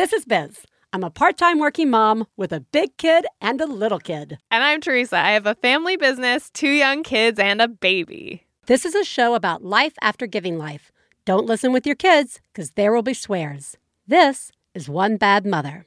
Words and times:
This 0.00 0.14
is 0.14 0.24
Biz. 0.24 0.64
I'm 0.94 1.04
a 1.04 1.10
part 1.10 1.36
time 1.36 1.58
working 1.58 1.90
mom 1.90 2.26
with 2.34 2.54
a 2.54 2.60
big 2.60 2.96
kid 2.96 3.26
and 3.42 3.60
a 3.60 3.66
little 3.66 3.98
kid. 3.98 4.38
And 4.50 4.64
I'm 4.64 4.80
Theresa. 4.80 5.18
I 5.18 5.32
have 5.32 5.44
a 5.44 5.54
family 5.56 5.98
business, 5.98 6.48
two 6.48 6.70
young 6.70 7.02
kids, 7.02 7.38
and 7.38 7.60
a 7.60 7.68
baby. 7.68 8.46
This 8.64 8.86
is 8.86 8.94
a 8.94 9.04
show 9.04 9.34
about 9.34 9.62
life 9.62 9.92
after 10.00 10.26
giving 10.26 10.56
life. 10.56 10.90
Don't 11.26 11.44
listen 11.44 11.70
with 11.70 11.84
your 11.84 11.96
kids, 11.96 12.40
because 12.50 12.70
there 12.70 12.94
will 12.94 13.02
be 13.02 13.12
swears. 13.12 13.76
This 14.06 14.50
is 14.74 14.88
One 14.88 15.18
Bad 15.18 15.44
Mother. 15.44 15.82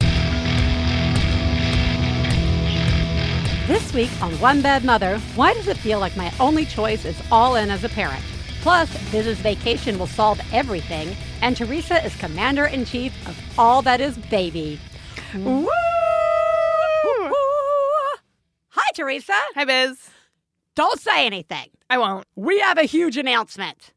This 3.66 3.92
week 3.92 4.10
on 4.22 4.30
One 4.34 4.62
Bad 4.62 4.84
Mother, 4.84 5.18
why 5.34 5.54
does 5.54 5.66
it 5.66 5.78
feel 5.78 5.98
like 5.98 6.16
my 6.16 6.32
only 6.38 6.66
choice 6.66 7.04
is 7.04 7.20
all 7.32 7.56
in 7.56 7.68
as 7.68 7.82
a 7.82 7.88
parent? 7.88 8.22
Plus, 8.60 8.88
Biz's 9.10 9.40
vacation 9.40 9.98
will 9.98 10.06
solve 10.06 10.40
everything, 10.52 11.16
and 11.44 11.56
Theresa 11.58 12.02
is 12.02 12.16
commander 12.16 12.64
in 12.64 12.86
chief 12.86 13.12
of 13.28 13.38
all 13.58 13.82
that 13.82 14.00
is 14.00 14.16
baby. 14.16 14.80
Woo! 15.34 15.68
Hi, 18.68 18.90
Theresa. 18.94 19.34
Hi, 19.54 19.66
Biz. 19.66 20.08
Don't 20.74 20.98
say 20.98 21.26
anything. 21.26 21.68
I 21.90 21.98
won't. 21.98 22.26
We 22.34 22.60
have 22.60 22.78
a 22.78 22.84
huge 22.84 23.18
announcement. 23.18 23.92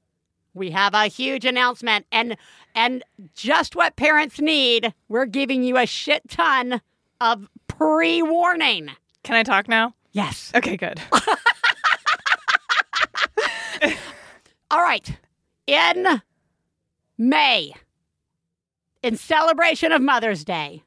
We 0.54 0.72
have 0.72 0.94
a 0.94 1.08
huge 1.08 1.46
announcement, 1.46 2.06
and 2.12 2.36
and 2.76 3.02
just 3.34 3.78
what 3.78 3.95
parents 3.95 4.42
need. 4.42 4.94
We're 5.08 5.26
giving 5.26 5.64
you 5.64 5.78
a 5.78 5.86
shit 5.86 6.28
ton 6.28 6.82
of 7.22 7.48
pre-warning. 7.70 8.90
Can 9.23 9.36
I 9.36 9.44
talk 9.44 9.70
now? 9.70 9.94
Yes. 10.12 10.52
Okay, 10.54 10.76
good. 10.76 11.00
All 14.70 14.82
right. 14.82 15.18
In 15.66 16.22
May, 17.18 17.74
in 19.02 19.18
celebration 19.18 19.92
of 19.92 20.02
Mother's 20.02 20.44
Day, 20.46 20.84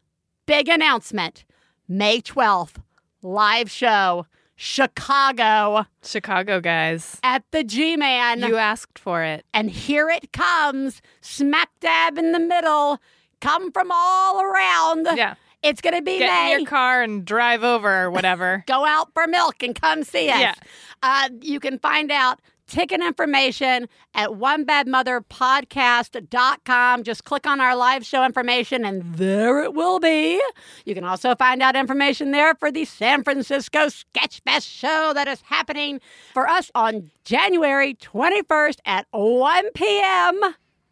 big 0.46 0.68
announcement 0.68 1.44
May 1.88 2.20
12th, 2.20 2.76
live 3.22 3.70
show, 3.70 4.26
Chicago 4.54 5.86
Chicago 6.04 6.60
guys. 6.60 7.18
at 7.22 7.42
the 7.50 7.64
GMan. 7.64 8.46
You 8.46 8.56
asked 8.56 8.98
for 8.98 9.22
it. 9.24 9.44
and 9.54 9.70
here 9.70 10.08
it 10.10 10.32
comes, 10.32 11.00
smack 11.20 11.70
dab 11.80 12.18
in 12.18 12.32
the 12.32 12.38
middle, 12.38 12.98
come 13.40 13.72
from 13.72 13.90
all 13.92 14.40
around. 14.42 15.08
Yeah. 15.16 15.34
It's 15.62 15.80
going 15.82 15.94
to 15.96 16.02
be 16.02 16.18
Get 16.18 16.30
May. 16.30 16.52
in 16.54 16.60
your 16.60 16.68
car 16.68 17.02
and 17.02 17.24
drive 17.24 17.64
over 17.64 18.04
or 18.04 18.10
whatever. 18.10 18.64
Go 18.68 18.84
out 18.86 19.12
for 19.12 19.26
milk 19.26 19.62
and 19.62 19.74
come 19.78 20.04
see 20.04 20.30
us. 20.30 20.40
Yeah. 20.40 20.54
Uh, 21.02 21.28
you 21.42 21.58
can 21.60 21.78
find 21.78 22.10
out 22.10 22.40
ticket 22.70 23.02
information 23.02 23.88
at 24.14 24.30
onebadmotherpodcast.com. 24.30 27.02
Just 27.02 27.24
click 27.24 27.46
on 27.46 27.60
our 27.60 27.76
live 27.76 28.06
show 28.06 28.24
information 28.24 28.82
and 28.84 29.16
there 29.16 29.62
it 29.62 29.74
will 29.74 29.98
be. 29.98 30.40
You 30.84 30.94
can 30.94 31.02
also 31.04 31.34
find 31.34 31.60
out 31.62 31.74
information 31.76 32.30
there 32.30 32.54
for 32.54 32.70
the 32.70 32.84
San 32.84 33.24
Francisco 33.24 33.88
Sketchfest 33.88 34.66
show 34.66 35.12
that 35.14 35.26
is 35.28 35.40
happening 35.42 36.00
for 36.32 36.48
us 36.48 36.70
on 36.74 37.10
January 37.24 37.94
21st 37.94 38.76
at 38.86 39.06
1 39.10 39.64
p.m. 39.74 40.40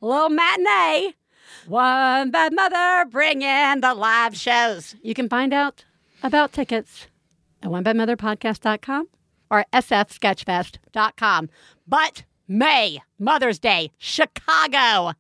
Little 0.01 0.31
matinee. 0.31 1.13
One 1.67 2.31
Bad 2.31 2.55
Mother 2.55 3.05
bringing 3.11 3.81
the 3.81 3.95
live 3.95 4.37
shows. 4.37 4.95
You 5.03 5.15
can 5.15 5.29
find 5.29 5.53
out 5.55 5.85
about 6.23 6.53
tickets 6.53 7.09
at 7.63 7.71
onebadmotherpodcast.com 7.71 9.09
or 9.51 9.65
sfsketchfest.com. 9.73 11.49
But 11.87 12.25
May, 12.47 13.01
Mother's 13.19 13.59
Day, 13.59 13.91
Chicago, 13.99 15.13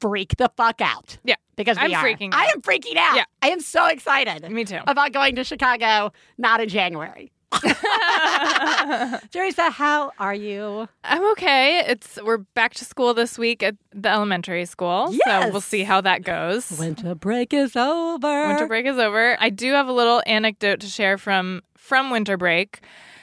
freak 0.00 0.36
the 0.36 0.50
fuck 0.56 0.80
out. 0.80 1.18
Yeah. 1.24 1.36
Because 1.56 1.76
we 1.78 1.94
I'm 1.94 1.94
are. 1.94 2.04
freaking 2.04 2.30
I 2.32 2.46
out. 2.46 2.54
am 2.54 2.62
freaking 2.62 2.96
out. 2.96 3.16
Yeah. 3.16 3.24
I 3.42 3.48
am 3.50 3.60
so 3.60 3.86
excited. 3.86 4.50
Me 4.50 4.64
too. 4.64 4.80
About 4.86 5.12
going 5.12 5.36
to 5.36 5.44
Chicago, 5.44 6.12
not 6.38 6.60
in 6.60 6.68
January. 6.68 7.30
Theresa, 9.30 9.70
how 9.70 10.12
are 10.18 10.34
you? 10.34 10.88
I'm 11.04 11.30
okay. 11.32 11.80
It's 11.86 12.18
we're 12.22 12.38
back 12.38 12.74
to 12.74 12.84
school 12.84 13.12
this 13.14 13.38
week 13.38 13.62
at 13.62 13.76
the 13.92 14.08
elementary 14.08 14.64
school. 14.64 15.12
So 15.26 15.50
we'll 15.50 15.60
see 15.60 15.82
how 15.82 16.00
that 16.00 16.22
goes. 16.24 16.70
Winter 16.78 17.14
break 17.14 17.52
is 17.52 17.76
over. 17.76 18.48
Winter 18.48 18.66
break 18.66 18.86
is 18.86 18.98
over. 18.98 19.36
I 19.38 19.50
do 19.50 19.72
have 19.72 19.86
a 19.86 19.92
little 19.92 20.22
anecdote 20.26 20.80
to 20.80 20.86
share 20.86 21.18
from 21.18 21.62
from 21.76 22.10
winter 22.10 22.36
break, 22.36 22.80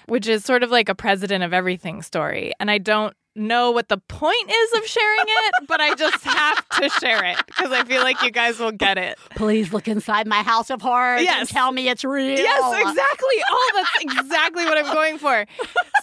which 0.09 0.27
is 0.27 0.43
sort 0.43 0.63
of 0.63 0.71
like 0.71 0.89
a 0.89 0.95
president 0.95 1.43
of 1.43 1.53
everything 1.53 2.01
story. 2.01 2.53
And 2.59 2.69
I 2.69 2.77
don't 2.77 3.15
know 3.35 3.71
what 3.71 3.87
the 3.87 3.97
point 3.97 4.49
is 4.51 4.73
of 4.73 4.85
sharing 4.85 5.19
it, 5.25 5.67
but 5.67 5.79
I 5.79 5.95
just 5.95 6.23
have 6.23 6.67
to 6.69 6.89
share 6.89 7.23
it 7.25 7.37
because 7.47 7.71
I 7.71 7.83
feel 7.83 8.01
like 8.01 8.21
you 8.21 8.31
guys 8.31 8.59
will 8.59 8.71
get 8.71 8.97
it. 8.97 9.17
Please 9.31 9.71
look 9.71 9.87
inside 9.87 10.27
my 10.27 10.43
house 10.43 10.69
of 10.69 10.81
horrors 10.81 11.25
and 11.27 11.47
tell 11.47 11.71
me 11.71 11.89
it's 11.89 12.03
real. 12.03 12.37
Yes, 12.37 12.89
exactly. 12.89 13.35
Oh, 13.49 13.71
that's 13.75 14.19
exactly 14.19 14.65
what 14.65 14.77
I'm 14.77 14.93
going 14.93 15.17
for. 15.17 15.45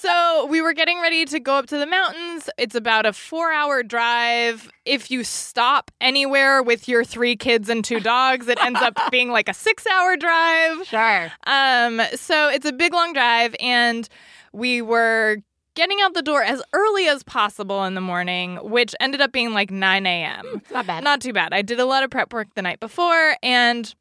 So 0.00 0.46
we 0.46 0.60
were 0.60 0.72
getting 0.72 1.00
ready 1.00 1.24
to 1.26 1.40
go 1.40 1.56
up 1.56 1.66
to 1.66 1.78
the 1.78 1.86
mountains. 1.86 2.48
It's 2.58 2.74
about 2.74 3.06
a 3.06 3.12
four 3.12 3.52
hour 3.52 3.82
drive. 3.82 4.70
If 4.84 5.10
you 5.10 5.24
stop 5.24 5.90
anywhere 6.00 6.62
with 6.62 6.88
your 6.88 7.04
three 7.04 7.36
kids 7.36 7.68
and 7.68 7.84
two 7.84 8.00
dogs, 8.00 8.48
it 8.48 8.58
ends 8.62 8.80
up 8.80 8.98
being 9.10 9.30
like 9.30 9.48
a 9.48 9.54
six 9.54 9.86
hour 9.86 10.16
drive. 10.16 10.86
Sure. 10.86 11.32
Um, 11.46 12.00
so 12.14 12.48
it's 12.48 12.66
a 12.66 12.72
big 12.72 12.92
long 12.92 13.12
drive, 13.12 13.56
and 13.60 14.08
we 14.52 14.80
were 14.80 15.38
getting 15.76 16.00
out 16.00 16.14
the 16.14 16.22
door 16.22 16.42
as 16.42 16.60
early 16.72 17.06
as 17.06 17.22
possible 17.22 17.84
in 17.84 17.94
the 17.94 18.00
morning, 18.00 18.56
which 18.56 18.94
ended 18.98 19.20
up 19.20 19.30
being 19.30 19.52
like 19.52 19.70
9 19.70 20.06
a.m. 20.06 20.44
Mm, 20.44 20.72
not 20.72 20.86
bad. 20.86 21.04
Not 21.04 21.20
too 21.20 21.32
bad. 21.32 21.52
I 21.52 21.62
did 21.62 21.78
a 21.78 21.84
lot 21.84 22.02
of 22.02 22.10
prep 22.10 22.32
work 22.32 22.48
the 22.54 22.62
night 22.62 22.80
before, 22.80 23.36
and 23.42 23.94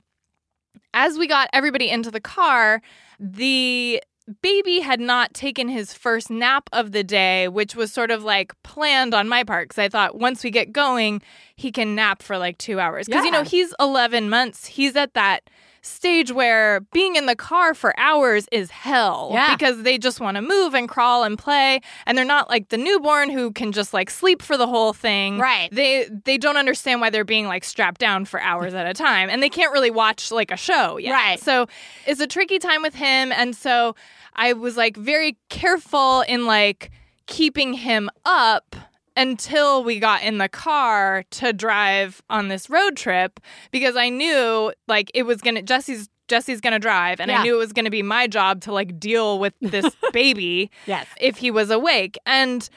as 0.96 1.20
we 1.20 1.28
got 1.28 1.50
everybody 1.54 1.90
into 1.90 2.10
the 2.10 2.22
car, 2.22 2.82
the 3.20 4.02
baby 4.42 4.80
had 4.80 5.00
not 5.00 5.34
taken 5.34 5.68
his 5.68 5.94
first 5.94 6.32
nap 6.32 6.68
of 6.74 6.92
the 6.92 7.04
day, 7.04 7.48
which 7.48 7.76
was 7.76 7.94
sort 7.94 8.10
of 8.10 8.24
like 8.24 8.54
planned 8.64 9.14
on 9.14 9.30
my 9.30 9.44
part 9.44 9.70
because 9.70 9.80
I 9.80 9.90
thought 9.90 10.18
once 10.18 10.44
we 10.44 10.50
get 10.50 10.72
going, 10.72 11.22
he 11.56 11.72
can 11.72 11.94
nap 11.94 12.24
for 12.24 12.38
like 12.38 12.58
two 12.58 12.80
hours. 12.80 13.06
Because, 13.06 13.24
you 13.24 13.32
know, 13.32 13.44
he's 13.44 13.74
11 13.80 14.30
months. 14.30 14.66
He's 14.66 14.96
at 14.96 15.14
that 15.14 15.50
stage 15.86 16.32
where 16.32 16.82
being 16.92 17.16
in 17.16 17.28
the 17.28 17.36
car 17.36 17.74
for 17.76 17.94
hours 18.00 18.48
is 18.52 18.72
hell 18.72 19.30
Yeah. 19.34 19.56
because 19.56 19.84
they 19.84 19.98
just 19.98 20.20
want 20.20 20.36
to 20.36 20.42
move 20.42 20.74
and 20.74 20.90
crawl 20.90 21.24
and 21.24 21.38
play 21.38 21.80
and 22.08 22.18
they're 22.18 22.26
not 22.26 22.50
like 22.50 22.70
the 22.70 22.78
newborn 22.78 23.30
who 23.30 23.52
can 23.52 23.72
just 23.72 23.94
like 23.94 24.10
sleep 24.10 24.42
for 24.42 24.58
the 24.58 24.66
whole 24.68 24.94
thing 24.94 25.38
Right. 25.38 25.70
they 25.72 26.10
they 26.26 26.38
don't 26.38 26.58
understand 26.58 27.02
why 27.02 27.10
they're 27.12 27.24
being 27.24 27.46
like 27.48 27.64
strapped 27.64 28.02
down 28.02 28.26
for 28.26 28.42
hours 28.42 28.74
at 28.74 28.88
a 28.88 28.94
time 28.94 29.30
and 29.30 29.44
they 29.44 29.50
can't 29.50 29.72
really 29.72 29.92
watch 29.92 30.32
like 30.32 30.50
a 30.52 30.58
show 30.58 30.98
yet 30.98 31.12
Right. 31.12 31.40
so 31.40 31.68
it's 32.08 32.20
a 32.20 32.28
tricky 32.28 32.58
time 32.60 32.82
with 32.82 32.96
him 32.96 33.32
and 33.32 33.56
so 33.56 33.96
i 34.36 34.54
was 34.54 34.76
like 34.78 34.98
very 34.98 35.38
careful 35.50 36.22
in 36.22 36.46
like 36.48 36.90
keeping 37.28 37.74
him 37.74 38.10
up 38.26 38.76
until 39.16 39.84
we 39.84 40.00
got 40.00 40.24
in 40.24 40.38
the 40.38 40.50
car 40.50 41.24
to 41.32 41.54
drive 41.54 42.22
on 42.30 42.48
this 42.48 42.70
road 42.70 42.96
trip 42.98 43.40
because 43.72 43.96
I 43.96 44.10
knew 44.10 44.74
like 44.88 45.12
it 45.14 45.24
was 45.24 45.42
gonna 45.42 45.62
Jesse's 45.62 46.10
Jesse's 46.28 46.60
gonna 46.62 46.80
drive 46.80 47.20
and 47.20 47.30
Yeah. 47.30 47.40
I 47.40 47.44
knew 47.44 47.56
it 47.56 47.60
was 47.60 47.72
gonna 47.74 47.90
be 47.92 48.02
my 48.04 48.28
job 48.28 48.62
to 48.62 48.72
like 48.74 49.00
deal 49.00 49.40
with 49.40 49.54
this 49.62 49.96
baby 50.14 50.72
Yes. 50.86 51.08
if 51.20 51.38
he 51.38 51.52
was 51.52 51.70
awake. 51.70 52.18
And 52.26 52.68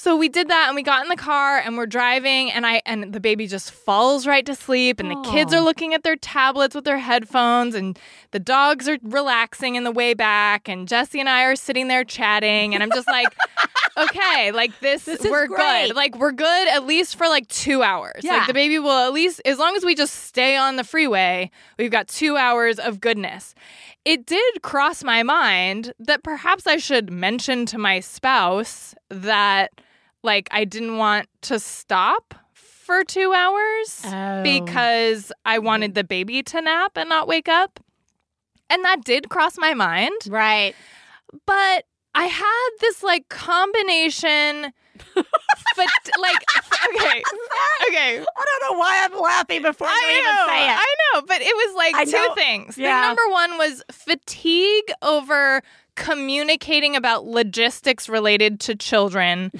so 0.00 0.14
we 0.16 0.28
did 0.28 0.46
that 0.48 0.66
and 0.68 0.76
we 0.76 0.82
got 0.84 1.02
in 1.02 1.08
the 1.08 1.16
car 1.16 1.58
and 1.58 1.76
we're 1.76 1.84
driving 1.86 2.52
and 2.52 2.64
I 2.64 2.80
and 2.86 3.12
the 3.12 3.18
baby 3.18 3.48
just 3.48 3.72
falls 3.72 4.26
right 4.28 4.46
to 4.46 4.54
sleep 4.54 5.00
and 5.00 5.10
the 5.10 5.20
kids 5.30 5.52
are 5.52 5.60
looking 5.60 5.92
at 5.92 6.04
their 6.04 6.14
tablets 6.14 6.74
with 6.76 6.84
their 6.84 6.98
headphones 6.98 7.74
and 7.74 7.98
the 8.30 8.38
dogs 8.38 8.88
are 8.88 8.98
relaxing 9.02 9.74
in 9.74 9.82
the 9.82 9.90
way 9.90 10.14
back 10.14 10.68
and 10.68 10.86
Jesse 10.86 11.18
and 11.18 11.28
I 11.28 11.42
are 11.44 11.56
sitting 11.56 11.88
there 11.88 12.04
chatting 12.04 12.74
and 12.74 12.82
I'm 12.82 12.90
just 12.92 13.08
like 13.08 13.26
okay 13.98 14.52
like 14.52 14.70
this, 14.80 15.04
This 15.04 15.24
is 15.24 15.30
we're 15.30 15.48
great. 15.48 15.88
good 15.88 15.96
like 15.96 16.16
we're 16.16 16.30
good 16.32 16.68
at 16.68 16.86
least 16.86 17.16
for 17.16 17.26
like 17.26 17.48
2 17.48 17.82
hours 17.82 18.20
Yeah. 18.22 18.36
like 18.38 18.46
the 18.46 18.54
baby 18.54 18.78
will 18.78 18.90
at 19.08 19.12
least 19.12 19.40
as 19.44 19.58
long 19.58 19.74
as 19.76 19.84
we 19.84 19.96
just 19.96 20.14
stay 20.14 20.56
on 20.56 20.76
the 20.76 20.84
freeway 20.84 21.50
we've 21.76 21.90
got 21.90 22.06
2 22.06 22.36
hours 22.36 22.78
of 22.78 23.00
goodness 23.00 23.54
it 24.04 24.24
did 24.26 24.62
cross 24.62 25.02
my 25.02 25.22
mind 25.24 25.92
that 25.98 26.22
perhaps 26.22 26.66
I 26.66 26.76
should 26.76 27.10
mention 27.10 27.66
to 27.66 27.78
my 27.78 27.98
spouse 28.00 28.94
that 29.10 29.72
like 30.22 30.48
I 30.50 30.64
didn't 30.64 30.96
want 30.96 31.28
to 31.42 31.58
stop 31.58 32.34
for 32.54 33.04
2 33.04 33.32
hours 33.34 34.02
Oh. 34.06 34.42
because 34.42 35.30
I 35.44 35.58
wanted 35.58 35.94
the 35.94 36.04
baby 36.04 36.42
to 36.44 36.60
nap 36.62 36.92
and 36.96 37.08
not 37.08 37.28
wake 37.28 37.48
up. 37.48 37.80
And 38.70 38.84
that 38.84 39.04
did 39.04 39.28
cross 39.30 39.56
my 39.58 39.74
mind, 39.74 40.12
Right. 40.28 40.74
but 41.46 41.84
I 42.14 42.24
had 42.24 42.68
this 42.80 43.02
like 43.02 43.28
combination 43.28 44.72
but 45.14 45.86
like 46.20 46.42
okay. 46.88 47.22
Okay. 47.88 48.18
I 48.18 48.44
don't 48.60 48.72
know 48.72 48.78
why 48.78 49.04
I'm 49.08 49.16
laughing 49.20 49.62
before 49.62 49.86
you 49.86 49.92
I 49.94 50.10
even 50.12 50.24
know, 50.24 50.46
say 50.48 50.64
it. 50.66 50.76
I 50.76 50.94
know, 51.14 51.22
but 51.26 51.40
it 51.40 51.54
was 51.54 51.76
like 51.76 51.94
I 51.94 52.04
two 52.04 52.10
know. 52.12 52.34
things. 52.34 52.76
Yeah. 52.76 53.00
The 53.02 53.06
number 53.06 53.28
one 53.30 53.58
was 53.58 53.82
fatigue 53.92 54.90
over 55.02 55.62
communicating 55.94 56.96
about 56.96 57.26
logistics 57.26 58.08
related 58.08 58.58
to 58.60 58.74
children 58.74 59.52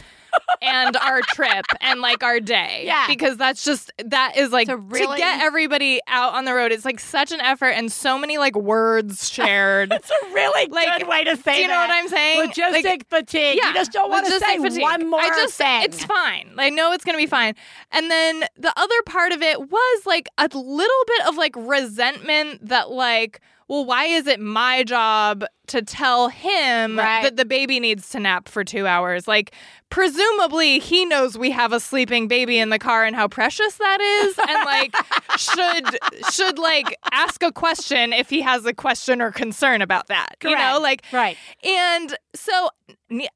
and 0.63 0.97
our 0.97 1.21
trip 1.23 1.65
and 1.81 2.01
like 2.01 2.23
our 2.23 2.41
day. 2.41 2.83
Yeah. 2.85 3.07
Because 3.07 3.37
that's 3.37 3.65
just 3.65 3.93
that 4.05 4.37
is 4.37 4.51
like 4.53 4.69
really- 4.69 5.17
to 5.17 5.23
get 5.23 5.41
everybody 5.41 6.01
out 6.07 6.35
on 6.35 6.45
the 6.45 6.55
road. 6.55 6.73
It's 6.73 6.85
like 6.85 7.01
such 7.01 7.33
an 7.33 7.41
effort 7.41 7.71
and 7.71 7.91
so 7.93 8.19
many 8.19 8.39
like 8.39 8.57
words 8.57 9.29
shared. 9.33 9.93
It's 9.93 10.11
a 10.11 10.33
really 10.35 10.69
Like, 10.71 10.99
good 10.99 11.09
way 11.09 11.25
to 11.25 11.37
say 11.37 11.57
do 11.57 11.63
you 11.63 11.69
know 11.69 11.75
that. 11.75 11.89
what 11.89 11.95
I'm 11.97 12.09
saying? 12.09 12.51
Logistic 12.51 12.85
Like, 12.85 13.09
fatigue. 13.09 13.55
you 13.63 13.75
just 13.75 13.93
don't 13.93 14.11
want 14.11 14.27
to 14.27 14.39
say 14.41 14.59
fatigue. 14.59 14.83
one 14.83 15.09
more 15.11 15.21
I 15.21 15.29
just, 15.29 15.55
thing. 15.55 15.83
It's 15.83 16.05
fine. 16.05 16.51
I 16.59 16.71
know 16.71 16.93
it's 16.93 17.05
gonna 17.05 17.19
be 17.19 17.27
fine. 17.27 17.55
And 17.93 18.11
then 18.11 18.45
the 18.57 18.73
other 18.77 19.03
part 19.07 19.33
of 19.33 19.43
it 19.43 19.61
was 19.71 20.07
like 20.07 20.29
a 20.39 20.45
little 20.53 21.05
bit 21.07 21.27
of 21.29 21.37
like 21.37 21.55
resentment 21.57 22.67
that 22.69 22.91
like, 22.91 23.41
well, 23.69 23.85
why 23.85 24.05
is 24.07 24.27
it 24.27 24.41
my 24.41 24.83
job 24.83 25.45
to 25.69 25.83
tell 25.83 26.29
him 26.29 26.99
Right. 26.99 27.23
that 27.23 27.37
the 27.37 27.45
baby 27.45 27.81
needs 27.81 28.09
to 28.11 28.21
nap 28.21 28.49
for 28.49 28.65
two 28.65 28.87
hours? 28.87 29.27
Like, 29.29 29.53
presumably 29.91 30.79
he 30.79 31.05
knows 31.05 31.37
we 31.39 31.51
have 31.51 31.73
a 31.73 31.81
sleeping 31.81 32.29
baby 32.29 32.59
in 32.59 32.69
the 32.71 32.79
car 32.79 33.05
and 33.05 33.17
how 33.17 33.27
precious 33.29 33.77
that 33.79 34.01
is, 34.01 34.39
and 34.39 34.65
like 34.65 34.95
should 35.39 35.99
should 36.33 36.59
like 36.59 36.97
ask 37.13 37.43
a 37.43 37.53
question 37.53 38.13
if 38.13 38.29
he 38.31 38.41
has 38.43 38.65
a 38.67 38.73
question 38.75 39.21
or 39.23 39.31
concern 39.31 39.83
about 39.83 40.09
that. 40.09 40.37
You 40.43 40.57
know, 40.57 40.79
like 40.83 41.03
right. 41.13 41.37
and 41.65 42.17
so 42.35 42.69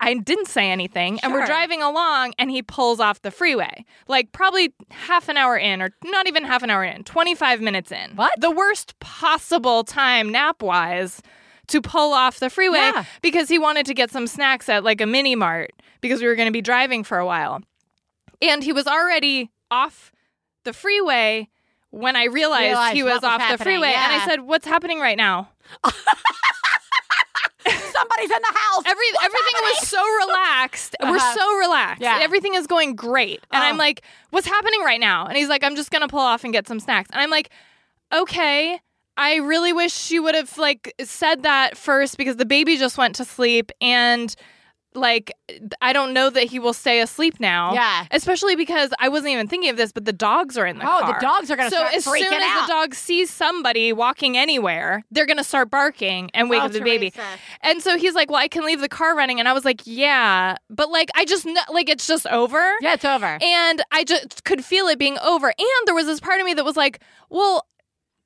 I 0.00 0.14
didn't 0.14 0.48
say 0.48 0.70
anything, 0.70 1.18
and 1.20 1.32
we're 1.32 1.46
driving 1.46 1.82
along, 1.82 2.34
and 2.38 2.50
he 2.50 2.62
pulls 2.62 3.00
off 3.00 3.22
the 3.22 3.30
freeway, 3.30 3.84
like 4.06 4.32
probably 4.32 4.72
half 4.90 5.28
an 5.28 5.36
hour 5.36 5.56
in, 5.56 5.80
or 5.82 5.90
not 6.04 6.26
even 6.26 6.44
half 6.44 6.62
an 6.62 6.70
hour 6.70 6.84
in, 6.84 7.04
25 7.04 7.60
minutes 7.60 7.90
in. 7.90 8.12
What? 8.14 8.38
The 8.40 8.50
worst 8.50 8.98
possible 9.00 9.84
time, 9.84 10.30
nap 10.30 10.62
wise, 10.62 11.22
to 11.72 11.82
pull 11.82 12.12
off 12.14 12.38
the 12.38 12.48
freeway 12.48 12.78
Yeah. 12.78 13.04
because 13.20 13.48
he 13.48 13.58
wanted 13.58 13.84
to 13.86 13.94
get 13.94 14.10
some 14.10 14.26
snacks 14.26 14.68
at 14.68 14.84
like 14.84 15.00
a 15.00 15.06
mini 15.06 15.34
mart 15.34 15.72
because 16.00 16.20
we 16.20 16.26
were 16.26 16.34
going 16.36 16.46
to 16.48 16.52
be 16.52 16.62
driving 16.62 17.04
for 17.04 17.18
a 17.18 17.26
while. 17.26 17.60
And 18.40 18.62
he 18.64 18.72
was 18.72 18.86
already 18.86 19.50
off 19.70 20.12
the 20.64 20.72
freeway 20.72 21.48
when 21.90 22.16
I 22.16 22.24
realized, 22.24 22.62
Realized 22.70 22.94
he 22.96 23.02
was 23.02 23.14
was 23.16 23.24
off 23.24 23.38
the 23.38 23.44
happening, 23.44 23.64
freeway. 23.80 23.92
And 23.94 24.12
I 24.12 24.24
said, 24.26 24.40
What's 24.40 24.66
happening 24.66 24.98
right 25.00 25.16
now? 25.16 25.50
Somebody's 27.64 28.30
in 28.30 28.42
the 28.42 28.58
house. 28.58 28.82
Every 28.86 29.06
What's 29.12 29.24
everything 29.24 29.54
happening? 29.54 29.76
was 29.80 29.88
so 29.88 30.02
relaxed. 30.26 30.96
We're 31.02 31.08
Uh-huh. 31.16 31.34
so 31.38 31.56
relaxed. 31.58 32.02
Yeah. 32.02 32.18
Everything 32.20 32.54
is 32.54 32.66
going 32.66 32.96
great. 32.96 33.40
And 33.52 33.62
Oh. 33.62 33.66
I'm 33.66 33.76
like, 33.76 34.02
what's 34.30 34.46
happening 34.48 34.80
right 34.82 34.98
now? 35.00 35.26
And 35.26 35.36
he's 35.36 35.48
like, 35.48 35.62
I'm 35.62 35.76
just 35.76 35.90
gonna 35.92 36.08
pull 36.08 36.18
off 36.20 36.42
and 36.44 36.52
get 36.52 36.66
some 36.66 36.80
snacks. 36.80 37.10
And 37.12 37.20
I'm 37.20 37.30
like, 37.30 37.50
okay. 38.12 38.80
I 39.16 39.36
really 39.36 39.72
wish 39.72 39.92
she 39.92 40.18
would 40.18 40.34
have 40.34 40.56
like 40.58 40.94
said 41.04 41.42
that 41.42 41.76
first 41.76 42.16
because 42.16 42.36
the 42.36 42.46
baby 42.46 42.76
just 42.76 42.96
went 42.98 43.14
to 43.16 43.24
sleep 43.24 43.70
and 43.80 44.34
like 44.94 45.32
I 45.80 45.94
don't 45.94 46.12
know 46.12 46.28
that 46.28 46.44
he 46.44 46.58
will 46.58 46.74
stay 46.74 47.00
asleep 47.00 47.40
now. 47.40 47.72
Yeah. 47.72 48.04
Especially 48.10 48.56
because 48.56 48.90
I 49.00 49.08
wasn't 49.08 49.32
even 49.32 49.48
thinking 49.48 49.70
of 49.70 49.78
this, 49.78 49.90
but 49.90 50.04
the 50.04 50.12
dogs 50.12 50.58
are 50.58 50.66
in 50.66 50.78
the 50.78 50.84
Oh, 50.84 51.00
car. 51.00 51.14
the 51.14 51.18
dogs 51.20 51.50
are 51.50 51.56
going 51.56 51.70
to 51.70 51.74
so 51.74 51.80
start 51.82 51.94
as 51.94 52.04
soon 52.04 52.22
as 52.24 52.42
out. 52.42 52.66
the 52.66 52.72
dog 52.72 52.94
sees 52.94 53.30
somebody 53.30 53.94
walking 53.94 54.36
anywhere, 54.36 55.02
they're 55.10 55.24
gonna 55.24 55.44
start 55.44 55.70
barking 55.70 56.30
and 56.34 56.50
wake 56.50 56.60
Oh, 56.60 56.66
up 56.66 56.72
the 56.72 56.82
baby. 56.82 57.10
And 57.62 57.80
so 57.82 57.96
he's 57.96 58.14
like, 58.14 58.30
"Well, 58.30 58.40
I 58.40 58.48
can 58.48 58.66
leave 58.66 58.80
the 58.80 58.88
car 58.88 59.16
running," 59.16 59.38
and 59.40 59.48
I 59.48 59.54
was 59.54 59.64
like, 59.64 59.80
"Yeah, 59.84 60.56
but 60.68 60.90
like 60.90 61.08
I 61.14 61.24
just 61.24 61.46
like 61.72 61.88
it's 61.88 62.06
just 62.06 62.26
over." 62.26 62.74
Yeah, 62.82 62.92
it's 62.92 63.04
over. 63.06 63.38
And 63.40 63.82
I 63.92 64.04
just 64.04 64.44
could 64.44 64.62
feel 64.62 64.88
it 64.88 64.98
being 64.98 65.16
over. 65.20 65.46
And 65.46 65.86
there 65.86 65.94
was 65.94 66.04
this 66.06 66.20
part 66.20 66.38
of 66.38 66.44
me 66.44 66.52
that 66.52 66.66
was 66.66 66.76
like, 66.76 67.00
"Well, 67.30 67.66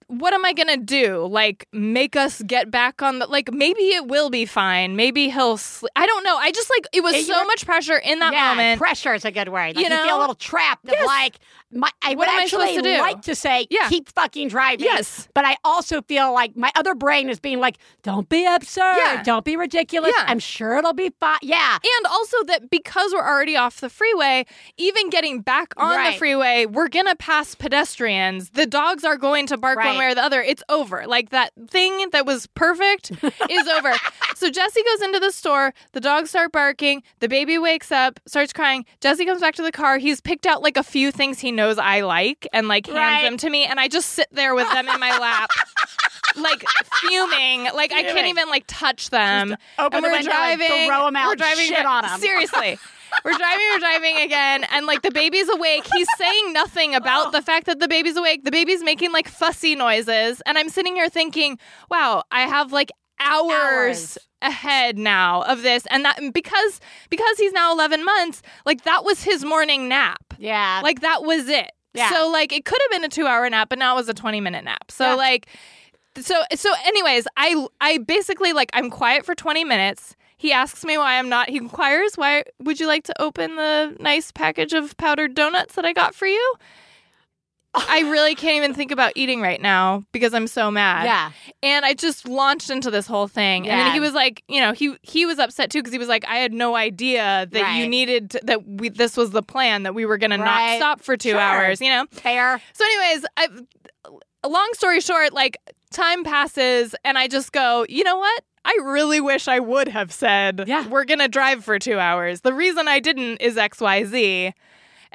what 0.08 0.32
am 0.34 0.44
I 0.44 0.52
gonna 0.52 0.76
do? 0.76 1.26
Like 1.26 1.66
make 1.72 2.14
us 2.16 2.40
get 2.46 2.70
back 2.70 3.02
on 3.02 3.18
the 3.18 3.26
like 3.26 3.52
maybe 3.52 3.80
it 3.82 4.06
will 4.06 4.30
be 4.30 4.46
fine. 4.46 4.94
Maybe 4.96 5.28
he'll. 5.30 5.56
Sl- 5.56 5.86
I 5.96 6.06
don't 6.06 6.22
know. 6.24 6.36
I 6.36 6.52
just 6.52 6.70
like 6.70 6.86
it 6.92 7.02
was 7.02 7.14
It- 7.14 7.26
so 7.26 7.44
much 7.44 7.66
pressure 7.66 7.96
in 7.98 8.18
that 8.20 8.32
yeah, 8.32 8.50
moment. 8.50 8.78
pressure 8.78 9.14
is 9.14 9.24
a 9.24 9.30
good 9.32 9.48
word. 9.48 9.74
Like 9.74 9.78
You 9.78 9.82
you, 9.94 10.04
feel 10.04 10.18
a 10.18 10.20
little 10.20 10.34
trapped. 10.36 10.84
Of 10.86 10.92
Yes. 10.92 11.06
like, 11.06 11.36
my, 11.72 11.90
I 12.02 12.10
What 12.10 12.18
would 12.18 12.28
I 12.28 12.42
actually 12.42 12.76
to 12.80 12.98
like 13.00 13.22
to 13.22 13.34
say, 13.34 13.66
Yeah. 13.70 13.88
keep 13.88 14.08
fucking 14.10 14.48
driving. 14.48 14.84
Yes. 14.86 15.28
But 15.34 15.44
I 15.44 15.56
also 15.64 16.00
feel 16.02 16.32
like 16.32 16.56
my 16.56 16.70
other 16.76 16.94
brain 16.94 17.28
is 17.28 17.40
being 17.40 17.58
like, 17.60 17.76
don't 18.02 18.28
be 18.28 18.46
absurd. 18.46 18.96
Yeah. 18.96 19.22
Don't 19.24 19.44
be 19.44 19.56
ridiculous. 19.56 20.12
Yeah. 20.16 20.24
I'm 20.28 20.38
sure 20.38 20.76
it'll 20.76 20.92
be 20.94 21.10
fine. 21.18 21.38
Yeah. 21.42 21.74
And 21.74 22.06
also 22.06 22.36
that 22.44 22.70
because 22.70 23.12
we're 23.12 23.26
already 23.26 23.56
off 23.56 23.80
the 23.80 23.88
freeway, 23.90 24.46
even 24.76 25.10
getting 25.10 25.40
back 25.40 25.74
on 25.76 26.04
the 26.04 26.16
freeway, 26.18 26.66
we're 26.66 26.88
gonna 26.88 27.16
pass 27.16 27.54
pedestrians. 27.54 28.50
The 28.50 28.66
dogs 28.66 29.04
are 29.04 29.16
going 29.16 29.46
to 29.48 29.56
bark 29.56 29.76
one 29.78 29.98
way 29.98 30.06
or 30.06 30.14
the 30.14 30.22
other. 30.22 30.40
It's 30.42 30.62
over. 30.68 31.06
Like 31.06 31.30
that 31.30 31.50
thing 31.68 32.10
that 32.12 32.26
was 32.26 32.46
perfect 32.48 33.10
is 33.50 33.68
over. 33.68 33.92
So 34.34 34.50
Jesse 34.50 34.82
goes 34.82 35.02
into 35.02 35.18
the 35.20 35.32
store. 35.32 35.74
The 35.92 36.00
dogs 36.00 36.30
start 36.30 36.52
barking. 36.52 37.02
The 37.20 37.28
baby 37.28 37.58
wakes 37.58 37.90
up, 37.90 38.20
starts 38.26 38.52
crying. 38.52 38.84
Jesse 39.00 39.24
comes 39.24 39.40
back 39.40 39.54
to 39.56 39.62
the 39.62 39.72
car. 39.72 39.98
He's 39.98 40.20
picked 40.20 40.46
out 40.46 40.62
like 40.62 40.76
a 40.76 40.82
few 40.82 41.10
things 41.10 41.40
he 41.40 41.52
knows 41.56 41.78
I 41.78 42.02
like 42.02 42.46
and 42.52 42.68
like 42.68 42.86
hands 42.86 42.96
Right. 42.96 43.22
them 43.24 43.36
to 43.38 43.50
me, 43.50 43.64
and 43.64 43.80
I 43.80 43.88
just 43.88 44.10
sit 44.10 44.28
there 44.30 44.54
with 44.54 44.70
them 44.70 44.88
in 44.88 45.00
my 45.00 45.18
lap. 45.18 45.50
Like 46.36 46.62
fuming, 47.00 47.64
like 47.74 47.92
I 47.92 48.02
can't 48.02 48.26
even 48.26 48.50
like 48.50 48.64
touch 48.66 49.08
them. 49.08 49.56
open 49.78 49.96
and 49.96 50.04
the 50.04 50.08
we're 50.08 50.12
window 50.16 50.30
and 50.32 50.58
driving. 50.58 50.86
throw 50.88 51.06
'em 51.06 51.16
out 51.16 51.28
We're 51.28 51.36
driving. 51.36 51.64
shit 51.64 51.86
on 51.86 52.04
'em. 52.04 52.20
Seriously. 52.20 52.78
We're 53.24 53.32
driving, 53.38 53.66
we're 53.72 53.78
driving 53.78 54.16
again, 54.18 54.64
and 54.70 54.84
like 54.84 55.00
the 55.00 55.10
baby's 55.12 55.48
awake. 55.48 55.86
He's 55.90 56.08
saying 56.18 56.52
nothing 56.52 56.94
about 56.94 57.28
oh. 57.28 57.30
the 57.30 57.40
fact 57.40 57.64
that 57.66 57.78
the 57.80 57.88
baby's 57.88 58.16
awake. 58.18 58.44
The 58.44 58.50
baby's 58.50 58.82
making 58.82 59.12
like 59.12 59.28
fussy 59.28 59.74
noises. 59.76 60.42
And 60.44 60.58
I'm 60.58 60.68
sitting 60.68 60.94
here 60.96 61.08
thinking, 61.08 61.58
wow, 61.90 62.22
I 62.30 62.42
have 62.42 62.70
like 62.70 62.90
hours, 63.18 63.50
Hours. 63.50 64.18
Ahead 64.42 64.98
now 64.98 65.42
of 65.42 65.62
this. 65.62 65.86
And 65.90 66.04
that 66.04 66.20
because 66.32 66.80
because 67.10 67.38
he's 67.38 67.52
now 67.52 67.72
11 67.72 68.04
months, 68.04 68.42
like 68.64 68.84
that 68.84 69.04
was 69.04 69.22
his 69.22 69.44
morning 69.44 69.88
nap. 69.88 70.22
Yeah. 70.38 70.80
Like 70.82 71.00
that 71.00 71.22
was 71.24 71.48
it. 71.48 71.70
Yeah. 71.94 72.10
So 72.10 72.28
like 72.28 72.52
it 72.52 72.64
could 72.64 72.78
have 72.82 72.90
been 73.00 73.04
a 73.04 73.08
2-hour 73.12 73.48
nap, 73.50 73.68
but 73.70 73.78
now 73.78 73.94
it 73.94 73.96
was 73.96 74.08
a 74.08 74.14
20-minute 74.14 74.64
nap. 74.64 74.90
So 74.90 75.10
Yeah. 75.10 75.14
like 75.14 75.46
so 76.20 76.42
so 76.54 76.72
anyways, 76.84 77.26
I 77.36 77.66
I 77.80 77.98
basically 77.98 78.52
like 78.52 78.70
I'm 78.72 78.90
quiet 78.90 79.24
for 79.24 79.34
20 79.34 79.64
minutes. 79.64 80.16
He 80.38 80.52
asks 80.52 80.84
me 80.84 80.98
why 80.98 81.18
I'm 81.18 81.30
not. 81.30 81.48
He 81.48 81.56
inquires, 81.56 82.16
"Why 82.16 82.44
would 82.60 82.78
you 82.78 82.86
like 82.86 83.04
to 83.04 83.22
open 83.22 83.56
the 83.56 83.96
nice 84.00 84.30
package 84.32 84.74
of 84.74 84.94
powdered 84.98 85.34
donuts 85.34 85.76
that 85.76 85.86
I 85.86 85.94
got 85.94 86.14
for 86.14 86.26
you?" 86.26 86.54
I 87.76 88.00
really 88.10 88.34
can't 88.34 88.56
even 88.56 88.74
think 88.74 88.90
about 88.90 89.12
eating 89.16 89.40
right 89.40 89.60
now 89.60 90.04
because 90.12 90.32
I'm 90.34 90.46
so 90.46 90.70
mad. 90.70 91.04
yeah. 91.04 91.30
And 91.62 91.84
I 91.84 91.94
just 91.94 92.26
launched 92.26 92.70
into 92.70 92.90
this 92.90 93.06
whole 93.06 93.28
thing. 93.28 93.68
And 93.68 93.78
then 93.80 93.92
he 93.92 94.00
was 94.00 94.12
like, 94.14 94.42
you 94.48 94.60
know, 94.60 94.72
he 94.72 94.96
he 95.02 95.26
was 95.26 95.38
upset 95.38 95.70
too 95.70 95.80
because 95.80 95.92
he 95.92 95.98
was 95.98 96.08
like, 96.08 96.24
I 96.26 96.36
had 96.36 96.52
no 96.52 96.74
idea 96.76 97.46
that 97.50 97.76
you 97.78 97.86
needed 97.88 98.30
to, 98.30 98.40
that 98.44 98.66
we 98.66 98.88
this 98.88 99.16
was 99.16 99.30
the 99.30 99.42
plan 99.42 99.82
that 99.82 99.94
we 99.94 100.06
were 100.06 100.18
going 100.18 100.30
to 100.30 100.38
not 100.38 100.76
stop 100.76 101.00
for 101.02 101.16
2 101.16 101.30
Sure. 101.30 101.38
hours, 101.38 101.80
you 101.80 101.88
know. 101.88 102.06
Fair. 102.12 102.60
So 102.72 102.84
anyways, 102.84 103.26
I 103.36 103.48
long 104.46 104.68
story 104.74 105.00
short, 105.00 105.32
like 105.32 105.58
time 105.92 106.24
passes 106.24 106.94
and 107.04 107.18
I 107.18 107.28
just 107.28 107.52
go, 107.52 107.84
you 107.88 108.04
know 108.04 108.16
what? 108.16 108.42
I 108.64 108.76
really 108.84 109.20
wish 109.20 109.46
I 109.46 109.60
would 109.60 109.86
have 109.88 110.12
said, 110.12 110.64
Yeah. 110.66 110.88
we're 110.88 111.04
going 111.04 111.20
to 111.20 111.28
drive 111.28 111.64
for 111.64 111.78
2 111.78 111.98
hours. 112.00 112.40
The 112.40 112.52
reason 112.52 112.88
I 112.88 112.98
didn't 112.98 113.36
is 113.36 113.54
XYZ. 113.56 114.52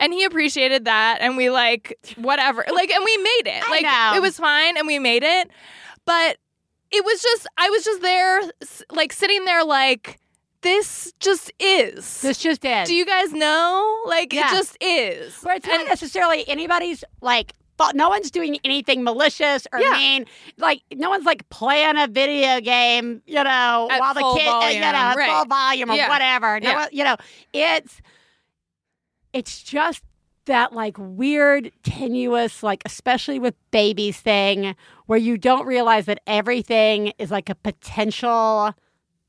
And 0.01 0.11
he 0.11 0.25
appreciated 0.25 0.83
that 0.85 1.19
and 1.21 1.37
we 1.37 1.49
like 1.49 1.97
whatever. 2.17 2.65
like 2.73 2.89
and 2.91 3.03
we 3.05 3.17
made 3.17 3.43
it. 3.45 3.63
Like 3.69 3.83
know. 3.83 4.13
it 4.15 4.21
was 4.21 4.37
fine 4.37 4.77
and 4.77 4.85
we 4.87 4.99
made 4.99 5.23
it. 5.23 5.49
But 6.05 6.37
it 6.91 7.05
was 7.05 7.21
just 7.21 7.47
I 7.57 7.69
was 7.69 7.85
just 7.85 8.01
there 8.01 8.41
like 8.91 9.13
sitting 9.13 9.45
there 9.45 9.63
like 9.63 10.17
this 10.61 11.13
just 11.19 11.51
is. 11.59 12.21
This 12.21 12.37
just 12.37 12.65
is. 12.65 12.87
Do 12.87 12.93
you 12.93 13.05
guys 13.05 13.31
know? 13.31 14.01
Like 14.05 14.33
Yeah. 14.33 14.47
it 14.47 14.51
just 14.51 14.77
is. 14.81 15.35
Where 15.43 15.55
it's 15.55 15.65
not 15.67 15.79
And- 15.79 15.87
necessarily 15.89 16.47
anybody's 16.49 17.03
like 17.21 17.53
fault. 17.77 17.95
No 17.95 18.09
one's 18.09 18.29
doing 18.31 18.59
anything 18.63 19.03
malicious 19.03 19.65
or 19.71 19.79
Yeah. 19.79 19.91
mean. 19.93 20.25
Like 20.57 20.81
no 20.93 21.09
one's 21.09 21.25
like 21.25 21.47
playing 21.49 21.97
a 21.97 22.07
video 22.07 22.59
game, 22.61 23.21
you 23.25 23.43
know, 23.43 23.87
At 23.91 23.99
while 23.99 24.13
the 24.13 24.19
kid, 24.37 24.47
uh, 24.47 24.67
you 24.67 24.81
volume, 24.81 24.81
know, 24.81 25.13
right. 25.15 25.29
full 25.31 25.45
volume 25.45 25.91
or 25.91 25.95
Yeah. 25.95 26.09
whatever. 26.09 26.59
No, 26.59 26.73
one- 26.73 26.89
you 26.91 27.03
know, 27.03 27.15
it's 27.53 28.01
it's 29.33 29.61
just 29.63 30.03
that 30.45 30.73
like 30.73 30.95
weird, 30.97 31.71
tenuous, 31.83 32.63
like 32.63 32.81
especially 32.85 33.39
with 33.39 33.53
babies 33.71 34.17
thing, 34.19 34.75
where 35.05 35.19
you 35.19 35.37
don't 35.37 35.65
realize 35.67 36.05
that 36.07 36.19
everything 36.27 37.13
is 37.19 37.29
like 37.31 37.49
a 37.49 37.55
potential 37.55 38.73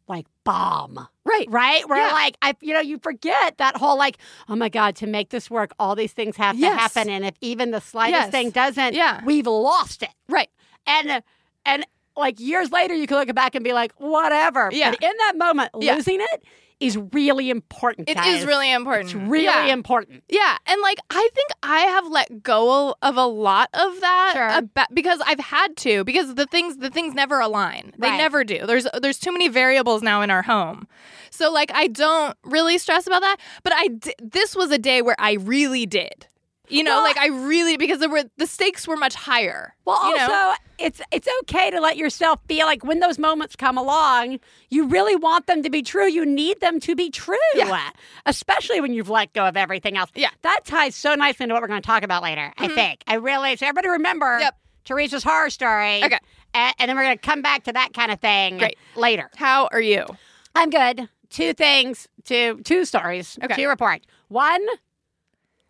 like 0.08 0.26
bomb 0.44 1.06
Right. 1.24 1.46
right? 1.50 1.88
Where 1.88 2.04
Yeah. 2.04 2.12
like 2.12 2.36
I, 2.42 2.54
you 2.60 2.74
know, 2.74 2.80
you 2.80 2.98
forget 2.98 3.58
that 3.58 3.76
whole 3.76 3.96
like, 3.96 4.18
oh 4.48 4.56
my 4.56 4.68
god, 4.68 4.96
to 4.96 5.06
make 5.06 5.28
this 5.30 5.48
work, 5.50 5.72
all 5.78 5.94
these 5.94 6.12
things 6.12 6.36
have 6.36 6.56
Yes. 6.58 6.72
to 6.74 6.78
happen, 6.80 7.10
and 7.12 7.24
if 7.24 7.34
even 7.40 7.70
the 7.70 7.80
slightest 7.80 8.22
Yes. 8.24 8.30
thing 8.30 8.50
doesn't, 8.50 8.94
Yeah. 8.94 9.22
we've 9.24 9.46
lost 9.46 10.02
it. 10.02 10.10
Right. 10.28 10.48
And 10.86 11.22
and 11.64 11.86
like 12.16 12.38
years 12.40 12.70
later, 12.70 12.94
you 12.94 13.06
can 13.06 13.16
look 13.18 13.34
back 13.34 13.54
and 13.54 13.64
be 13.64 13.72
like, 13.72 13.92
whatever. 13.98 14.68
Yeah. 14.72 14.90
But 14.90 15.02
in 15.02 15.12
that 15.18 15.36
moment, 15.36 15.70
Yeah. 15.80 15.94
losing 15.94 16.20
it 16.20 16.44
is 16.80 16.96
really 17.12 17.48
important. 17.48 18.08
It 18.08 18.14
guys. 18.14 18.40
is 18.40 18.44
really 18.46 18.70
important. 18.72 19.06
It's 19.06 19.14
really 19.14 19.44
yeah. 19.44 19.66
important. 19.66 20.24
Yeah, 20.28 20.56
and 20.66 20.80
like 20.82 20.98
I 21.10 21.28
think 21.32 21.50
I 21.62 21.78
have 21.82 22.08
let 22.08 22.42
go 22.42 22.96
of 23.00 23.16
a 23.16 23.24
lot 23.26 23.68
of 23.72 24.00
that 24.00 24.32
Sure. 24.34 24.50
aba- 24.50 24.88
because 24.92 25.20
I've 25.24 25.38
had 25.38 25.76
to 25.78 26.02
because 26.02 26.34
the 26.34 26.46
things 26.46 26.78
the 26.78 26.90
things 26.90 27.14
never 27.14 27.38
align. 27.38 27.92
They 27.98 28.08
Right. 28.10 28.16
never 28.16 28.42
do. 28.42 28.66
There's 28.66 28.88
there's 29.00 29.18
too 29.20 29.30
many 29.30 29.46
variables 29.46 30.02
now 30.02 30.22
in 30.22 30.30
our 30.30 30.42
home. 30.42 30.88
So 31.30 31.52
like 31.52 31.70
I 31.72 31.86
don't 31.86 32.36
really 32.42 32.78
stress 32.78 33.06
about 33.06 33.20
that, 33.22 33.36
but 33.62 33.72
I 33.76 33.90
this 34.20 34.56
was 34.56 34.72
a 34.72 34.78
day 34.78 35.02
where 35.02 35.16
I 35.20 35.34
really 35.34 35.86
did. 35.86 36.26
You 36.72 36.82
know, 36.82 36.96
Well, 36.96 37.02
like 37.02 37.18
I 37.18 37.28
really 37.28 37.76
because 37.76 37.98
there 37.98 38.08
were 38.08 38.24
the 38.38 38.46
stakes 38.46 38.88
were 38.88 38.96
much 38.96 39.14
higher. 39.14 39.74
Well, 39.84 39.96
also, 39.96 40.26
know? 40.26 40.54
it's 40.78 41.00
it's 41.10 41.28
okay 41.42 41.70
to 41.70 41.80
let 41.80 41.96
yourself 41.96 42.40
feel 42.48 42.66
like 42.66 42.84
when 42.84 43.00
those 43.00 43.18
moments 43.18 43.56
come 43.56 43.76
along, 43.76 44.40
you 44.70 44.86
really 44.86 45.14
want 45.16 45.46
them 45.46 45.62
to 45.62 45.70
be 45.70 45.82
true. 45.82 46.06
You 46.06 46.24
need 46.24 46.60
them 46.60 46.80
to 46.80 46.94
be 46.96 47.10
true, 47.10 47.36
Yeah. 47.54 47.90
especially 48.26 48.80
when 48.80 48.92
you've 48.94 49.10
let 49.10 49.32
go 49.32 49.44
of 49.46 49.56
everything 49.56 49.96
else. 49.96 50.10
Yeah. 50.14 50.30
that 50.42 50.64
ties 50.64 50.94
so 50.96 51.14
nicely 51.14 51.44
into 51.44 51.54
what 51.54 51.62
we're 51.62 51.68
going 51.68 51.82
to 51.82 51.86
talk 51.86 52.02
about 52.02 52.22
later. 52.22 52.52
I 52.56 52.66
mm-hmm. 52.66 52.74
think 52.74 53.04
I 53.06 53.14
really 53.14 53.56
so 53.56 53.66
everybody 53.66 53.88
remember 53.88 54.38
Yep. 54.40 54.54
Theresa's 54.86 55.22
horror 55.22 55.50
story. 55.50 56.02
Okay. 56.04 56.18
and, 56.54 56.74
and 56.78 56.88
then 56.88 56.96
we're 56.96 57.04
going 57.04 57.16
to 57.18 57.22
come 57.22 57.42
back 57.42 57.64
to 57.64 57.72
that 57.72 57.92
kind 57.92 58.10
of 58.10 58.20
thing 58.20 58.58
Great. 58.58 58.76
later. 58.96 59.30
How 59.36 59.68
are 59.72 59.80
you? 59.80 60.06
I'm 60.54 60.70
good. 60.70 61.08
Two 61.30 61.54
things, 61.54 62.08
two 62.24 62.60
two 62.64 62.84
stories 62.84 63.38
Okay. 63.42 63.54
to 63.54 63.66
report. 63.68 64.02
One, 64.28 64.64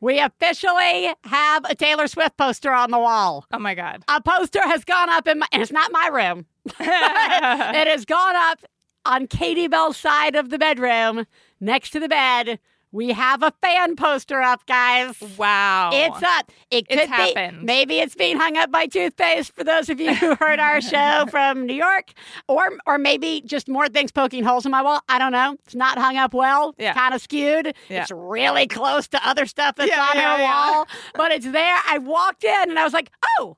we 0.02 0.18
officially 0.18 1.14
have 1.24 1.64
a 1.64 1.76
Taylor 1.76 2.08
Swift 2.08 2.36
poster 2.36 2.72
on 2.72 2.90
the 2.90 2.98
wall. 2.98 3.46
Oh 3.52 3.58
my 3.58 3.74
god. 3.74 4.02
A 4.08 4.20
poster 4.20 4.60
has 4.60 4.84
gone 4.84 5.08
up 5.08 5.28
in 5.28 5.38
my, 5.38 5.46
and 5.52 5.62
it's 5.62 5.70
not 5.70 5.92
my 5.92 6.08
room. 6.08 6.44
it 6.80 7.86
has 7.88 8.04
gone 8.04 8.34
up 8.36 8.58
on 9.06 9.28
Katie 9.28 9.68
Bell's 9.68 9.96
side 9.96 10.34
of 10.34 10.50
the 10.50 10.58
bedroom 10.58 11.24
next 11.60 11.90
to 11.90 12.00
the 12.00 12.08
bed. 12.08 12.58
We 12.94 13.08
have 13.12 13.42
a 13.42 13.50
fan 13.62 13.96
poster 13.96 14.42
up, 14.42 14.66
guys. 14.66 15.18
wow. 15.38 15.88
It's 15.94 16.22
up. 16.22 16.52
It 16.70 16.86
could 16.88 16.98
It's 16.98 17.06
be. 17.06 17.12
happened. 17.12 17.62
Maybe 17.62 18.00
it's 18.00 18.14
being 18.14 18.36
hung 18.38 18.58
up 18.58 18.70
by 18.70 18.84
toothpaste 18.86 19.54
for 19.54 19.64
those 19.64 19.88
of 19.88 19.98
you 19.98 20.14
who 20.14 20.34
heard 20.34 20.58
our 20.60 20.80
show 20.92 21.24
from 21.30 21.64
New 21.66 21.72
York, 21.74 22.12
or 22.48 22.72
or 22.86 22.98
maybe 22.98 23.40
just 23.46 23.66
more 23.66 23.88
things 23.88 24.12
poking 24.12 24.44
holes 24.44 24.66
in 24.66 24.70
my 24.72 24.82
wall. 24.82 25.00
I 25.08 25.18
don't 25.18 25.32
know. 25.32 25.56
It's 25.64 25.74
not 25.74 25.96
hung 25.96 26.18
up 26.18 26.34
well. 26.34 26.74
Yeah. 26.78 26.92
Kind 26.92 27.14
of 27.14 27.22
skewed. 27.22 27.74
Yeah. 27.88 28.02
It's 28.02 28.10
really 28.10 28.66
close 28.66 29.08
to 29.08 29.26
other 29.26 29.46
stuff 29.46 29.76
that's 29.76 29.90
Yeah, 29.90 30.02
on 30.02 30.14
yeah, 30.16 30.36
her 30.36 30.42
yeah. 30.42 30.70
wall, 30.70 30.86
but 31.14 31.32
it's 31.32 31.46
there. 31.50 31.78
I 31.88 31.96
walked 31.96 32.44
in 32.44 32.68
and 32.70 32.78
I 32.78 32.84
was 32.84 32.92
like, 32.92 33.10
oh, 33.38 33.56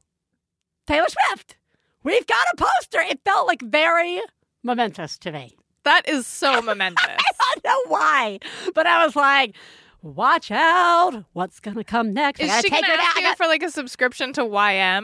Taylor 0.86 1.08
Swift. 1.08 1.56
We've 2.04 2.26
got 2.26 2.46
a 2.52 2.56
poster. 2.56 3.00
It 3.00 3.20
felt 3.24 3.48
like 3.48 3.62
very 3.62 4.20
momentous 4.62 5.18
to 5.18 5.32
me. 5.32 5.56
That 5.84 6.08
is 6.08 6.26
so 6.26 6.60
momentous. 6.62 7.04
I 7.08 7.54
don't 7.62 7.64
know 7.64 7.90
why, 7.92 8.38
but 8.74 8.86
I 8.86 9.04
was 9.04 9.14
like, 9.16 9.54
watch 10.02 10.50
out. 10.50 11.24
What's 11.32 11.60
going 11.60 11.76
to 11.76 11.84
come 11.84 12.12
next? 12.12 12.40
Is 12.40 12.50
she 12.60 12.66
it 12.68 12.72
out. 12.74 12.84
ask 12.84 13.16
I 13.16 13.20
you 13.30 13.34
for 13.36 13.46
like 13.46 13.62
a 13.62 13.70
subscription 13.70 14.32
to 14.34 14.42
YM 14.42 14.48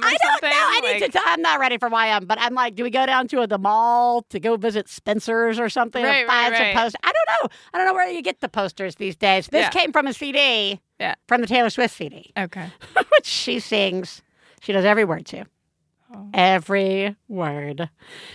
or 0.02 0.06
I 0.06 0.10
don't 0.10 0.20
something? 0.20 0.50
know. 0.50 0.56
I 0.56 0.80
need 0.82 1.00
Like- 1.02 1.12
to. 1.12 1.18
T- 1.18 1.25
I'm 1.25 1.40
not 1.40 1.58
ready 1.58 1.78
for 1.78 1.88
YM, 1.88 2.26
but 2.26 2.38
I'm 2.40 2.54
like, 2.54 2.75
do 2.75 2.82
we 2.82 2.90
go 2.90 3.06
down 3.06 3.26
to 3.28 3.46
the 3.46 3.56
mall 3.58 4.22
to 4.28 4.38
go 4.38 4.56
visit 4.56 4.88
Spencer's 4.88 5.58
or 5.58 5.68
something? 5.70 6.04
Right, 6.04 6.25
or 6.25 6.26
buy 6.26 6.49
right, 6.50 6.52
some 6.56 6.62
right. 6.66 6.76
posters? 6.76 7.00
I 7.02 7.12
don't 7.12 7.42
know. 7.44 7.56
I 7.72 7.78
don't 7.78 7.87
know 7.87 7.94
where 7.94 8.10
you 8.10 8.20
get 8.22 8.40
the 8.40 8.49
posters 8.50 8.96
these 8.96 9.16
days. 9.16 9.46
This 9.49 9.62
Yeah. 9.62 9.70
came 9.70 9.92
from 9.92 10.06
a 10.06 10.12
CD. 10.12 10.80
Yeah. 10.99 11.14
From 11.28 11.40
the 11.40 11.46
Taylor 11.46 11.70
Swift 11.70 11.94
CD, 11.96 12.30
Okay. 12.37 12.68
which 12.94 13.26
she 13.26 13.58
sings. 13.58 14.20
She 14.60 14.72
does 14.75 14.84
every 14.84 15.06
word 15.06 15.25
to. 15.26 15.46
Oh. 16.12 16.29
Every 16.35 17.14
word. 17.29 17.88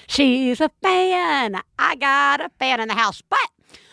She's 0.08 0.62
a 0.62 0.70
fan. 0.82 1.60
I 1.78 1.96
got 1.96 2.40
a 2.42 2.50
fan 2.60 2.80
in 2.80 2.88
the 2.88 2.94
house. 2.94 3.22
But 3.30 3.40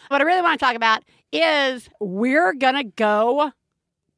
what 0.08 0.20
I 0.20 0.24
really 0.24 0.42
want 0.42 0.58
to 0.60 0.64
talk 0.64 0.76
about 0.76 1.02
is 1.32 1.88
we're 2.00 2.52
going 2.52 2.74
to 2.76 2.84
go 2.84 3.52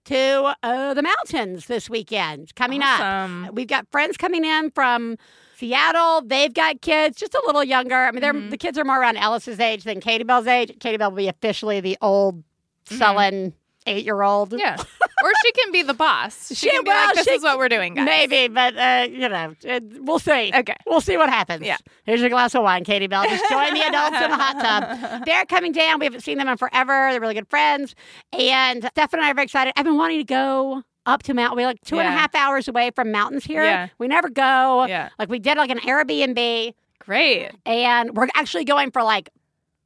to 0.06 0.54
uh, 0.62 0.92
the 0.92 1.02
mountains 1.02 1.66
this 1.66 1.88
weekend 1.88 2.54
coming 2.56 2.83
up. 2.83 3.54
We've 3.54 3.66
got 3.66 3.87
friends 3.90 4.18
coming 4.18 4.44
in 4.44 4.71
from 4.73 5.16
Seattle. 5.56 6.21
They've 6.26 6.52
got 6.52 6.83
kids 6.83 7.16
just 7.16 7.33
a 7.35 7.42
little 7.47 7.64
younger. 7.64 7.94
I 7.97 8.11
mean, 8.11 8.21
they're, 8.21 8.35
Mhm. 8.35 8.50
the 8.50 8.59
kids 8.59 8.76
are 8.76 8.85
more 8.85 9.00
around 9.00 9.16
Ellis's 9.16 9.61
age 9.61 9.85
than 9.85 10.00
Katie 10.00 10.25
Bell's 10.25 10.47
age. 10.47 10.76
Katie 10.80 10.99
Bell 10.99 11.11
will 11.11 11.16
be 11.16 11.28
officially 11.28 11.80
the 11.80 11.97
old 12.02 12.42
sullen 12.87 13.54
eight 13.87 14.04
year 14.04 14.21
old. 14.23 14.50
Mm-hmm. 14.50 14.59
Yeah. 14.59 14.76
or 15.25 15.33
she 15.43 15.52
can 15.52 15.73
be 15.73 15.83
the 15.83 15.95
boss. 15.95 16.49
She, 16.49 16.54
She- 16.54 16.71
can 16.71 16.85
be 16.85 16.88
well, 16.88 17.07
like, 17.07 17.14
this 17.16 17.26
is 17.28 17.43
what 17.43 17.59
we're 17.59 17.69
doing, 17.69 17.95
guys. 17.95 18.04
Maybe, 18.07 18.49
but 18.49 18.76
uh, 18.76 19.07
you 19.11 19.28
know, 19.28 19.54
it, 19.62 19.83
we'll 20.02 20.19
see. 20.19 20.52
Okay. 20.54 20.76
We'll 20.87 21.00
see 21.00 21.16
what 21.16 21.28
happens. 21.31 21.64
Yeah. 21.64 21.76
Here's 22.04 22.21
your 22.21 22.31
glass 22.31 22.54
of 22.54 22.62
wine, 22.62 22.85
Katie 22.85 23.07
Bell. 23.07 23.25
Just 23.25 23.49
join 23.49 23.73
the 23.75 23.81
adults 23.81 24.16
in 24.21 24.31
the 24.31 24.37
hot 24.37 24.61
tub. 24.61 25.25
They're 25.26 25.45
coming 25.47 25.73
down. 25.73 25.99
We 25.99 26.07
haven't 26.07 26.21
seen 26.21 26.38
them 26.38 26.49
in 26.49 26.57
forever. 26.57 27.09
They're 27.11 27.21
really 27.21 27.35
good 27.35 27.49
friends. 27.49 27.95
And 28.33 28.85
Steph 28.93 29.12
and 29.12 29.23
I 29.23 29.31
are 29.31 29.35
very 29.35 29.45
excited. 29.45 29.73
I've 29.76 29.85
been 29.85 29.97
wanting 29.97 30.19
to 30.19 30.25
go 30.25 30.83
up 31.07 31.23
to 31.25 31.35
Mount. 31.35 31.57
We're 31.57 31.66
like 31.66 31.81
two 31.85 31.99
and 31.99 32.09
a 32.09 32.11
half 32.11 32.35
hours 32.35 32.69
away 32.69 32.90
from 32.95 33.11
mountains 33.12 33.45
here. 33.45 33.62
Yeah. 33.64 33.88
We 33.99 34.09
never 34.09 34.28
go. 34.28 34.87
Yeah. 34.87 35.09
Like 35.19 35.28
we 35.28 35.38
did 35.38 35.57
like 35.59 35.71
an 35.71 35.78
Airbnb 35.81 36.75
Great. 37.00 37.50
and 37.66 38.16
we're 38.16 38.28
actually 38.35 38.64
going 38.64 38.90
for 38.90 39.02
like 39.02 39.28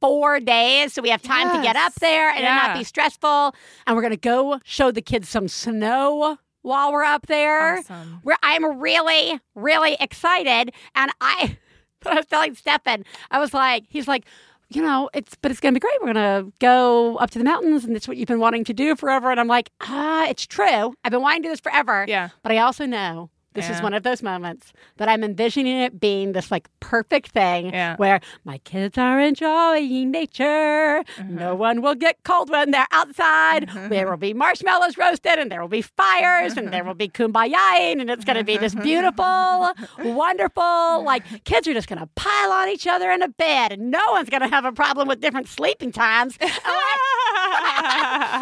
four 0.01 0.39
days 0.39 0.93
so 0.93 1.01
we 1.01 1.09
have 1.09 1.21
time 1.21 1.49
to 1.55 1.61
get 1.61 1.75
up 1.75 1.93
there 1.95 2.29
and 2.29 2.39
it 2.39 2.43
not 2.43 2.77
be 2.77 2.83
stressful 2.83 3.53
and 3.85 3.95
we're 3.95 4.01
going 4.01 4.11
to 4.11 4.17
go 4.17 4.59
show 4.63 4.91
the 4.91 5.01
kids 5.01 5.27
some 5.29 5.47
snow 5.47 6.37
while 6.61 6.91
we're 6.91 7.03
up 7.03 7.27
there 7.27 7.77
Awesome. 7.79 8.19
where 8.23 8.37
I'm 8.43 8.79
really, 8.79 9.39
really 9.55 9.95
excited. 9.99 10.73
And 10.95 11.11
I, 11.21 11.57
but 12.01 12.13
I 12.13 12.15
was 12.17 12.25
telling 12.25 12.55
Stefan, 12.55 13.05
I 13.31 13.39
was 13.39 13.53
like, 13.53 13.85
he's 13.89 14.07
like, 14.07 14.25
you 14.69 14.81
know, 14.81 15.09
it's, 15.13 15.35
but 15.41 15.51
it's 15.51 15.59
going 15.59 15.73
to 15.73 15.79
be 15.79 15.81
great. 15.81 15.95
We're 16.01 16.13
going 16.13 16.45
to 16.45 16.51
go 16.59 17.15
up 17.17 17.31
to 17.31 17.39
the 17.39 17.45
mountains 17.45 17.85
and 17.85 17.95
it's 17.95 18.07
what 18.07 18.17
you've 18.17 18.27
been 18.27 18.39
wanting 18.39 18.63
to 18.65 18.73
do 18.73 18.95
forever. 18.95 19.31
And 19.31 19.39
I'm 19.39 19.47
like, 19.47 19.71
ah, 19.81 20.27
it's 20.29 20.45
true. 20.45 20.93
I've 21.03 21.11
been 21.11 21.21
wanting 21.21 21.41
to 21.43 21.47
do 21.47 21.51
this 21.53 21.59
forever. 21.59 22.05
Yeah. 22.07 22.29
But 22.43 22.51
I 22.51 22.57
also 22.59 22.85
know 22.85 23.29
this 23.59 23.69
is 23.69 23.81
one 23.81 23.93
of 23.93 24.03
those 24.03 24.23
moments 24.23 24.71
that 24.97 25.09
I'm 25.09 25.23
envisioning 25.23 25.77
it 25.79 25.99
being 25.99 26.31
this 26.31 26.49
like 26.51 26.67
perfect 26.79 27.31
thing 27.31 27.73
Yeah. 27.73 27.95
where 27.97 28.21
my 28.45 28.57
kids 28.59 28.97
are 28.97 29.19
enjoying 29.19 30.11
nature. 30.11 31.03
Mm-hmm. 31.17 31.35
No 31.35 31.55
one 31.55 31.81
will 31.81 31.95
get 31.95 32.23
cold 32.23 32.49
when 32.49 32.71
they're 32.71 32.87
outside. 32.91 33.69
There 33.89 34.09
will 34.09 34.17
be 34.17 34.33
marshmallows 34.33 34.97
roasted 34.97 35.37
and 35.39 35.51
there 35.51 35.61
will 35.61 35.67
be 35.67 35.81
fires 35.81 36.55
and 36.57 36.71
there 36.71 36.83
will 36.83 36.93
be 36.93 37.09
kumbayaing 37.09 37.99
and 37.99 38.09
it's 38.09 38.23
going 38.25 38.37
to 38.37 38.43
be 38.43 38.57
this 38.57 38.73
beautiful, 38.75 39.71
wonderful, 39.99 41.03
like 41.03 41.43
kids 41.43 41.67
are 41.67 41.73
just 41.73 41.87
going 41.89 41.99
to 41.99 42.07
pile 42.15 42.51
on 42.51 42.69
each 42.69 42.87
other 42.87 43.11
in 43.11 43.21
a 43.21 43.27
bed 43.29 43.73
and 43.73 43.91
no 43.91 44.01
one's 44.11 44.29
going 44.29 44.41
to 44.41 44.47
have 44.47 44.65
a 44.65 44.71
problem 44.71 45.07
with 45.07 45.19
different 45.21 45.47
sleeping 45.47 45.91
times. 45.91 46.37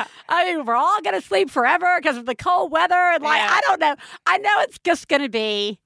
And 0.29 0.38
I- 0.39 0.46
mean, 0.55 0.65
we're 0.65 0.75
all 0.75 1.01
going 1.01 1.15
to 1.19 1.25
sleep 1.25 1.50
forever 1.50 1.98
because 2.01 2.17
of 2.17 2.25
the 2.25 2.36
cold 2.36 2.72
weather. 2.72 2.96
And 2.96 3.24
like, 3.24 3.38
Yeah. 3.39 3.50
I 3.51 3.62
don't 3.62 3.79
know. 3.79 3.96
I 4.25 4.38
know 4.38 4.50
it's 4.60 4.79
just 4.79 5.07
going 5.07 5.22
to 5.22 5.29
be 5.29 5.79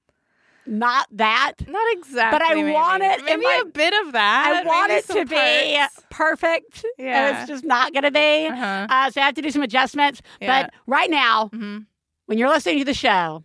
not 0.68 1.08
that. 1.12 1.54
Not 1.68 1.92
exactly. 1.94 2.38
But 2.38 2.46
I 2.46 2.54
maybe. 2.56 2.72
want 2.72 3.02
it 3.04 3.24
Maybe 3.26 3.44
my- 3.44 3.62
a 3.64 3.66
bit 3.66 3.94
of 4.06 4.14
that. 4.14 4.62
I 4.64 4.68
want 4.68 4.90
maybe 4.90 5.00
it 5.00 5.08
to 5.08 5.14
some 5.14 5.26
be 5.28 5.76
parts. 5.78 6.00
perfect. 6.10 6.86
And 7.00 7.08
Yeah. 7.08 7.40
it's 7.42 7.50
just 7.50 7.64
not 7.66 7.94
going 7.94 8.04
to 8.04 8.12
be. 8.12 8.48
Uh-huh. 8.48 8.88
Uh, 8.90 9.10
so 9.12 9.22
I 9.22 9.26
have 9.26 9.34
to 9.36 9.42
do 9.42 9.50
some 9.52 9.64
adjustments. 9.64 10.22
Yeah. 10.40 10.64
But 10.64 10.74
right 10.86 11.10
now, 11.10 11.50
Mhm. 11.54 11.86
when 12.28 12.38
you're 12.38 12.50
listening 12.50 12.78
to 12.80 12.86
the 12.86 12.94
show, 12.94 13.44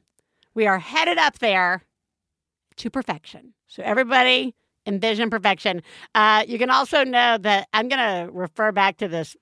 we 0.55 0.67
are 0.67 0.79
headed 0.79 1.17
up 1.19 1.39
there 1.39 1.83
to 2.77 2.91
perfection. 2.91 3.55
So 3.67 3.83
everybody 3.83 4.55
envision 4.87 5.31
perfection. 5.31 5.83
Uh, 6.15 6.45
you 6.47 6.59
can 6.59 6.71
also 6.71 7.03
know 7.03 7.39
that 7.39 7.67
I'm 7.73 7.89
going 7.89 7.99
to 8.27 8.31
refer 8.33 8.73
back 8.73 8.99
to 8.99 9.09
this 9.09 9.37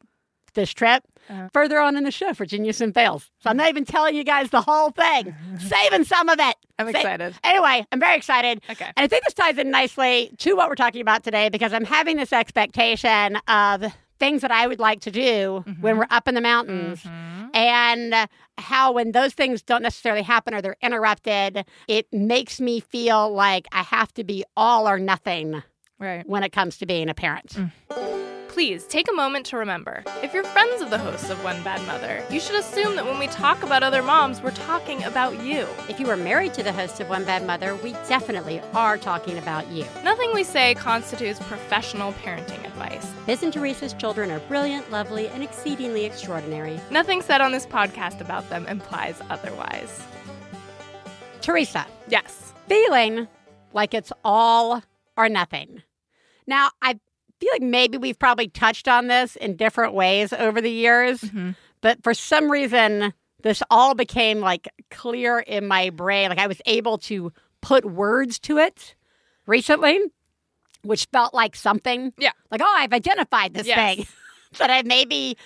this 0.55 0.73
trip 0.73 1.03
Uh-huh. 1.29 1.49
further 1.53 1.79
on 1.81 1.97
in 1.97 2.05
the 2.05 2.11
show 2.11 2.33
Virginia 2.33 2.73
and 2.81 2.93
Fails. 2.95 3.31
So 3.41 3.51
I'm 3.51 3.57
not 3.57 3.69
even 3.69 3.85
telling 3.85 4.15
you 4.15 4.25
guys 4.25 4.51
the 4.51 4.61
whole 4.61 4.91
thing, 4.91 5.35
saving 5.59 6.05
some 6.05 6.29
of 6.29 6.39
it. 6.41 6.57
I'm 6.79 6.91
Sa- 6.93 6.99
excited. 6.99 7.35
Anyway, 7.45 7.87
I'm 7.93 8.01
very 8.01 8.17
excited. 8.17 8.61
Okay. 8.71 8.85
And 8.97 9.05
I 9.05 9.07
think 9.07 9.25
this 9.25 9.35
ties 9.35 9.57
in 9.59 9.71
nicely 9.71 10.31
to 10.39 10.55
what 10.55 10.69
we're 10.69 10.75
talking 10.75 11.01
about 11.01 11.25
today 11.25 11.49
because 11.49 11.73
I'm 11.73 11.85
having 11.85 12.17
this 12.17 12.33
expectation 12.33 13.37
of 13.49 13.85
things 14.21 14.43
that 14.43 14.51
I 14.53 14.67
would 14.67 14.79
like 14.79 15.01
to 15.01 15.11
do 15.11 15.65
when 15.81 15.99
we're 15.99 16.07
up 16.11 16.29
in 16.29 16.35
the 16.35 16.41
mountains 16.41 17.03
Mhm. 17.03 17.51
and 17.55 18.29
how 18.59 18.93
when 18.93 19.11
those 19.13 19.35
things 19.35 19.61
don't 19.63 19.83
necessarily 19.83 20.23
happen 20.23 20.55
or 20.55 20.63
they're 20.63 20.77
interrupted, 20.83 21.65
it 21.89 22.07
makes 22.13 22.61
me 22.61 22.81
feel 22.81 23.33
like 23.33 23.67
I 23.73 23.83
have 23.83 24.13
to 24.15 24.25
be 24.25 24.45
all 24.57 24.87
or 24.89 24.99
nothing 24.99 25.63
Right. 25.99 26.27
when 26.29 26.43
it 26.45 26.53
comes 26.53 26.79
to 26.79 26.87
being 26.87 27.09
a 27.09 27.15
parent. 27.15 27.57
Please 28.55 28.85
take 28.85 29.11
a 29.11 29.13
moment 29.13 29.45
to 29.47 29.57
remember 29.57 30.05
if 30.23 30.33
you're 30.33 30.45
friends 30.45 30.81
of 30.81 30.89
the 30.89 30.97
hosts 30.97 31.29
of 31.29 31.43
One 31.43 31.61
Bad 31.65 31.85
Mother, 31.89 32.25
you 32.31 32.39
should 32.39 32.55
assume 32.55 32.95
that 32.95 33.05
when 33.05 33.19
we 33.19 33.27
talk 33.27 33.65
about 33.65 33.83
other 33.83 34.01
moms, 34.01 34.41
we're 34.41 34.53
talking 34.53 35.03
about 35.03 35.43
you. 35.43 35.67
If 35.89 35.99
you 35.99 36.09
are 36.09 36.17
married 36.17 36.55
to 36.55 36.63
the 36.63 36.73
host 36.73 37.01
of 37.01 37.09
One 37.09 37.25
Bad 37.25 37.45
Mother, 37.45 37.75
we 37.75 37.95
definitely 38.09 38.61
are 38.73 38.97
talking 38.97 39.39
about 39.39 39.67
you. 39.73 39.85
Nothing 40.05 40.31
we 40.33 40.45
say 40.45 40.73
constitutes 40.77 41.41
professional 41.41 42.13
parenting 42.13 42.65
advice. 42.65 43.11
Biz 43.27 43.43
and 43.43 43.53
Theresa's 43.53 43.93
children 43.93 44.31
are 44.31 44.39
brilliant, 44.41 44.89
lovely, 44.89 45.27
and 45.27 45.43
exceedingly 45.43 46.05
extraordinary. 46.05 46.79
Nothing 46.93 47.23
said 47.23 47.41
on 47.41 47.51
this 47.51 47.67
podcast 47.67 48.21
about 48.21 48.49
them 48.51 48.67
implies 48.69 49.21
otherwise. 49.31 50.01
Theresa, 51.41 51.87
Yes. 52.07 52.53
feeling 52.69 53.27
like 53.73 53.95
it's 53.95 54.13
all 54.25 54.85
or 55.17 55.29
nothing. 55.29 55.83
Now, 56.47 56.71
I 56.81 57.01
feel 57.45 57.55
like 57.55 57.63
maybe 57.63 57.99
we've 57.99 58.19
probably 58.19 58.49
touched 58.49 58.89
on 58.89 59.07
this 59.09 59.37
in 59.37 59.57
different 59.57 59.95
ways 59.95 60.33
over 60.33 60.61
the 60.61 60.71
years, 60.71 61.21
Mhm. 61.21 61.57
but 61.81 62.03
for 62.03 62.15
some 62.15 62.51
reason, 62.51 63.13
this 63.43 63.63
all 63.71 63.95
became 63.95 64.41
like 64.41 64.69
clear 64.91 65.39
in 65.41 65.67
my 65.67 65.91
brain. 65.91 66.31
Like 66.31 66.39
I 66.39 66.47
was 66.47 66.61
able 66.67 66.99
to 66.99 67.33
put 67.61 67.85
words 67.85 68.39
to 68.41 68.59
it 68.59 68.95
recently, 69.47 70.01
which 70.83 71.07
felt 71.13 71.35
like 71.35 71.55
something. 71.57 72.13
Yeah. 72.19 72.33
Like, 72.51 72.61
oh, 72.63 72.75
I've 72.77 72.93
identified 72.93 73.55
this 73.55 73.67
Yes. 73.67 73.77
thing 73.97 74.07
that 74.59 74.71
I 74.71 74.83
maybe 74.83 75.37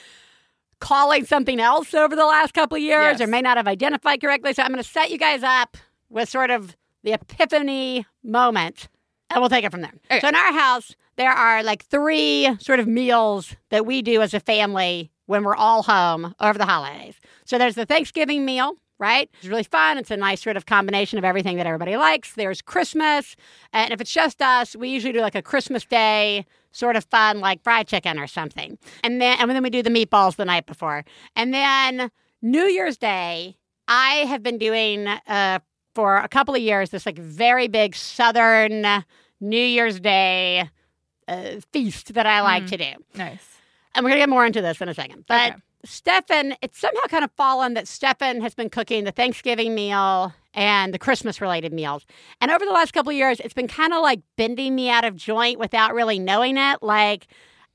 calling 0.81 1.25
something 1.25 1.59
else 1.61 1.93
over 1.95 2.14
the 2.14 2.25
last 2.26 2.55
couple 2.55 2.76
of 2.76 2.83
years 2.83 3.19
Yes. 3.19 3.21
or 3.21 3.26
may 3.26 3.40
not 3.43 3.57
have 3.57 3.67
identified 3.67 4.21
correctly. 4.21 4.52
So 4.52 4.62
I'm 4.62 4.69
going 4.71 4.83
to 4.83 4.88
set 4.88 5.11
you 5.11 5.19
guys 5.19 5.43
up 5.43 5.76
with 6.09 6.28
sort 6.28 6.50
of 6.50 6.76
the 7.02 7.12
epiphany 7.14 8.07
moment 8.23 8.88
and 9.31 9.40
we'll 9.40 9.50
take 9.50 9.64
it 9.64 9.71
from 9.73 9.81
there. 9.83 9.93
Okay. 10.11 10.21
So 10.21 10.28
in 10.28 10.35
our 10.37 10.52
house, 10.52 10.95
there 11.19 11.33
are 11.33 11.63
like 11.65 11.85
three 11.85 12.49
sort 12.61 12.81
of 12.81 12.87
meals 12.87 13.57
that 13.71 13.85
we 13.85 14.01
do 14.03 14.23
as 14.23 14.33
a 14.33 14.41
family 14.41 15.11
when 15.27 15.43
we're 15.43 15.57
all 15.57 15.83
home 15.83 16.35
over 16.41 16.57
the 16.57 16.65
holidays. 16.65 17.17
So 17.45 17.59
there's 17.59 17.75
the 17.75 17.85
Thanksgiving 17.85 18.45
meal, 18.45 18.75
right? 19.01 19.29
It's 19.39 19.49
really 19.49 19.65
fun. 19.65 19.99
It's 19.99 20.13
a 20.13 20.17
nice 20.17 20.41
sort 20.41 20.57
of 20.57 20.67
combination 20.67 21.19
of 21.19 21.25
everything 21.25 21.57
that 21.57 21.67
everybody 21.67 21.97
likes. 21.97 22.35
There's 22.35 22.63
Christmas. 22.63 23.35
And 23.73 23.93
if 23.93 24.01
it's 24.01 24.13
just 24.13 24.41
us, 24.41 24.77
we 24.77 24.91
usually 24.91 25.13
do 25.13 25.21
like 25.21 25.35
a 25.35 25.43
Christmas 25.43 25.85
Day 25.85 26.47
sort 26.71 26.95
of 26.95 27.05
fun, 27.07 27.41
like 27.41 27.65
fried 27.65 27.89
chicken 27.89 28.19
or 28.19 28.29
something. 28.29 28.79
And 29.03 29.21
then, 29.21 29.39
and 29.41 29.51
then 29.51 29.63
we 29.63 29.71
do 29.71 29.83
the 29.83 29.91
meatballs 29.91 30.37
the 30.37 30.45
night 30.45 30.67
before. 30.67 31.05
And 31.35 31.53
then 31.53 32.13
New 32.43 32.65
Year's 32.65 32.97
Day, 32.97 33.57
I 33.89 34.25
have 34.29 34.45
been 34.45 34.57
doing 34.57 35.09
uh, 35.09 35.59
for 35.97 36.19
a 36.19 36.29
couple 36.29 36.55
of 36.55 36.61
years 36.61 36.91
this 36.91 37.07
like 37.07 37.19
very 37.19 37.67
big 37.67 37.97
Southern 37.97 39.05
New 39.41 39.61
Year's 39.61 39.99
Day 39.99 40.71
uh, 41.29 41.61
feast 41.73 42.15
that 42.15 42.27
I 42.27 42.41
like 42.41 42.65
Mm. 42.65 42.69
to 42.71 42.77
do. 42.79 42.91
Nice. 43.15 43.45
And 43.95 44.05
we're 44.05 44.11
going 44.11 44.19
to 44.21 44.23
get 44.23 44.29
more 44.29 44.47
into 44.47 44.61
this 44.63 44.81
in 44.81 44.89
a 44.89 44.95
second. 44.95 45.25
But 45.29 45.53
Okay. 45.53 45.61
Stefan, 45.85 46.57
it's 46.61 46.79
somehow 46.79 47.03
kind 47.09 47.23
of 47.25 47.31
fallen 47.37 47.75
that 47.75 47.87
Stefan 47.87 48.41
has 48.41 48.55
been 48.55 48.69
cooking 48.69 49.05
the 49.05 49.13
Thanksgiving 49.13 49.75
meal 49.77 50.35
and 50.55 50.93
the 50.93 50.99
Christmas 50.99 51.41
related 51.41 51.73
meals. 51.73 52.05
And 52.41 52.51
over 52.51 52.65
the 52.65 52.73
last 52.73 52.93
couple 52.93 53.11
of 53.11 53.17
years, 53.17 53.39
it's 53.41 53.55
been 53.55 53.69
kind 53.69 53.93
of 53.93 54.03
like 54.03 54.21
bending 54.37 54.75
me 54.75 54.91
out 54.91 55.05
of 55.05 55.15
joint 55.15 55.59
without 55.61 55.95
really 55.95 56.19
knowing 56.19 56.57
it. 56.59 56.83
Like, 56.83 57.29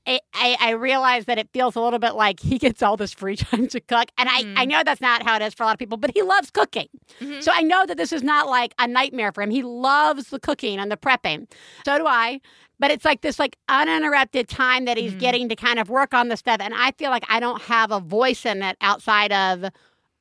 it, 0.06 0.20
I, 0.34 0.54
I 0.60 0.70
realize 0.72 1.24
that 1.24 1.38
it 1.38 1.48
feels 1.54 1.76
a 1.76 1.80
little 1.80 1.98
bit 1.98 2.14
like 2.14 2.38
he 2.40 2.58
gets 2.58 2.82
all 2.82 2.98
this 2.98 3.14
free 3.14 3.36
time 3.50 3.68
to 3.68 3.80
cook. 3.80 4.10
And 4.18 4.28
I, 4.28 4.42
Mhm. 4.42 4.54
I 4.58 4.64
know 4.66 4.82
that's 4.84 5.00
not 5.00 5.22
how 5.22 5.36
it 5.36 5.42
is 5.42 5.54
for 5.54 5.62
a 5.62 5.66
lot 5.66 5.72
of 5.72 5.78
people, 5.78 5.96
but 5.96 6.10
he 6.14 6.20
loves 6.20 6.50
cooking. 6.50 6.88
Mhm. 7.20 7.42
So 7.42 7.52
I 7.54 7.62
know 7.62 7.86
that 7.86 7.96
this 7.96 8.12
is 8.12 8.22
not 8.22 8.46
like 8.46 8.74
a 8.78 8.86
nightmare 8.86 9.32
for 9.32 9.40
him. 9.42 9.50
He 9.50 9.62
loves 9.62 10.28
the 10.28 10.38
cooking 10.38 10.78
and 10.78 10.92
the 10.92 10.98
prepping. 10.98 11.50
So 11.86 11.96
do 11.96 12.06
I. 12.06 12.42
But 12.78 12.90
it's 12.90 13.04
like 13.04 13.20
this 13.20 13.38
like 13.38 13.56
uninterrupted 13.68 14.48
time 14.48 14.84
that 14.86 14.96
he's 14.96 15.12
Mhm. 15.14 15.20
getting 15.20 15.48
to 15.48 15.56
kind 15.56 15.78
of 15.78 15.88
work 15.88 16.12
on 16.14 16.28
the 16.28 16.36
stuff. 16.36 16.58
And 16.60 16.74
I 16.74 16.90
feel 16.92 17.10
like 17.10 17.24
I 17.28 17.38
don't 17.40 17.62
have 17.62 17.90
a 17.92 18.00
voice 18.00 18.44
in 18.44 18.62
it 18.62 18.76
outside 18.80 19.32
of 19.32 19.70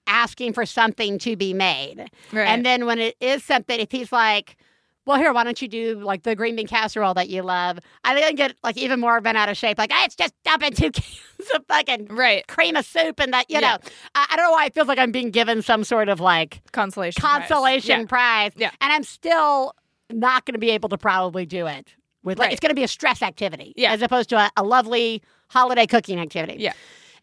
asking 0.07 0.53
for 0.53 0.65
something 0.65 1.17
to 1.19 1.36
be 1.36 1.53
made. 1.53 2.10
Right. 2.31 2.48
And 2.48 2.65
then 2.65 2.86
when 2.86 3.00
it 3.00 3.15
is 3.19 3.43
something, 3.43 3.79
if 3.79 3.91
he's 3.91 4.12
like, 4.12 4.57
well, 5.05 5.17
here, 5.17 5.33
why 5.33 5.43
don't 5.43 5.62
you 5.62 5.67
do 5.67 5.95
like 6.00 6.24
the 6.24 6.36
green 6.36 6.55
bean 6.55 6.67
casserole 6.67 7.13
that 7.15 7.27
you 7.27 7.41
love? 7.41 7.79
I 8.05 8.13
think 8.13 8.25
then 8.25 8.36
get 8.36 8.55
like 8.63 8.77
even 8.77 9.00
more 9.01 9.19
bent 9.19 9.38
out 9.38 9.50
of 9.50 9.57
shape. 9.57 9.77
Like, 9.77 9.91
"Ah, 9.93 10.05
it's 10.05 10.15
just 10.15 10.33
dumping 10.45 10.74
two 10.74 10.91
cans 10.91 11.50
of 11.55 11.65
fucking 11.67 12.07
right. 12.10 12.45
cream 12.48 12.75
of 12.77 12.86
soup 12.86 13.19
and 13.19 13.33
that, 13.33 13.50
you 13.50 13.55
Yeah. 13.60 13.72
know. 13.72 13.77
I, 14.15 14.27
I 14.31 14.36
don't 14.38 14.45
know 14.45 14.51
why 14.51 14.65
it 14.67 14.74
feels 14.74 14.88
like 14.88 15.00
I'm 15.00 15.12
being 15.12 15.31
given 15.31 15.62
some 15.62 15.83
sort 15.83 16.07
of 16.07 16.19
like 16.22 16.62
Consolation. 16.72 17.22
consolation 17.22 18.00
Yeah. 18.01 18.05
prize. 18.05 18.51
Yeah. 18.55 18.72
And 18.79 18.93
I'm 18.93 19.03
still 19.03 19.74
not 20.10 20.45
going 20.45 20.53
to 20.53 20.60
be 20.60 20.69
able 20.72 20.88
to 20.89 20.98
probably 20.98 21.45
do 21.45 21.65
it. 21.67 21.88
With 22.24 22.39
like, 22.39 22.48
Right. 22.48 22.53
it's 22.53 22.60
going 22.60 22.70
to 22.70 22.75
be 22.75 22.84
a 22.84 22.88
stress 22.88 23.22
activity 23.22 23.74
Yeah. 23.75 23.92
as 23.94 24.01
opposed 24.01 24.30
to 24.30 24.38
a, 24.38 24.50
a 24.58 24.63
lovely 24.63 25.22
holiday 25.50 25.86
cooking 25.86 26.20
activity. 26.20 26.56
Yeah. 26.60 26.74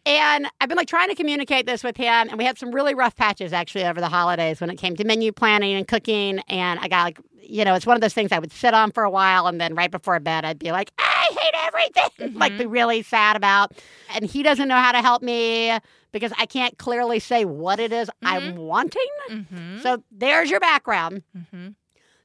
And 0.06 0.46
I've 0.60 0.68
been 0.68 0.78
like 0.78 0.88
trying 0.88 1.08
to 1.10 1.14
communicate 1.14 1.66
this 1.66 1.84
with 1.84 1.96
him, 1.96 2.06
and 2.28 2.38
we 2.38 2.44
had 2.44 2.56
some 2.58 2.70
really 2.70 2.94
rough 2.94 3.16
patches 3.16 3.52
actually 3.52 3.84
over 3.84 4.00
the 4.00 4.08
holidays 4.08 4.60
when 4.60 4.70
it 4.70 4.76
came 4.76 4.96
to 4.96 5.04
menu 5.04 5.30
planning 5.30 5.74
and 5.74 5.86
cooking. 5.86 6.38
And 6.48 6.80
I 6.80 6.88
got 6.88 7.04
like, 7.04 7.18
you 7.42 7.64
know, 7.66 7.74
it's 7.74 7.84
one 7.84 7.96
of 7.96 8.00
those 8.00 8.14
things 8.14 8.32
I 8.32 8.38
would 8.38 8.50
sit 8.52 8.72
on 8.72 8.92
for 8.92 9.02
a 9.04 9.10
while, 9.10 9.46
and 9.46 9.60
then 9.60 9.74
right 9.74 9.90
before 9.90 10.18
bed, 10.20 10.44
I'd 10.46 10.58
be 10.58 10.72
like, 10.72 10.90
I 10.98 11.28
hate 11.38 11.54
everything, 11.66 12.34
like 12.38 12.52
Mhm. 12.52 12.58
be 12.58 12.66
really 12.66 13.02
sad 13.02 13.36
about. 13.36 13.72
And 14.14 14.24
he 14.24 14.42
doesn't 14.42 14.68
know 14.68 14.76
how 14.76 14.92
to 14.92 15.02
help 15.02 15.22
me 15.22 15.76
because 16.12 16.32
I 16.38 16.46
can't 16.46 16.78
clearly 16.78 17.18
say 17.18 17.44
what 17.44 17.78
it 17.78 17.92
is 17.92 18.08
I'm 18.22 18.56
wanting. 18.56 19.02
Mm-hmm. 19.30 19.80
So 19.82 20.02
there's 20.10 20.48
your 20.50 20.60
background. 20.60 21.22
mm-hmm. 21.36 21.68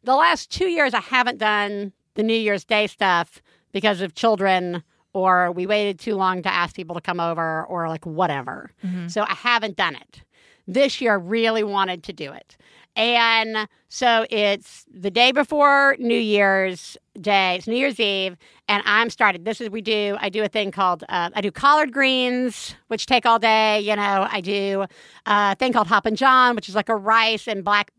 The 0.03 0.15
last 0.15 0.49
two 0.49 0.67
years, 0.67 0.93
I 0.93 1.01
haven't 1.01 1.39
done 1.39 1.91
the 2.15 2.23
New 2.23 2.33
Year's 2.37 2.65
Day 2.65 2.87
stuff 2.87 3.41
because 3.71 4.01
of 4.01 4.15
children, 4.15 4.83
or 5.13 5.51
we 5.51 5.65
waited 5.65 5.99
too 5.99 6.15
long 6.15 6.41
to 6.43 6.51
ask 6.53 6.75
people 6.75 6.95
to 6.95 7.01
come 7.01 7.19
over, 7.19 7.63
or 7.65 7.87
like 7.87 8.05
whatever. 8.05 8.71
Mhm. 8.83 9.09
So 9.11 9.21
I 9.23 9.33
haven't 9.33 9.77
done 9.77 9.95
it. 9.95 10.23
This 10.67 10.99
year, 10.99 11.11
I 11.11 11.15
really 11.15 11.63
wanted 11.63 12.03
to 12.03 12.13
do 12.13 12.31
it. 12.31 12.57
And 12.97 13.67
so 13.89 14.25
it's 14.29 14.85
the 14.91 15.11
day 15.11 15.33
before 15.33 15.97
New 15.99 16.17
Year's 16.17 16.97
Day, 17.19 17.55
it's 17.55 17.67
New 17.67 17.75
Year's 17.75 17.99
Eve, 17.99 18.37
and 18.69 18.81
I'm 18.85 19.09
started. 19.09 19.43
This 19.43 19.59
is, 19.59 19.69
we 19.69 19.81
do, 19.81 20.17
I 20.19 20.29
do 20.29 20.43
a 20.43 20.47
thing 20.47 20.71
called, 20.71 21.03
uh, 21.09 21.29
I 21.35 21.41
do 21.41 21.51
collard 21.51 21.91
greens, 21.91 22.73
which 22.87 23.05
take 23.05 23.25
all 23.25 23.37
day. 23.37 23.81
You 23.81 23.97
know, 23.97 24.27
I 24.31 24.39
do 24.39 24.85
a 25.25 25.55
thing 25.57 25.73
called 25.73 25.87
Hoppin' 25.87 26.15
John, 26.15 26.55
which 26.55 26.69
is 26.69 26.75
like 26.75 26.87
a 26.89 26.95
rice 26.95 27.47
and 27.49 27.63
black 27.65 27.91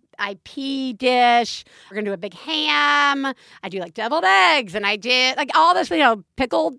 pea 0.45 0.93
dish. 0.93 1.65
We're 1.91 1.97
gonna 1.97 2.07
do 2.07 2.13
a 2.13 2.17
big 2.17 2.35
ham. 2.35 3.27
I 3.63 3.69
do 3.69 3.79
like 3.79 3.95
deviled 3.95 4.25
eggs, 4.25 4.75
and 4.75 4.87
I 4.87 4.97
did 4.97 5.37
like 5.37 5.51
all 5.55 5.75
this, 5.75 5.91
you 5.91 5.99
know, 5.99 6.25
pickled 6.37 6.79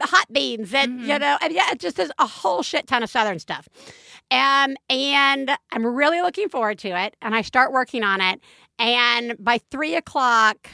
hot 0.00 0.26
beans, 0.32 0.74
and 0.74 1.00
you 1.00 1.14
Mhm. 1.14 1.20
know, 1.20 1.38
and 1.40 1.52
yeah, 1.52 1.70
it 1.70 1.78
just 1.78 1.98
is 1.98 2.10
a 2.18 2.26
whole 2.26 2.62
shit 2.62 2.86
ton 2.86 3.02
of 3.02 3.10
southern 3.10 3.38
stuff. 3.38 3.68
Um, 4.30 4.76
and 4.88 5.50
I'm 5.70 5.86
really 5.86 6.22
looking 6.22 6.48
forward 6.48 6.78
to 6.80 6.88
it. 6.88 7.16
And 7.22 7.34
I 7.34 7.42
start 7.42 7.72
working 7.72 8.02
on 8.02 8.20
it, 8.20 8.40
and 8.78 9.36
by 9.38 9.58
three 9.70 9.94
o'clock 9.94 10.68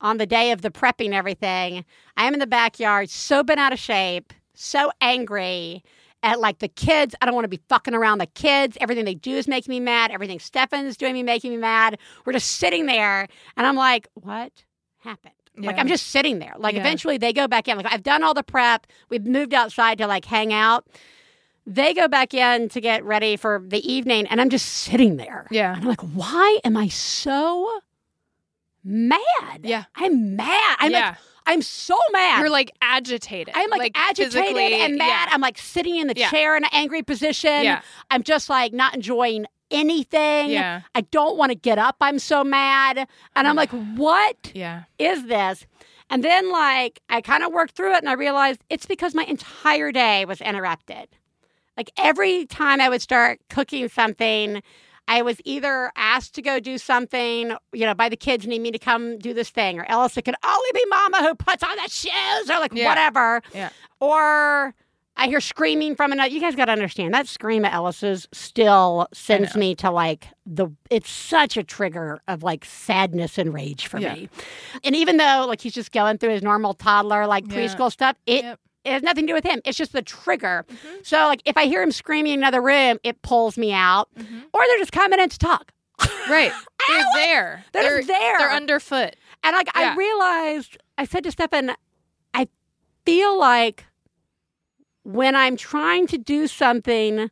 on 0.00 0.18
the 0.18 0.26
day 0.26 0.50
of 0.50 0.60
the 0.62 0.70
prepping 0.70 1.12
everything, 1.12 1.84
I 2.16 2.26
am 2.26 2.34
in 2.34 2.40
the 2.40 2.46
backyard, 2.46 3.08
so 3.08 3.42
bent 3.42 3.60
out 3.60 3.72
of 3.72 3.78
shape, 3.78 4.32
so 4.54 4.90
angry 5.00 5.82
at 6.24 6.40
like 6.40 6.58
the 6.58 6.68
kids. 6.68 7.14
I 7.20 7.26
don't 7.26 7.34
want 7.34 7.44
to 7.44 7.48
be 7.48 7.60
fucking 7.68 7.94
around 7.94 8.18
the 8.18 8.26
kids. 8.26 8.76
Everything 8.80 9.04
they 9.04 9.14
do 9.14 9.36
is 9.36 9.46
making 9.46 9.70
me 9.70 9.78
mad. 9.78 10.10
Everything 10.10 10.40
Stefan's 10.40 10.96
doing 10.96 11.12
me 11.12 11.22
making 11.22 11.52
me 11.52 11.58
mad. 11.58 11.98
We're 12.24 12.32
just 12.32 12.52
sitting 12.52 12.86
there, 12.86 13.28
and 13.56 13.66
I'm 13.66 13.76
like, 13.76 14.08
what 14.14 14.64
happened? 14.98 15.34
Like 15.56 15.78
I'm 15.78 15.86
just 15.86 16.08
sitting 16.08 16.40
there. 16.40 16.54
Like 16.58 16.74
Yeah. 16.74 16.80
eventually 16.80 17.16
they 17.16 17.32
go 17.32 17.46
back 17.46 17.68
in. 17.68 17.76
Like 17.76 17.86
I've 17.92 18.02
done 18.02 18.24
all 18.24 18.34
the 18.34 18.42
prep. 18.42 18.88
We've 19.08 19.24
moved 19.24 19.54
outside 19.54 19.98
to 19.98 20.08
like 20.08 20.24
hang 20.24 20.52
out. 20.52 20.84
They 21.66 21.94
go 21.94 22.08
back 22.08 22.34
in 22.34 22.68
to 22.70 22.80
get 22.80 23.04
ready 23.04 23.36
for 23.36 23.62
the 23.64 23.80
evening, 23.90 24.26
and 24.26 24.40
I'm 24.40 24.50
just 24.50 24.66
sitting 24.66 25.16
there. 25.16 25.46
Yeah. 25.52 25.72
And 25.74 25.82
I'm 25.82 25.88
like, 25.88 26.00
why 26.00 26.58
am 26.64 26.76
I 26.76 26.88
so 26.88 27.80
mad? 28.82 29.60
Yeah. 29.62 29.84
I'm 29.94 30.34
mad. 30.36 30.76
I'm 30.80 30.90
yeah. 30.90 31.08
like, 31.10 31.18
I'm 31.46 31.62
so 31.62 31.96
mad. 32.12 32.40
You're 32.40 32.50
like 32.50 32.70
agitated. 32.80 33.54
I'm 33.56 33.68
like, 33.70 33.92
agitated 33.94 34.56
and 34.56 34.96
mad. 34.96 35.26
Yeah. 35.28 35.34
I'm 35.34 35.40
like 35.40 35.58
sitting 35.58 35.96
in 35.96 36.06
the 36.06 36.14
Yeah. 36.16 36.30
chair 36.30 36.56
in 36.56 36.64
an 36.64 36.70
angry 36.72 37.02
position. 37.02 37.64
Yeah. 37.64 37.82
I'm 38.10 38.22
just 38.22 38.48
like 38.48 38.72
not 38.72 38.94
enjoying 38.94 39.46
anything. 39.70 40.50
Yeah. 40.50 40.82
I 40.94 41.02
don't 41.02 41.36
want 41.36 41.50
to 41.50 41.54
get 41.56 41.78
up. 41.78 41.96
I'm 42.00 42.18
so 42.18 42.44
mad. 42.44 43.06
And 43.36 43.46
I'm 43.48 43.56
like, 43.62 43.70
what 43.96 44.52
Yeah. 44.54 44.84
is 44.98 45.26
this? 45.26 45.66
And 46.10 46.22
then 46.24 46.50
like 46.52 47.00
I 47.08 47.20
kind 47.20 47.42
of 47.42 47.52
worked 47.52 47.74
through 47.76 47.92
it 47.94 47.98
and 47.98 48.08
I 48.08 48.14
realized 48.14 48.60
it's 48.70 48.86
because 48.86 49.14
my 49.14 49.24
entire 49.24 49.92
day 49.92 50.24
was 50.24 50.40
interrupted. 50.40 51.08
Like 51.76 51.90
every 51.98 52.46
time 52.46 52.80
I 52.80 52.88
would 52.88 53.02
start 53.02 53.40
cooking 53.50 53.88
something, 53.88 54.62
I 55.06 55.22
was 55.22 55.36
either 55.44 55.92
asked 55.96 56.34
to 56.36 56.42
go 56.42 56.60
do 56.60 56.78
something, 56.78 57.54
you 57.72 57.86
know, 57.86 57.94
by 57.94 58.08
the 58.08 58.16
kids 58.16 58.46
need 58.46 58.60
me 58.60 58.70
to 58.70 58.78
come 58.78 59.18
do 59.18 59.34
this 59.34 59.50
thing, 59.50 59.78
or 59.78 59.84
else 59.90 60.16
it 60.16 60.22
could 60.22 60.34
only 60.44 60.70
be 60.72 60.84
mama 60.88 61.18
who 61.28 61.34
puts 61.34 61.62
on 61.62 61.76
the 61.76 61.88
shoes 61.90 62.50
or 62.50 62.58
like 62.58 62.72
Yeah. 62.74 62.88
whatever. 62.88 63.42
Yeah. 63.54 63.68
Or 64.00 64.74
I 65.16 65.28
hear 65.28 65.40
screaming 65.40 65.94
from 65.94 66.10
another. 66.10 66.30
You 66.30 66.40
guys 66.40 66.56
got 66.56 66.64
to 66.64 66.72
understand 66.72 67.14
that 67.14 67.28
scream 67.28 67.64
at 67.64 67.72
Ellis's 67.72 68.26
still 68.32 69.06
sends 69.12 69.54
me 69.54 69.74
to 69.76 69.90
like 69.90 70.26
the. 70.44 70.68
It's 70.90 71.08
such 71.10 71.56
a 71.56 71.62
trigger 71.62 72.20
of 72.26 72.42
like 72.42 72.64
sadness 72.64 73.38
and 73.38 73.54
rage 73.54 73.86
for 73.86 73.98
Yeah. 74.00 74.14
me. 74.14 74.28
And 74.82 74.96
even 74.96 75.18
though 75.18 75.44
like 75.46 75.60
he's 75.60 75.74
just 75.74 75.92
going 75.92 76.18
through 76.18 76.30
his 76.30 76.42
normal 76.42 76.74
toddler 76.74 77.26
like 77.26 77.44
Yeah. 77.48 77.58
preschool 77.58 77.92
stuff, 77.92 78.16
it 78.26 78.42
Yep. 78.42 78.60
It 78.84 78.92
has 78.92 79.02
nothing 79.02 79.26
to 79.26 79.30
do 79.30 79.34
with 79.34 79.44
him. 79.44 79.60
It's 79.64 79.76
just 79.78 79.92
the 79.92 80.02
trigger. 80.02 80.64
Mhm. 80.68 81.06
So 81.06 81.26
like 81.26 81.42
if 81.44 81.56
I 81.56 81.64
hear 81.66 81.82
him 81.82 81.92
screaming 81.92 82.34
in 82.34 82.40
another 82.40 82.60
room, 82.62 82.98
it 83.02 83.22
pulls 83.22 83.56
me 83.58 83.72
out. 83.72 84.08
Mhm. 84.16 84.44
Or 84.52 84.60
they're 84.66 84.78
just 84.78 84.92
coming 84.92 85.20
in 85.20 85.28
to 85.28 85.38
talk. 85.38 85.72
Right. 86.28 86.52
They're 86.88 87.04
there. 87.14 87.64
They're, 87.72 87.96
just 87.98 88.08
there. 88.08 88.38
They're 88.38 88.50
underfoot. 88.50 89.14
and 89.42 89.54
like 89.54 89.68
Yeah. 89.76 89.92
I 89.92 89.94
realized, 89.96 90.78
I 90.98 91.04
said 91.04 91.22
to 91.24 91.30
Stefan, 91.30 91.72
I 92.32 92.48
feel 93.04 93.38
like 93.38 93.84
when 95.02 95.34
I'm 95.36 95.56
trying 95.56 96.06
to 96.08 96.18
do 96.18 96.46
something 96.46 97.30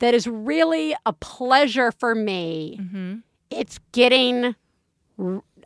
that 0.00 0.12
is 0.14 0.26
really 0.26 0.94
a 1.06 1.12
pleasure 1.14 1.90
for 1.92 2.14
me, 2.14 2.78
Mm-hmm. 2.82 3.14
it's 3.50 3.78
getting. 3.92 4.54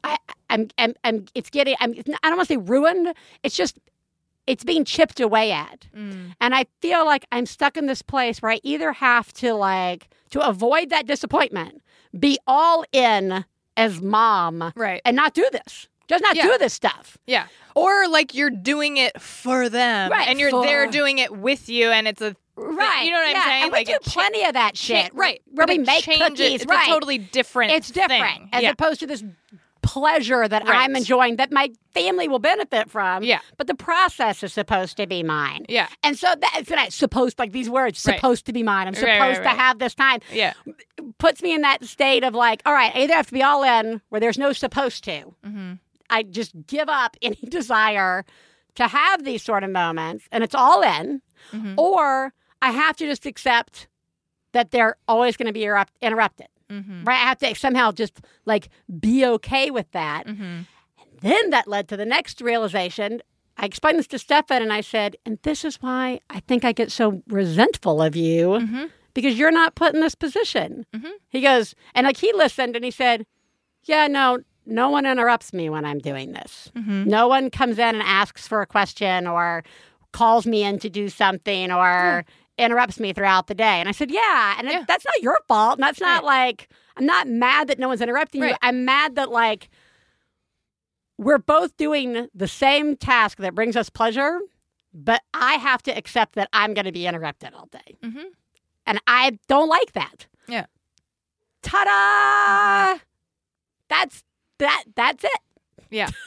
I, 0.04 0.16
I'm, 0.50 0.68
I'm, 0.78 0.94
I'm 1.02 1.24
it's 1.34 1.50
getting, 1.50 1.74
I'm, 1.80 1.92
I 2.22 2.28
don't 2.28 2.36
want 2.36 2.48
to 2.48 2.54
say 2.54 2.58
ruined. 2.58 3.14
It's 3.42 3.56
just, 3.56 3.78
it's 4.48 4.64
being 4.64 4.84
chipped 4.84 5.20
away 5.20 5.52
at. 5.52 5.86
Mm. 5.96 6.34
And 6.40 6.54
I 6.54 6.66
feel 6.80 7.04
like 7.04 7.26
I'm 7.30 7.46
stuck 7.46 7.76
in 7.76 7.86
this 7.86 8.02
place 8.02 8.40
where 8.40 8.50
I 8.52 8.60
either 8.62 8.92
have 8.92 9.32
to 9.34 9.54
like, 9.54 10.08
to 10.30 10.40
avoid 10.40 10.90
that 10.90 11.06
disappointment, 11.06 11.82
be 12.18 12.38
all 12.46 12.84
in 12.92 13.44
as 13.76 14.00
mom 14.00 14.72
Right. 14.74 15.00
and 15.04 15.14
not 15.14 15.34
do 15.34 15.46
this. 15.52 15.88
Just 16.08 16.22
not 16.22 16.34
Yeah. 16.36 16.44
do 16.44 16.58
this 16.58 16.72
stuff. 16.72 17.18
Yeah. 17.26 17.46
Or 17.74 18.08
like 18.08 18.34
you're 18.34 18.48
doing 18.50 18.96
it 18.96 19.20
for 19.20 19.68
them. 19.68 20.10
Right, 20.10 20.26
And 20.26 20.40
you're 20.40 20.50
for- 20.50 20.64
they're 20.64 20.86
doing 20.86 21.18
it 21.18 21.36
with 21.36 21.68
you 21.68 21.90
and 21.90 22.08
it's 22.08 22.22
a 22.22 22.34
Right. 22.60 23.04
You 23.04 23.12
know 23.12 23.18
what 23.18 23.36
I'm 23.36 23.42
saying? 23.44 23.62
And 23.64 23.72
we 23.72 23.78
Like, 23.78 23.86
do 23.86 23.92
cha- 24.02 24.10
plenty 24.10 24.44
of 24.44 24.54
that 24.54 24.74
cha- 24.74 25.02
shit. 25.02 25.14
right. 25.14 25.40
Where 25.52 25.64
but 25.66 25.76
we 25.76 25.80
it 25.82 25.86
make 25.86 26.02
changes. 26.02 26.26
cookies. 26.28 26.54
It's 26.62 26.66
right. 26.66 26.88
a 26.88 26.90
totally 26.90 27.18
different 27.18 27.70
it's 27.72 27.88
different 27.90 28.22
thing. 28.24 28.48
as 28.52 28.62
yeah. 28.64 28.70
opposed 28.70 28.98
to 29.00 29.06
this 29.06 29.22
pleasure 29.82 30.46
that 30.48 30.66
Right. 30.66 30.84
I'm 30.84 30.96
enjoying 30.96 31.36
that 31.36 31.50
my 31.52 31.70
family 31.94 32.28
will 32.28 32.38
benefit 32.38 32.90
from. 32.90 33.22
Yeah. 33.22 33.40
But 33.56 33.66
the 33.66 33.74
process 33.74 34.42
is 34.42 34.52
supposed 34.52 34.96
to 34.98 35.06
be 35.06 35.22
mine. 35.22 35.66
yeah. 35.68 35.88
And 36.02 36.18
so 36.18 36.34
that's 36.40 36.68
what 36.70 36.78
I 36.78 36.88
supposed 36.90 37.38
like 37.38 37.52
these 37.52 37.70
words 37.70 38.04
Right. 38.06 38.16
supposed 38.16 38.46
to 38.46 38.52
be 38.52 38.62
mine. 38.62 38.86
I'm 38.88 38.94
supposed 38.94 39.18
right, 39.38 39.42
to 39.42 39.48
have 39.48 39.78
this 39.78 39.94
time. 39.94 40.20
Yeah. 40.32 40.52
Puts 41.18 41.42
me 41.42 41.54
in 41.54 41.62
that 41.62 41.84
state 41.84 42.24
of 42.24 42.34
like, 42.34 42.62
all 42.66 42.72
right, 42.72 42.94
I 42.94 43.00
either 43.02 43.14
have 43.14 43.26
to 43.28 43.32
be 43.32 43.42
all 43.42 43.62
in 43.62 44.00
where 44.08 44.20
there's 44.20 44.38
no 44.38 44.52
supposed 44.52 45.04
to. 45.04 45.34
Mm-hmm. 45.44 45.72
I 46.10 46.22
just 46.22 46.52
give 46.66 46.88
up 46.88 47.16
any 47.22 47.36
desire 47.48 48.24
to 48.76 48.86
have 48.88 49.24
these 49.24 49.42
sort 49.42 49.64
of 49.64 49.70
moments 49.70 50.26
and 50.32 50.44
it's 50.44 50.54
all 50.54 50.82
in, 50.82 51.20
Mhm. 51.52 51.76
or 51.78 52.32
I 52.62 52.70
have 52.72 52.96
to 52.98 53.06
just 53.06 53.26
accept 53.26 53.88
that 54.52 54.70
they're 54.70 54.96
always 55.06 55.36
going 55.36 55.46
to 55.46 55.52
be 55.52 55.64
interrupted. 56.02 56.48
Mm-hmm. 56.70 57.04
Right? 57.04 57.14
I 57.16 57.28
have 57.28 57.38
to 57.38 57.54
somehow 57.54 57.92
just 57.92 58.20
like 58.44 58.68
be 59.00 59.24
okay 59.26 59.70
with 59.70 59.90
that. 59.92 60.26
Mm-hmm. 60.26 60.60
Then 61.20 61.50
that 61.50 61.66
led 61.68 61.88
to 61.88 61.96
the 61.96 62.06
next 62.06 62.40
realization. 62.40 63.20
I 63.56 63.66
explained 63.66 63.98
this 63.98 64.06
to 64.08 64.18
Stefan 64.18 64.62
and 64.62 64.72
I 64.72 64.82
said, 64.82 65.16
and 65.26 65.38
this 65.42 65.64
is 65.64 65.76
why 65.82 66.20
I 66.30 66.40
think 66.40 66.64
I 66.64 66.72
get 66.72 66.92
so 66.92 67.22
resentful 67.28 68.00
of 68.00 68.14
you 68.14 68.48
Mm-hmm. 68.50 68.84
because 69.14 69.36
you're 69.38 69.50
not 69.50 69.74
put 69.74 69.94
in 69.94 70.00
this 70.00 70.14
position. 70.14 70.86
Mhm. 70.94 71.10
He 71.28 71.40
goes, 71.40 71.74
and 71.94 72.06
like 72.06 72.16
he 72.18 72.32
listened 72.34 72.76
and 72.76 72.84
he 72.84 72.92
said, 72.92 73.26
yeah, 73.84 74.06
no, 74.06 74.38
no 74.64 74.90
one 74.90 75.06
interrupts 75.06 75.52
me 75.52 75.68
when 75.70 75.84
I'm 75.84 75.98
doing 75.98 76.32
this. 76.32 76.70
Mm-hmm. 76.76 77.04
No 77.08 77.26
one 77.26 77.50
comes 77.50 77.78
in 77.78 77.94
and 77.96 78.02
asks 78.02 78.46
for 78.46 78.60
a 78.62 78.66
question 78.66 79.26
or 79.26 79.64
calls 80.12 80.46
me 80.46 80.62
in 80.62 80.78
to 80.80 80.88
do 80.90 81.08
something 81.08 81.72
or 81.72 82.24
interrupts 82.58 82.98
me 83.00 83.12
throughout 83.12 83.46
the 83.46 83.54
day. 83.54 83.64
And 83.80 83.88
I 83.88 83.92
said, 83.92 84.10
yeah. 84.10 84.54
And 84.58 84.68
it- 84.68 84.86
that's 84.86 85.04
not 85.04 85.22
your 85.22 85.38
fault. 85.48 85.78
And 85.78 85.82
that's 85.82 86.00
not 86.00 86.24
like, 86.24 86.68
I'm 86.96 87.06
not 87.06 87.28
mad 87.28 87.68
that 87.68 87.78
no 87.78 87.88
one's 87.88 88.00
interrupting 88.02 88.42
you. 88.42 88.56
I'm 88.62 88.84
mad 88.84 89.14
that 89.16 89.30
like 89.30 89.68
we're 91.16 91.38
both 91.38 91.76
doing 91.76 92.28
the 92.34 92.48
same 92.48 92.96
task 92.96 93.38
that 93.38 93.54
brings 93.54 93.76
us 93.76 93.88
pleasure, 93.90 94.38
but 94.94 95.22
I 95.34 95.54
have 95.54 95.82
to 95.84 95.90
accept 95.96 96.34
that 96.34 96.48
I'm 96.52 96.74
going 96.74 96.84
to 96.86 96.92
be 96.92 97.06
interrupted 97.06 97.54
all 97.54 97.66
day. 97.70 97.96
Mhm. 98.02 98.24
And 98.86 99.00
I 99.06 99.38
don't 99.48 99.68
like 99.68 99.92
that. 99.92 100.26
Yeah. 100.48 100.66
Ta-da! 101.62 103.00
That's 103.88 104.22
that 104.58 104.84
that's 104.94 105.24
it. 105.24 105.40
Yeah. 105.90 106.08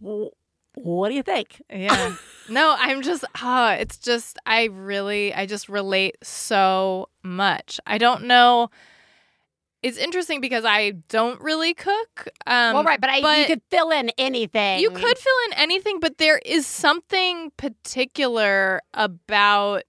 Wh- 0.74 0.86
What 0.86 1.08
do 1.08 1.14
you 1.14 1.22
think? 1.22 1.62
Yeah. 1.70 2.14
no, 2.48 2.74
I'm 2.78 3.02
just 3.02 3.24
ah, 3.36 3.74
it's 3.74 3.98
just 3.98 4.38
I 4.46 4.64
really 4.64 5.34
I 5.34 5.46
just 5.46 5.68
relate 5.68 6.16
so 6.22 7.08
much. 7.22 7.80
I 7.86 7.98
don't 7.98 8.24
know 8.24 8.70
it's 9.84 9.98
interesting 9.98 10.40
because 10.40 10.64
I 10.64 10.92
don't 11.10 11.38
really 11.42 11.74
cook. 11.74 12.28
Um 12.46 12.74
well, 12.74 12.84
right, 12.84 12.98
but, 12.98 13.10
I, 13.10 13.40
you 13.40 13.46
could 13.46 13.60
fill 13.70 13.90
in 13.90 14.08
anything. 14.16 14.80
You 14.80 14.88
could 14.90 15.18
fill 15.18 15.36
in 15.48 15.58
anything, 15.58 16.00
but 16.00 16.16
there 16.16 16.38
is 16.38 16.66
something 16.66 17.52
particular 17.58 18.80
about 18.94 19.82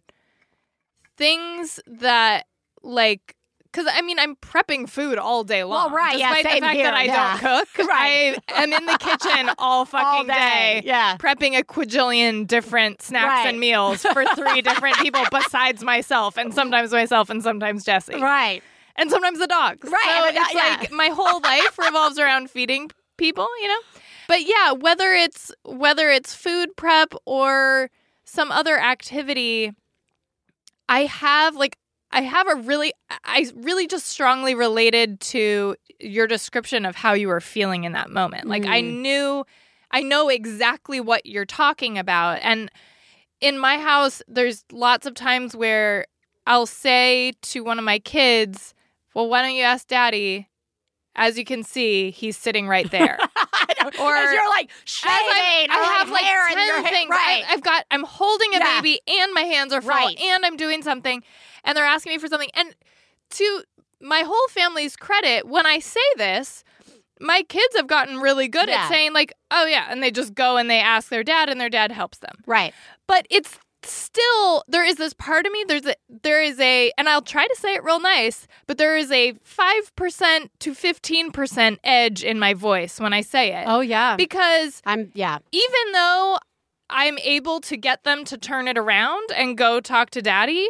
things 1.16 1.80
that 1.88 2.46
like 2.84 3.38
because 3.76 3.92
I 3.94 4.02
mean 4.02 4.18
I'm 4.20 4.36
prepping 4.38 4.88
food 4.90 5.18
all 5.18 5.44
day 5.44 5.64
long. 5.64 5.92
Well, 5.92 5.96
right, 5.98 6.18
yeah, 6.18 6.34
despite 6.34 6.46
same 6.54 6.62
the 6.62 6.66
fact 6.68 6.76
here, 6.76 6.86
that 6.86 6.94
I 6.94 7.04
yeah. 7.04 7.40
don't 7.42 7.68
cook. 7.76 7.88
Right. 7.88 8.38
I 8.54 8.64
am 8.64 8.72
in 8.74 8.86
the 8.86 8.98
kitchen 8.98 9.52
all 9.58 9.86
fucking 9.86 10.30
all 10.30 10.36
day. 10.36 10.82
Yeah. 10.86 11.18
prepping 11.18 11.58
a 11.58 11.64
quadrillion 11.64 12.46
different 12.46 13.02
snacks 13.02 13.26
Right. 13.44 13.48
and 13.50 13.60
meals 13.60 14.02
for 14.04 14.26
three 14.36 14.62
different 14.70 14.98
people 14.98 15.24
besides 15.32 15.84
myself, 15.84 16.38
and 16.38 16.54
sometimes 16.54 16.92
myself, 16.92 17.30
and 17.30 17.44
sometimes 17.44 17.84
Jesse, 17.84 18.16
Right. 18.16 18.62
and 18.96 19.10
sometimes 19.10 19.40
the 19.40 19.48
dogs. 19.48 19.90
Right, 19.90 20.02
So 20.06 20.40
uh, 20.40 20.42
it's 20.44 20.54
yeah. 20.54 20.78
like 20.80 20.92
my 20.92 21.10
whole 21.10 21.42
life 21.42 21.78
revolves 21.78 22.18
around 22.18 22.50
feeding 22.50 22.90
people, 23.18 23.48
you 23.62 23.68
know. 23.68 23.80
But 24.28 24.48
yeah, 24.48 24.72
whether 24.72 25.12
it's 25.12 25.52
whether 25.64 26.10
it's 26.10 26.34
food 26.34 26.76
prep 26.76 27.14
or 27.26 27.92
some 28.26 28.52
other 28.52 28.80
activity, 28.80 29.72
I 30.90 31.02
have 31.06 31.56
like 31.56 31.78
I 32.12 32.22
have 32.22 32.48
a 32.48 32.56
really 32.56 32.94
I 33.26 33.46
really 33.56 33.88
just 33.88 34.06
strongly 34.08 34.56
related 34.56 35.20
to 35.22 35.76
your 36.00 36.28
description 36.28 36.86
of 36.86 36.96
how 36.96 37.14
you 37.14 37.28
were 37.28 37.42
feeling 37.42 37.84
in 37.84 37.94
that 37.94 38.10
moment. 38.10 38.48
Like 38.48 38.66
I 38.66 38.82
Mm. 38.82 39.02
knew 39.02 39.46
I 39.92 40.02
know 40.02 40.30
exactly 40.30 41.00
what 41.00 41.26
you're 41.26 41.46
talking 41.46 41.98
about 41.98 42.40
and 42.42 42.70
in 43.42 43.58
my 43.58 43.78
house 43.78 44.22
there's 44.28 44.64
lots 44.72 45.06
of 45.06 45.14
times 45.14 45.56
where 45.56 46.06
I'll 46.48 46.66
say 46.66 47.34
to 47.44 47.62
one 47.64 47.80
of 47.80 47.86
my 47.86 48.00
kids, 48.00 48.74
"Well, 49.14 49.28
why 49.30 49.42
don't 49.42 49.56
you 49.56 49.64
ask 49.64 49.88
daddy?" 49.88 50.48
As 51.18 51.38
you 51.38 51.46
can 51.46 51.64
see, 51.64 52.12
he's 52.12 52.36
sitting 52.38 52.68
right 52.68 52.90
there. 52.92 53.18
Or- 54.00 54.16
As 54.16 54.32
you're 54.34 54.50
like 54.50 54.70
shaving, 54.84 55.16
I, 55.16 55.68
I 55.70 55.84
have 56.00 56.10
like 56.10 56.24
hair 56.24 56.48
in 56.52 56.58
your 56.66 56.82
ten 56.82 56.92
things. 56.92 57.10
Right. 57.10 57.44
I, 57.48 57.52
have 57.52 57.62
got. 57.62 57.86
I'm 57.92 58.04
holding 58.04 58.54
a 58.56 58.58
Yeah. 58.58 58.82
baby, 58.82 59.00
and 59.08 59.32
my 59.34 59.42
hands 59.42 59.72
are 59.74 59.82
full, 59.82 59.92
Right. 59.92 60.20
and 60.20 60.44
I'm 60.46 60.58
doing 60.58 60.82
something, 60.82 61.24
and 61.64 61.78
they're 61.78 61.86
asking 61.86 62.14
me 62.14 62.18
for 62.18 62.28
something. 62.28 62.50
And 62.56 62.76
to 63.32 63.64
my 64.02 64.22
whole 64.22 64.48
family's 64.50 64.96
credit, 64.96 65.48
when 65.48 65.66
I 65.66 65.80
say 65.80 66.00
this, 66.18 66.64
my 67.20 67.44
kids 67.44 67.76
have 67.76 67.88
gotten 67.88 68.20
really 68.20 68.48
good 68.48 68.68
Yeah. 68.70 68.84
at 68.84 68.90
saying 68.90 69.14
like, 69.14 69.34
"Oh 69.52 69.66
yeah," 69.66 69.88
and 69.90 70.04
they 70.04 70.12
just 70.12 70.34
go 70.36 70.58
and 70.58 70.70
they 70.70 70.80
ask 70.80 71.10
their 71.10 71.24
dad, 71.24 71.50
and 71.50 71.60
their 71.60 71.70
dad 71.70 71.92
helps 71.92 72.18
them. 72.20 72.36
right. 72.46 72.74
But 73.08 73.26
it's 73.30 73.58
still 73.84 74.64
there 74.68 74.84
is 74.84 74.96
this 74.96 75.14
part 75.14 75.46
of 75.46 75.52
me 75.52 75.64
there's 75.68 75.86
a 75.86 75.94
there 76.10 76.42
is 76.42 76.60
a 76.60 76.92
and 76.98 77.08
I'll 77.08 77.22
try 77.22 77.46
to 77.46 77.56
say 77.56 77.76
it 77.76 77.84
real 77.84 78.00
nice 78.00 78.48
but 78.66 78.80
there 78.80 78.98
is 78.98 79.12
a 79.12 79.34
5% 79.34 80.50
to 80.60 80.72
15% 80.74 81.78
edge 81.84 82.24
in 82.24 82.40
my 82.40 82.56
voice 82.56 83.00
when 83.00 83.14
I 83.14 83.22
say 83.22 83.54
it 83.54 83.66
Oh 83.68 83.82
yeah. 83.82 84.16
because 84.16 84.82
I'm 84.88 85.12
yeah. 85.14 85.38
even 85.52 85.92
though 85.94 86.40
I'm 86.90 87.20
able 87.20 87.60
to 87.62 87.78
get 87.78 88.04
them 88.04 88.26
to 88.26 88.38
turn 88.40 88.68
it 88.68 88.78
around 88.78 89.30
and 89.36 89.56
go 89.58 89.80
talk 89.80 90.10
to 90.12 90.22
daddy, 90.22 90.68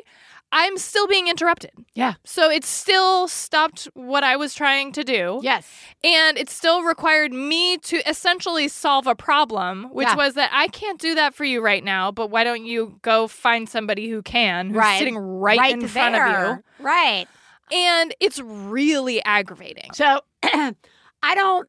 I'm 0.51 0.77
still 0.77 1.05
being 1.07 1.27
interrupted. 1.27 1.71
Yeah. 1.95 2.13
So 2.23 2.49
it 2.49 2.63
still 2.63 3.27
stopped 3.27 3.89
what 3.93 4.23
I 4.23 4.37
was 4.37 4.53
trying 4.53 4.93
to 4.93 5.03
do. 5.03 5.39
Yes. 5.43 5.67
And 6.03 6.37
it 6.37 6.49
still 6.49 6.83
required 6.83 7.33
me 7.33 7.77
to 7.79 7.97
essentially 8.09 8.67
solve 8.69 9.05
a 9.05 9.15
problem, 9.15 9.85
which 9.91 10.07
Yeah. 10.07 10.15
was 10.15 10.35
that 10.35 10.49
I 10.53 10.67
can't 10.69 10.99
do 10.99 11.13
that 11.15 11.33
for 11.35 11.43
you 11.43 11.59
right 11.61 11.83
now, 11.83 12.09
but 12.11 12.29
why 12.29 12.43
don't 12.45 12.65
you 12.65 12.99
go 13.01 13.27
find 13.27 13.67
somebody 13.67 14.09
who 14.09 14.21
can, 14.21 14.67
who's 14.69 14.77
Right. 14.77 14.99
sitting 14.99 15.17
right, 15.17 15.71
in 15.73 15.87
front 15.87 16.15
of 16.15 16.29
you. 16.57 16.63
Right. 16.79 17.27
And 17.71 18.15
it's 18.21 18.39
really 18.39 19.21
aggravating. 19.25 19.91
So 19.93 20.21
I 20.43 21.35
don't 21.35 21.67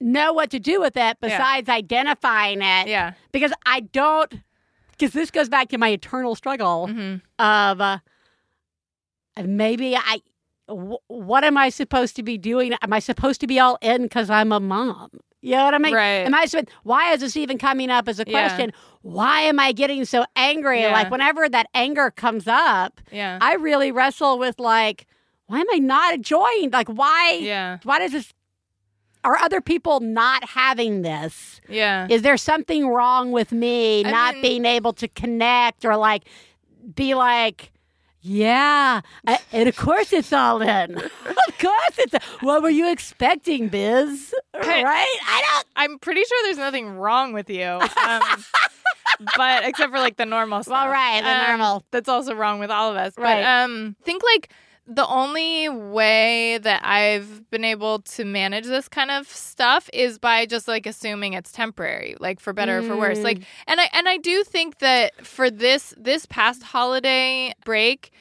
know 0.00 0.32
what 0.32 0.50
to 0.50 0.58
do 0.60 0.80
with 0.80 0.96
it 0.96 1.16
besides 1.20 1.68
identifying 1.68 2.58
it 2.60 2.88
Yeah. 2.88 3.12
because 3.32 3.52
I 3.66 3.80
don't 3.80 4.32
because 5.02 5.12
this 5.14 5.30
goes 5.32 5.48
back 5.48 5.68
to 5.70 5.78
my 5.78 5.88
eternal 5.88 6.34
struggle 6.36 6.86
hmm 6.86 7.16
of 7.38 7.80
uh, 7.80 7.98
maybe 9.44 9.96
I 9.96 10.20
w- 10.68 10.98
what 11.08 11.44
am 11.44 11.56
I 11.56 11.70
supposed 11.70 12.14
to 12.16 12.22
be 12.22 12.38
doing? 12.38 12.72
Am 12.82 12.92
I 12.92 12.98
supposed 13.00 13.40
to 13.40 13.46
be 13.46 13.58
all 13.58 13.78
in 13.82 14.02
because 14.02 14.30
I'm 14.30 14.52
a 14.52 14.60
mom? 14.60 15.10
You 15.40 15.56
know 15.56 15.64
what 15.64 15.74
I 15.74 15.78
mean? 15.78 15.94
Right. 15.94 16.24
Am 16.24 16.34
I 16.34 16.44
supposed? 16.46 16.68
Why 16.84 17.12
is 17.12 17.20
this 17.20 17.36
even 17.36 17.58
coming 17.58 17.90
up 17.90 18.08
as 18.08 18.20
a 18.20 18.24
Yeah. 18.26 18.32
question? 18.48 18.72
Why 19.00 19.40
am 19.40 19.58
I 19.58 19.72
getting 19.72 20.04
so 20.04 20.24
angry? 20.36 20.82
Yeah. 20.82 20.92
Like 20.92 21.10
whenever 21.10 21.48
that 21.48 21.66
anger 21.74 22.10
comes 22.12 22.46
up, 22.46 23.00
Yeah. 23.10 23.38
I 23.40 23.54
really 23.54 23.90
wrestle 23.90 24.38
with 24.38 24.60
like, 24.60 25.06
why 25.46 25.58
am 25.60 25.66
I 25.72 25.78
not 25.78 26.14
enjoying? 26.14 26.70
Like, 26.70 26.88
why? 26.88 27.38
yeah. 27.40 27.78
Why 27.82 27.98
does 27.98 28.12
this? 28.12 28.32
Are 29.24 29.36
other 29.36 29.60
people 29.60 30.00
not 30.00 30.44
having 30.48 31.02
this? 31.02 31.60
Yeah. 31.68 32.06
Is 32.10 32.22
there 32.22 32.36
something 32.36 32.88
wrong 32.88 33.30
with 33.32 33.52
me 33.52 34.04
I 34.04 34.10
not 34.10 34.34
mean- 34.34 34.42
being 34.42 34.64
able 34.64 34.92
to 34.94 35.08
connect 35.08 35.84
or 35.84 35.96
like 35.96 36.24
be 36.94 37.14
like, 37.14 37.70
yeah, 38.24 39.00
I, 39.26 39.38
and 39.52 39.68
of 39.68 39.76
course 39.76 40.12
it's 40.12 40.32
all 40.32 40.62
in. 40.62 40.96
of 40.96 41.58
course 41.58 41.98
it's. 41.98 42.14
What 42.40 42.62
were 42.62 42.70
you 42.70 42.90
expecting, 42.90 43.66
Biz? 43.68 44.32
Right? 44.54 45.18
I 45.28 45.42
don't. 45.52 45.66
I'm 45.74 45.98
pretty 45.98 46.22
sure 46.22 46.38
there's 46.44 46.56
nothing 46.58 46.88
wrong 46.90 47.32
with 47.32 47.50
you. 47.50 47.64
Um, 47.64 48.22
but 49.36 49.64
except 49.64 49.90
for 49.92 49.98
like 49.98 50.16
the 50.18 50.26
normal 50.26 50.62
stuff. 50.62 50.72
Well, 50.72 50.88
right, 50.88 51.20
the 51.22 51.30
Um, 51.30 51.46
normal. 51.48 51.84
That's 51.90 52.08
also 52.08 52.34
wrong 52.34 52.60
with 52.60 52.70
all 52.70 52.90
of 52.90 52.96
us. 52.96 53.12
Right. 53.18 53.42
But 53.42 53.44
um 53.44 53.96
think 54.04 54.22
like 54.22 54.50
the 54.86 55.06
only 55.06 55.68
way 55.68 56.58
that 56.58 56.84
I've 56.84 57.48
been 57.50 57.64
able 57.64 58.00
to 58.00 58.24
manage 58.24 58.64
this 58.64 58.88
kind 58.88 59.10
of 59.10 59.28
stuff 59.28 59.88
is 59.92 60.18
by 60.18 60.44
just 60.44 60.66
like 60.66 60.86
assuming 60.86 61.34
it's 61.34 61.52
temporary, 61.52 62.16
like 62.18 62.40
for 62.40 62.52
better 62.52 62.78
or 62.78 62.82
for 62.82 62.96
worse. 62.96 63.18
Mm. 63.18 63.24
Like 63.24 63.42
and 63.66 63.80
I 63.80 63.88
and 63.92 64.08
I 64.08 64.16
do 64.16 64.42
think 64.42 64.78
that 64.78 65.24
for 65.24 65.50
this 65.50 65.94
this 65.96 66.26
past 66.26 66.62
holiday 66.64 67.52
break, 67.64 68.12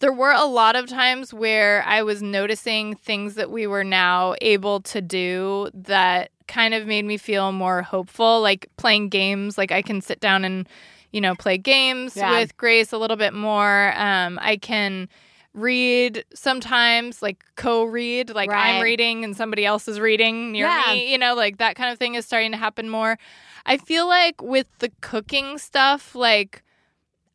there 0.00 0.12
were 0.12 0.32
a 0.32 0.44
lot 0.44 0.76
of 0.76 0.86
times 0.86 1.32
where 1.32 1.82
I 1.86 2.02
was 2.02 2.22
noticing 2.22 2.96
things 2.96 3.34
that 3.36 3.50
we 3.50 3.66
were 3.66 3.84
now 3.84 4.34
able 4.42 4.80
to 4.82 5.00
do 5.00 5.70
that 5.72 6.30
kind 6.46 6.74
of 6.74 6.86
made 6.86 7.04
me 7.06 7.16
feel 7.16 7.50
more 7.52 7.80
hopeful, 7.80 8.42
like 8.42 8.68
playing 8.76 9.08
games, 9.08 9.56
like 9.56 9.72
I 9.72 9.80
can 9.82 10.00
sit 10.02 10.20
down 10.20 10.44
and 10.44 10.68
you 11.12 11.20
know, 11.20 11.34
play 11.34 11.58
games 11.58 12.16
Yeah. 12.16 12.38
with 12.38 12.56
Grace 12.56 12.92
a 12.92 12.98
little 12.98 13.16
bit 13.16 13.34
more. 13.34 13.92
Um, 13.96 14.38
I 14.40 14.56
can 14.56 15.08
read 15.54 16.24
sometimes, 16.34 17.22
like 17.22 17.44
co-read, 17.56 18.30
like 18.30 18.50
I'm 18.52 18.80
reading 18.82 19.24
and 19.24 19.36
somebody 19.36 19.66
else 19.66 19.88
is 19.88 19.98
reading 19.98 20.52
near 20.52 20.68
Yeah. 20.68 20.94
me. 20.94 21.10
You 21.10 21.18
know, 21.18 21.34
like 21.34 21.58
that 21.58 21.76
kind 21.76 21.92
of 21.92 21.98
thing 21.98 22.14
is 22.14 22.24
starting 22.24 22.52
to 22.52 22.56
happen 22.56 22.88
more. 22.88 23.18
I 23.66 23.76
feel 23.76 24.06
like 24.06 24.40
with 24.42 24.66
the 24.78 24.90
cooking 25.00 25.58
stuff, 25.58 26.14
like, 26.14 26.62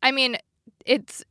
I 0.02 0.12
mean, 0.12 0.36
it's 0.84 1.24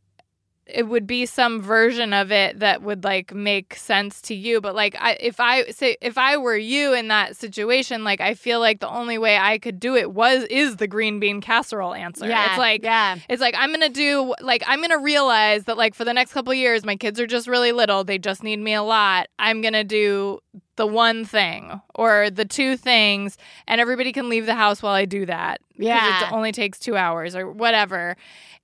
it 0.67 0.88
would 0.88 1.06
be 1.06 1.28
some 1.28 1.62
version 1.62 2.12
of 2.12 2.32
it 2.32 2.60
that 2.60 2.82
would 2.82 3.04
like 3.04 3.34
make 3.36 3.75
sense 3.75 4.19
to 4.23 4.34
you. 4.34 4.60
But 4.62 4.73
like 4.73 4.95
I, 4.99 5.12
if 5.19 5.39
i 5.39 5.63
say 5.65 5.95
if 6.01 6.17
i 6.17 6.38
were 6.38 6.58
you 6.58 6.93
in 6.93 7.08
that 7.10 7.36
situation 7.38 8.04
like 8.04 8.19
i 8.19 8.34
feel 8.34 8.60
like 8.60 8.80
the 8.80 8.89
only 8.89 9.17
way 9.19 9.38
i 9.38 9.60
could 9.60 9.80
do 9.80 9.95
it 9.95 10.12
was 10.12 10.43
is 10.45 10.78
the 10.78 10.88
green 10.88 11.19
bean 11.19 11.39
casserole 11.39 11.93
answer. 11.93 12.28
Yeah, 12.28 12.49
it's 12.49 12.58
like 12.58 12.84
yeah, 12.84 13.17
it's 13.30 13.41
like 13.41 13.54
i'm 13.58 13.71
gonna 13.71 13.89
do 13.89 14.34
like 14.41 14.63
i'm 14.65 14.82
gonna 14.82 14.97
realize 14.97 15.65
that 15.65 15.78
like 15.78 15.93
for 15.93 16.04
the 16.04 16.13
next 16.13 16.34
couple 16.34 16.54
years 16.54 16.84
my 16.84 16.95
kids 16.95 17.19
are 17.19 17.28
just 17.28 17.47
really 17.47 17.71
little. 17.71 18.04
They 18.04 18.17
just 18.17 18.41
need 18.43 18.58
me 18.60 18.73
a 18.73 18.82
lot. 18.84 19.28
I'm 19.38 19.62
gonna 19.62 19.84
do 19.84 20.39
the 20.78 20.88
one 20.88 21.25
thing 21.25 21.80
or 21.93 22.30
the 22.30 22.43
two 22.43 22.75
things 22.75 23.38
and 23.67 23.80
everybody 23.80 24.12
can 24.12 24.28
leave 24.30 24.45
the 24.45 24.56
house 24.56 24.82
while 24.84 24.93
i 24.93 25.06
do 25.06 25.25
that 25.25 25.62
Yeah. 25.78 26.25
it 26.28 26.32
only 26.34 26.51
takes 26.51 26.80
two 26.80 26.97
hours 26.97 27.34
or 27.36 27.49
whatever. 27.51 28.17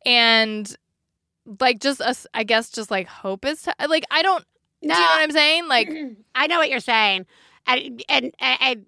And 0.05 0.75
like 1.59 1.79
just 1.79 2.01
us 2.01 2.25
i 2.33 2.43
guess 2.43 2.69
just 2.69 2.89
like 2.91 3.07
hope 3.07 3.45
is 3.45 3.67
like 3.87 4.03
i 4.11 4.21
don't 4.21 4.45
no, 4.83 4.95
do 4.95 4.99
you 4.99 5.05
know 5.05 5.11
what 5.13 5.21
i'm 5.23 5.31
saying? 5.31 5.67
Like 5.67 5.89
I 6.35 6.47
know 6.47 6.57
what 6.57 6.69
you're 6.69 6.79
saying, 6.79 7.25
and 7.67 8.03
and, 8.09 8.31
and 8.39 8.85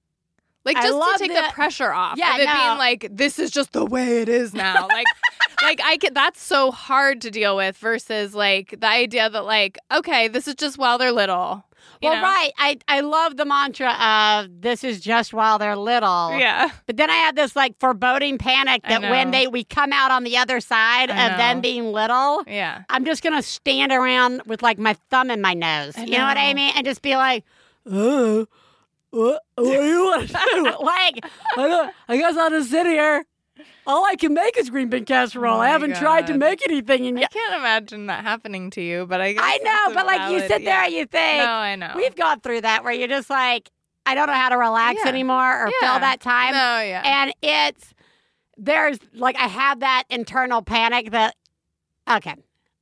like 0.66 0.78
just 0.78 0.88
to 0.88 1.16
take 1.20 1.34
the- 1.34 1.42
the 1.48 1.54
pressure 1.54 1.92
off 1.92 2.18
Yeah, 2.18 2.36
of 2.36 2.42
it 2.42 2.46
no. 2.46 2.54
being 2.54 2.78
like 2.78 3.08
this 3.12 3.40
is 3.40 3.52
just 3.52 3.72
the 3.74 3.86
way 3.86 4.22
it 4.22 4.30
is 4.30 4.54
now 4.54 4.88
like 4.90 5.08
like 5.62 5.80
i 5.84 5.98
can 5.98 6.14
that's 6.14 6.42
so 6.42 6.72
hard 6.72 7.22
to 7.22 7.32
deal 7.32 7.56
with 7.56 7.78
versus 7.78 8.34
like 8.34 8.76
the 8.80 8.88
idea 8.88 9.30
that 9.30 9.46
like 9.46 9.78
okay 9.94 10.28
this 10.28 10.48
is 10.48 10.56
just 10.56 10.78
while 10.78 10.98
they're 10.98 11.12
little 11.12 11.64
well, 12.02 12.16
know? 12.18 12.22
right. 12.22 12.52
I 12.58 12.78
I 12.90 13.00
love 13.00 13.38
the 13.38 13.46
mantra 13.46 13.92
of 13.92 14.62
this 14.62 14.84
is 14.84 15.00
just 15.00 15.34
while 15.34 15.58
they're 15.58 15.78
little. 15.78 16.38
yeah 16.38 16.70
But 16.86 16.98
then 16.98 17.10
I 17.10 17.14
had 17.16 17.38
this 17.38 17.56
like 17.56 17.80
foreboding 17.80 18.38
panic 18.38 18.82
that 18.90 19.02
when 19.02 19.32
they 19.32 19.48
we 19.48 19.64
come 19.64 19.94
out 19.94 20.12
on 20.12 20.24
the 20.26 20.36
other 20.38 20.60
side 20.60 21.10
I 21.10 21.32
of 21.32 21.38
them 21.38 21.62
being 21.62 21.86
little, 21.94 22.44
yeah 22.46 22.84
I'm 22.90 23.06
just 23.06 23.22
gonna 23.24 23.42
stand 23.42 23.94
around 23.94 24.42
with 24.46 24.62
like 24.62 24.78
my 24.80 24.94
thumb 25.12 25.30
in 25.32 25.42
my 25.42 25.54
nose. 25.54 25.98
You 25.98 26.18
know 26.18 26.26
what 26.26 26.36
I 26.38 26.54
mean? 26.54 26.74
And 26.76 26.86
just 26.86 27.02
be 27.02 27.16
like, 27.16 27.46
oh, 27.90 28.48
what, 29.14 29.42
what 29.56 29.64
do 29.66 29.86
you 29.86 30.04
want 30.06 30.28
to 30.28 30.34
do? 30.54 30.64
like, 30.64 31.26
I, 31.58 31.68
don't- 31.68 31.94
I 32.08 32.18
guess 32.18 32.36
I'll 32.38 32.50
just 32.50 32.70
sit 32.72 32.86
here. 32.86 33.26
All 33.86 34.04
I 34.06 34.16
can 34.16 34.34
make 34.34 34.58
is 34.58 34.70
green 34.70 34.90
bean 34.90 35.06
casserole. 35.06 35.58
Oh 35.58 35.60
I 35.60 35.68
haven't 35.68 35.96
tried 35.98 36.26
to 36.28 36.38
make 36.38 36.68
anything 36.68 37.06
in 37.06 37.18
i 37.18 37.22
yet. 37.22 37.32
can't 37.32 37.54
imagine 37.56 38.08
that 38.08 38.24
happening 38.24 38.72
to 38.72 38.82
you 38.82 39.06
but 39.06 39.22
i 39.22 39.34
guess 39.34 39.44
I 39.46 39.58
know, 39.60 39.94
but 39.94 40.06
like 40.08 40.32
you 40.32 40.40
sit 40.40 40.66
there 40.66 40.80
yeah. 40.80 40.86
and 40.86 40.94
you 40.94 41.06
think, 41.06 41.38
no 41.44 41.52
i 41.52 41.76
know 41.76 41.94
we've 41.96 42.16
gone 42.16 42.40
through 42.40 42.62
that 42.62 42.84
where 42.84 42.94
you're 42.94 43.08
just 43.08 43.30
like, 43.30 43.70
I 44.06 44.16
don't 44.16 44.28
know 44.28 44.34
how 44.34 44.50
to 44.50 44.58
relax 44.58 45.00
Yeah. 45.04 45.10
anymore 45.10 45.66
or 45.66 45.68
Yeah. 45.82 45.92
fill 45.92 46.00
that 46.00 46.20
time. 46.20 46.54
no 46.54 46.80
yeah 46.82 47.02
And 47.06 47.34
it's 47.44 47.94
there's 48.58 48.98
like 49.14 49.36
I 49.38 49.48
have 49.48 49.82
that 49.82 50.04
internal 50.10 50.62
panic 50.64 51.12
that 51.12 51.36
okay. 52.10 52.36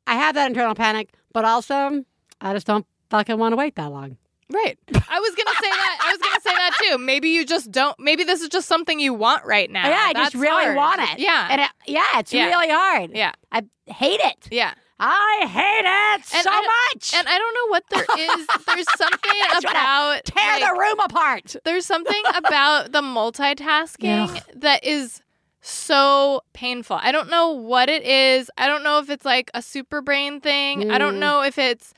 I 0.08 0.16
have 0.16 0.36
that 0.36 0.48
internal 0.48 0.76
panic, 0.76 1.10
but 1.34 1.44
also 1.46 2.06
I 2.40 2.54
just 2.54 2.66
don't 2.68 2.86
fucking 3.10 3.38
want 3.38 3.52
to 3.54 3.58
wait 3.58 3.76
that 3.76 3.92
long. 3.92 4.18
Right. 4.52 4.78
I 5.10 5.20
was 5.20 5.36
gonna 5.36 5.56
say 5.62 5.70
that. 5.70 6.00
I 6.04 6.12
was 6.12 6.18
gonna 6.20 6.42
say 6.42 6.56
that 6.56 6.72
too. 6.82 6.98
Maybe 6.98 7.30
you 7.30 7.46
just 7.46 7.72
don't. 7.72 7.98
Maybe 8.00 8.24
this 8.24 8.42
is 8.42 8.50
just 8.50 8.68
something 8.68 9.00
you 9.00 9.14
want 9.14 9.46
right 9.46 9.70
now. 9.72 9.88
yeah, 9.88 10.08
I 10.10 10.14
just 10.14 10.36
really 10.36 10.64
hard. 10.66 10.76
want 10.76 11.02
it. 11.02 11.20
Yeah. 11.20 11.48
And 11.50 11.62
it, 11.62 11.70
yeah, 11.88 12.20
it's 12.20 12.34
Yeah. 12.34 12.48
really 12.48 12.70
hard. 12.70 13.12
yeah. 13.16 13.32
I 13.52 13.64
hate 13.88 14.20
it. 14.22 14.48
Yeah. 14.52 14.74
I 15.04 15.48
hate 15.50 15.80
it 15.86 16.36
And 16.36 16.44
so 16.44 16.50
I 16.52 16.62
much. 16.94 17.14
And 17.16 17.28
I 17.28 17.38
don't 17.40 17.56
know 17.56 17.68
what 17.70 17.84
there 17.90 18.06
is. 18.40 18.48
There's 18.68 18.98
something 18.98 19.32
That's 19.52 19.66
what 19.66 19.76
I- 19.76 19.80
about 20.14 20.26
Tear 20.26 20.60
like, 20.60 20.74
the 20.74 20.80
room 20.80 21.00
apart. 21.00 21.56
There's 21.64 21.86
something 21.88 22.22
about 22.36 22.92
the 22.92 23.02
multitasking 23.02 24.30
Ugh. 24.30 24.44
that 24.58 24.84
is 24.86 25.22
so 25.62 26.42
painful. 26.54 27.00
I 27.02 27.12
don't 27.12 27.30
know 27.30 27.52
what 27.52 27.90
it 27.90 28.04
is. 28.04 28.50
I 28.58 28.68
don't 28.68 28.84
know 28.84 29.00
if 29.00 29.10
it's 29.10 29.26
like 29.26 29.50
a 29.54 29.62
super 29.62 30.02
brain 30.02 30.40
thing. 30.42 30.92
I 30.92 30.98
don't 30.98 31.16
Mm. 31.16 31.20
know 31.20 31.42
if 31.44 31.58
it's 31.58 31.94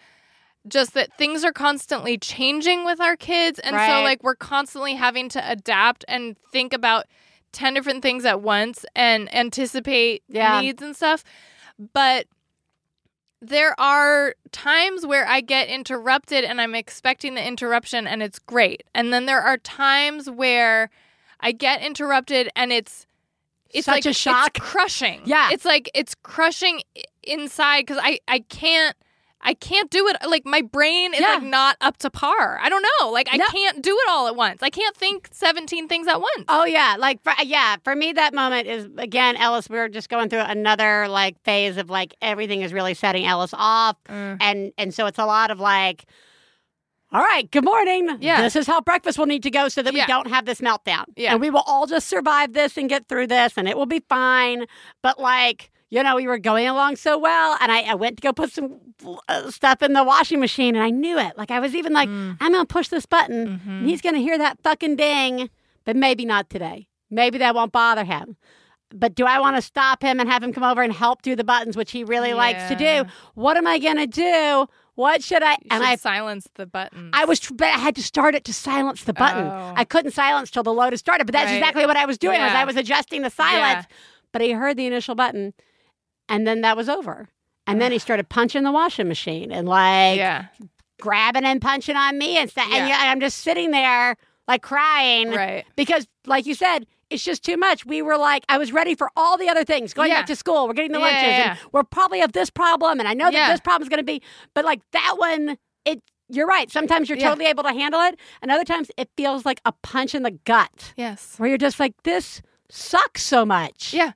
just 0.67 0.93
that 0.93 1.13
things 1.17 1.43
are 1.43 1.51
constantly 1.51 2.17
changing 2.17 2.85
with 2.85 2.99
our 3.01 3.15
kids. 3.15 3.59
And 3.59 3.75
so, 3.75 4.01
like, 4.01 4.23
we're 4.23 4.35
constantly 4.35 4.95
having 4.95 5.29
to 5.29 5.51
adapt 5.51 6.05
and 6.07 6.37
think 6.51 6.73
about 6.73 7.05
10 7.51 7.73
different 7.73 8.01
things 8.01 8.25
at 8.25 8.41
once 8.41 8.85
and 8.95 9.33
anticipate 9.35 10.23
Yeah. 10.27 10.61
needs 10.61 10.81
and 10.81 10.95
stuff. 10.95 11.23
But 11.77 12.27
there 13.41 13.77
are 13.79 14.35
times 14.51 15.05
where 15.05 15.27
I 15.27 15.41
get 15.41 15.67
interrupted 15.67 16.45
and 16.45 16.61
I'm 16.61 16.73
expecting 16.75 17.35
the 17.35 17.45
interruption 17.45 18.07
and 18.07 18.23
it's 18.23 18.39
great. 18.39 18.83
And 18.95 19.11
then 19.11 19.25
there 19.25 19.41
are 19.41 19.57
times 19.57 20.29
where 20.29 20.89
I 21.41 21.51
get 21.51 21.81
interrupted 21.81 22.49
and 22.55 22.71
it's 22.71 23.05
it's 23.69 23.85
Such 23.85 23.95
like 23.95 24.05
a 24.05 24.13
shock. 24.13 24.55
It's 24.57 24.65
crushing. 24.65 25.23
Yeah. 25.25 25.49
It's 25.51 25.65
like 25.65 25.89
it's 25.93 26.15
crushing 26.15 26.83
inside 27.23 27.85
cuz 27.87 27.97
I 28.01 28.19
I 28.27 28.39
can't 28.39 28.95
I 29.45 29.53
can't 29.53 29.89
do 29.91 30.07
it 30.07 30.15
like 30.27 30.45
my 30.45 30.61
brain 30.61 31.13
is 31.13 31.19
Yeah. 31.19 31.33
like 31.35 31.43
not 31.43 31.75
up 31.81 31.97
to 31.97 32.09
par. 32.09 32.59
I 32.61 32.69
don't 32.69 32.85
know. 32.99 33.09
Like 33.09 33.27
I 33.31 33.37
No. 33.37 33.45
can't 33.47 33.81
do 33.81 33.91
it 33.91 34.09
all 34.09 34.27
at 34.27 34.35
once. 34.35 34.63
I 34.63 34.69
can't 34.69 34.95
think 34.95 35.27
17 35.31 35.87
things 35.87 36.07
at 36.07 36.21
once. 36.21 36.45
Oh 36.47 36.63
yeah, 36.65 36.95
like 36.97 37.21
for, 37.23 37.33
yeah, 37.43 37.75
for 37.83 37.95
me 37.95 38.13
that 38.13 38.33
moment 38.33 38.67
is 38.67 38.87
again 38.97 39.35
Ellis. 39.35 39.69
we 39.69 39.77
are 39.77 39.89
just 39.89 40.09
going 40.09 40.29
through 40.29 40.39
another 40.39 41.07
like 41.09 41.39
phase 41.43 41.77
of 41.77 41.89
like 41.89 42.15
everything 42.21 42.61
is 42.61 42.71
really 42.73 42.93
setting 42.93 43.25
Ellis 43.25 43.53
off, 43.53 43.97
Mm. 44.09 44.37
and 44.41 44.71
and 44.77 44.93
so 44.93 45.05
it's 45.07 45.19
a 45.19 45.25
lot 45.25 45.51
of 45.51 45.59
like, 45.59 46.05
all 47.11 47.21
right, 47.21 47.49
good 47.51 47.63
morning. 47.65 48.17
Yeah. 48.21 48.41
this 48.41 48.55
is 48.55 48.65
how 48.65 48.81
breakfast 48.81 49.19
will 49.19 49.27
need 49.27 49.43
to 49.43 49.51
go 49.51 49.67
so 49.67 49.83
that 49.83 49.93
Yeah. 49.93 50.03
we 50.03 50.07
don't 50.07 50.27
have 50.27 50.45
this 50.45 50.61
meltdown. 50.61 51.05
Yeah. 51.15 51.33
and 51.33 51.41
we 51.41 51.49
will 51.51 51.63
all 51.67 51.85
just 51.85 52.07
survive 52.07 52.53
this 52.53 52.75
and 52.77 52.89
get 52.89 53.07
through 53.07 53.27
this, 53.27 53.53
and 53.57 53.67
it 53.67 53.77
will 53.77 53.85
be 53.85 54.01
fine. 54.09 54.65
But 55.01 55.19
like. 55.19 55.69
You 55.93 56.01
know, 56.01 56.15
we 56.15 56.25
were 56.25 56.39
going 56.39 56.67
along 56.67 56.95
so 56.95 57.19
well, 57.19 57.55
and 57.61 57.71
I, 57.71 57.81
I 57.81 57.93
went 57.93 58.17
to 58.17 58.21
go 58.21 58.33
put 58.33 58.51
some 58.51 58.79
uh, 59.27 59.51
stuff 59.51 59.83
in 59.83 59.93
the 59.93 60.03
washing 60.03 60.39
machine, 60.39 60.75
and 60.75 60.83
I 60.83 60.89
knew 60.89 61.19
it. 61.19 61.37
Like 61.37 61.51
I 61.51 61.59
was 61.59 61.75
even 61.75 61.93
like, 61.93 62.09
Mm. 62.09 62.37
I'm 62.41 62.51
gonna 62.51 62.65
push 62.65 62.87
this 62.87 63.05
button, 63.05 63.59
Mhm. 63.63 63.67
and 63.79 63.87
he's 63.87 64.01
going 64.01 64.15
to 64.15 64.21
hear 64.21 64.35
that 64.39 64.57
fucking 64.63 64.95
ding, 64.95 65.51
but 65.85 65.95
maybe 65.95 66.25
not 66.25 66.49
today. 66.49 66.87
Maybe 67.11 67.37
that 67.37 67.53
won't 67.53 67.71
bother 67.71 68.05
him. 68.05 68.37
But 68.95 69.13
do 69.13 69.25
I 69.25 69.39
want 69.39 69.55
to 69.55 69.61
stop 69.61 70.01
him 70.01 70.19
and 70.19 70.27
have 70.29 70.41
him 70.41 70.51
come 70.51 70.63
over 70.63 70.81
and 70.81 70.91
help 70.93 71.21
do 71.21 71.35
the 71.35 71.43
buttons, 71.43 71.77
which 71.77 71.91
he 71.91 72.03
really 72.03 72.33
likes 72.33 72.67
to 72.69 72.75
do? 72.75 73.07
What 73.35 73.55
am 73.57 73.67
I 73.67 73.77
going 73.77 73.97
to 73.97 74.07
do? 74.07 74.67
What 74.95 75.23
should 75.23 75.41
I? 75.43 75.51
You 75.53 75.57
and 75.71 75.83
should 75.83 75.89
I, 75.89 75.95
silence 75.95 76.47
the 76.55 76.65
button. 76.67 77.09
I 77.13 77.25
was, 77.25 77.39
but 77.39 77.67
I 77.67 77.77
had 77.77 77.95
to 77.97 78.03
start 78.03 78.33
it 78.35 78.43
to 78.45 78.53
silence 78.53 79.03
the 79.03 79.13
button. 79.13 79.45
Oh. 79.45 79.73
I 79.75 79.83
couldn't 79.83 80.11
silence 80.11 80.49
till 80.51 80.63
the 80.63 80.73
load 80.73 80.93
had 80.93 80.99
started. 80.99 81.25
But 81.25 81.33
that's 81.33 81.49
Right. 81.51 81.57
exactly 81.57 81.85
what 81.87 81.97
I 81.97 82.05
was 82.05 82.17
doing. 82.19 82.39
Was 82.41 82.51
I 82.51 82.65
was 82.65 82.75
adjusting 82.77 83.21
the 83.21 83.29
silence. 83.31 83.85
But 84.31 84.41
he 84.41 84.51
heard 84.51 84.77
the 84.77 84.85
initial 84.87 85.13
button, 85.15 85.53
and 86.33 86.47
then 86.47 86.61
that 86.61 86.75
was 86.75 86.89
over. 86.89 87.29
And 87.67 87.79
then 87.79 87.91
he 87.91 87.99
started 87.99 88.27
punching 88.27 88.63
the 88.63 88.71
washing 88.71 89.07
machine 89.07 89.51
and 89.51 89.67
like 89.67 90.17
yeah. 90.17 90.47
grabbing 91.01 91.45
and 91.45 91.61
punching 91.61 91.95
on 91.95 92.17
me 92.17 92.37
and 92.37 92.49
stuff. 92.49 92.67
Yeah. 92.69 92.79
And 92.85 93.09
I'm 93.09 93.19
just 93.21 93.37
sitting 93.39 93.71
there 93.71 94.15
like 94.47 94.61
crying 94.61 95.29
Right. 95.31 95.63
because, 95.75 96.05
like 96.27 96.45
you 96.45 96.55
said, 96.55 96.85
it's 97.09 97.23
just 97.23 97.43
too 97.43 97.55
much. 97.55 97.85
We 97.85 98.01
were 98.01 98.17
like, 98.17 98.43
I 98.49 98.57
was 98.57 98.73
ready 98.73 98.95
for 98.95 99.09
all 99.15 99.37
the 99.37 99.47
other 99.47 99.63
things. 99.63 99.93
Going 99.93 100.09
Yeah. 100.09 100.19
back 100.19 100.25
to 100.27 100.35
school, 100.35 100.67
we're 100.67 100.73
getting 100.73 100.91
the 100.91 100.99
lunches, 100.99 101.23
and 101.23 101.57
we're 101.71 101.83
probably 101.83 102.21
of 102.21 102.33
this 102.33 102.49
problem, 102.49 102.99
and 102.99 103.07
I 103.07 103.13
know 103.13 103.29
that 103.31 103.49
this 103.51 103.81
is 103.81 103.89
going 103.89 103.99
to 103.99 104.03
be, 104.03 104.21
but 104.53 104.65
like 104.65 104.81
that 104.91 105.15
one, 105.17 105.57
it. 105.85 106.01
You're 106.29 106.47
right. 106.47 106.71
Sometimes 106.71 107.09
you're 107.09 107.17
totally 107.19 107.45
able 107.45 107.63
to 107.63 107.69
handle 107.73 108.01
it, 108.01 108.19
and 108.41 108.49
other 108.49 108.63
times 108.63 108.89
it 108.97 109.09
feels 109.15 109.45
like 109.45 109.61
a 109.65 109.71
punch 109.83 110.15
in 110.15 110.23
the 110.23 110.31
gut, 110.31 110.93
Yes. 110.97 111.35
where 111.37 111.47
you're 111.47 111.57
just 111.57 111.79
like, 111.79 111.93
this 112.03 112.41
sucks 112.69 113.21
so 113.23 113.45
much. 113.45 113.93
Yeah. 113.93 114.13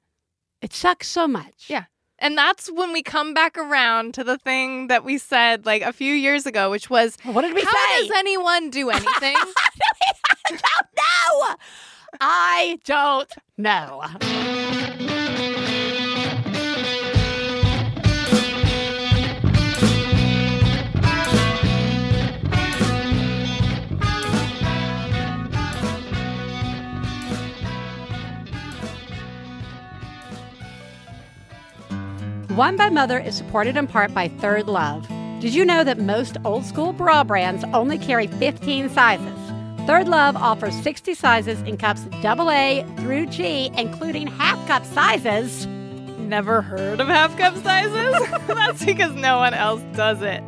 it 0.62 0.74
sucks 0.74 1.08
so 1.08 1.28
much. 1.28 1.66
Yeah. 1.70 1.84
And 2.20 2.38
that's 2.38 2.72
when 2.72 2.94
we 2.94 3.04
come 3.04 3.34
back 3.34 3.58
around 3.58 4.14
to 4.16 4.24
the 4.24 4.38
thing 4.38 4.88
that 4.88 5.04
we 5.04 5.18
said 5.18 5.66
like 5.66 5.82
a 5.84 5.94
few 5.94 6.14
years 6.14 6.46
ago, 6.46 6.70
which 6.72 6.90
was 6.90 7.18
What 7.24 7.42
did 7.44 7.54
we 7.54 7.62
how 7.62 7.72
say? 7.72 8.08
does 8.08 8.12
anyone 8.18 8.70
do 8.70 8.90
anything? 9.00 9.36
I 9.36 10.50
don't 10.50 10.62
know. 10.96 11.56
I 12.20 12.80
don't 12.86 13.34
know. 13.58 14.87
One 32.58 32.76
Bad 32.76 32.92
Mother 32.92 33.20
is 33.20 33.38
supported 33.38 33.78
in 33.78 33.86
part 33.86 34.16
by 34.16 34.30
Third 34.30 34.66
Love. 34.66 35.08
Did 35.40 35.54
you 35.54 35.64
know 35.64 35.84
that 35.84 36.00
most 36.00 36.38
old 36.44 36.66
school 36.66 36.92
bra 36.92 37.24
brands 37.24 37.64
only 37.72 38.00
carry 38.00 38.26
15 38.26 38.90
sizes? 38.90 39.38
Third 39.86 40.08
Love 40.08 40.36
offers 40.36 40.74
60 40.82 41.14
sizes 41.14 41.62
in 41.62 41.78
cups 41.78 42.08
AA 42.26 42.82
through 42.96 43.28
G, 43.28 43.70
including 43.78 44.26
half 44.26 44.58
cup 44.68 44.86
sizes. 44.86 45.68
Never 46.18 46.64
heard 46.64 47.00
of 47.00 47.10
half 47.10 47.38
cup 47.38 47.56
sizes? 47.58 48.28
That's 48.48 48.84
because 48.84 49.14
no 49.14 49.38
one 49.38 49.54
else 49.54 49.84
does 49.96 50.24
it. 50.24 50.42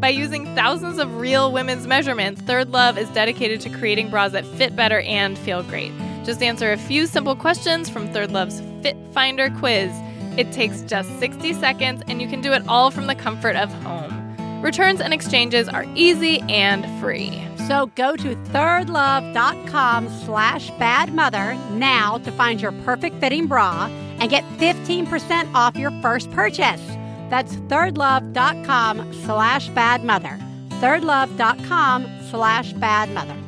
By 0.00 0.10
using 0.10 0.44
thousands 0.54 1.00
of 1.00 1.16
real 1.16 1.50
women's 1.50 1.88
measurements, 1.88 2.40
Third 2.42 2.70
Love 2.70 2.96
is 2.96 3.08
dedicated 3.08 3.60
to 3.62 3.70
creating 3.70 4.10
bras 4.10 4.30
that 4.30 4.46
fit 4.46 4.76
better 4.76 5.00
and 5.00 5.36
feel 5.36 5.64
great. 5.64 5.90
Just 6.24 6.40
answer 6.40 6.70
a 6.70 6.78
few 6.78 7.08
simple 7.08 7.34
questions 7.34 7.90
from 7.90 8.12
Third 8.12 8.30
Love's 8.30 8.60
Fit 8.80 8.96
Finder 9.12 9.50
quiz. 9.58 9.90
It 10.38 10.52
takes 10.52 10.82
just 10.82 11.18
60 11.18 11.52
seconds 11.54 12.02
and 12.06 12.22
you 12.22 12.28
can 12.28 12.40
do 12.40 12.52
it 12.52 12.62
all 12.68 12.92
from 12.92 13.08
the 13.08 13.16
comfort 13.16 13.56
of 13.56 13.72
home. 13.82 14.62
Returns 14.62 15.00
and 15.00 15.12
exchanges 15.12 15.68
are 15.68 15.84
easy 15.96 16.40
and 16.42 16.86
free. 17.00 17.44
So 17.66 17.90
go 17.96 18.14
to 18.16 18.36
thirdlove.com 18.36 20.08
slash 20.24 20.70
badmother 20.72 21.70
now 21.72 22.18
to 22.18 22.30
find 22.32 22.60
your 22.60 22.72
perfect 22.84 23.16
fitting 23.16 23.46
bra 23.46 23.88
and 24.20 24.30
get 24.30 24.44
15% 24.58 25.52
off 25.54 25.76
your 25.76 25.90
first 26.00 26.30
purchase. 26.30 26.82
That's 27.30 27.56
thirdlove.com 27.56 29.14
slash 29.24 29.70
badmother. 29.70 30.40
thirdlove.com 30.80 32.06
slash 32.30 32.72
badmother. 32.74 33.47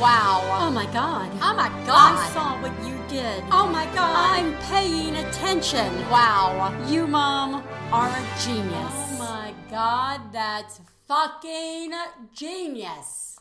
Wow. 0.00 0.42
Oh 0.60 0.70
my 0.70 0.84
god. 0.92 1.30
Oh 1.40 1.54
my 1.54 1.68
God. 1.86 2.18
I 2.18 2.30
saw 2.34 2.60
what 2.60 2.72
you 2.86 2.98
did. 3.08 3.42
Oh 3.50 3.66
my 3.66 3.86
god. 3.94 4.38
I'm 4.38 4.54
paying 4.68 5.16
attention. 5.16 5.88
Wow. 6.10 6.74
You, 6.86 7.06
Mom, 7.06 7.64
are 7.92 8.08
a 8.08 8.26
genius. 8.44 8.74
Oh 8.74 9.16
my 9.18 9.54
god, 9.70 10.20
that's 10.34 10.80
fucking 11.08 11.92
genius. 12.34 13.38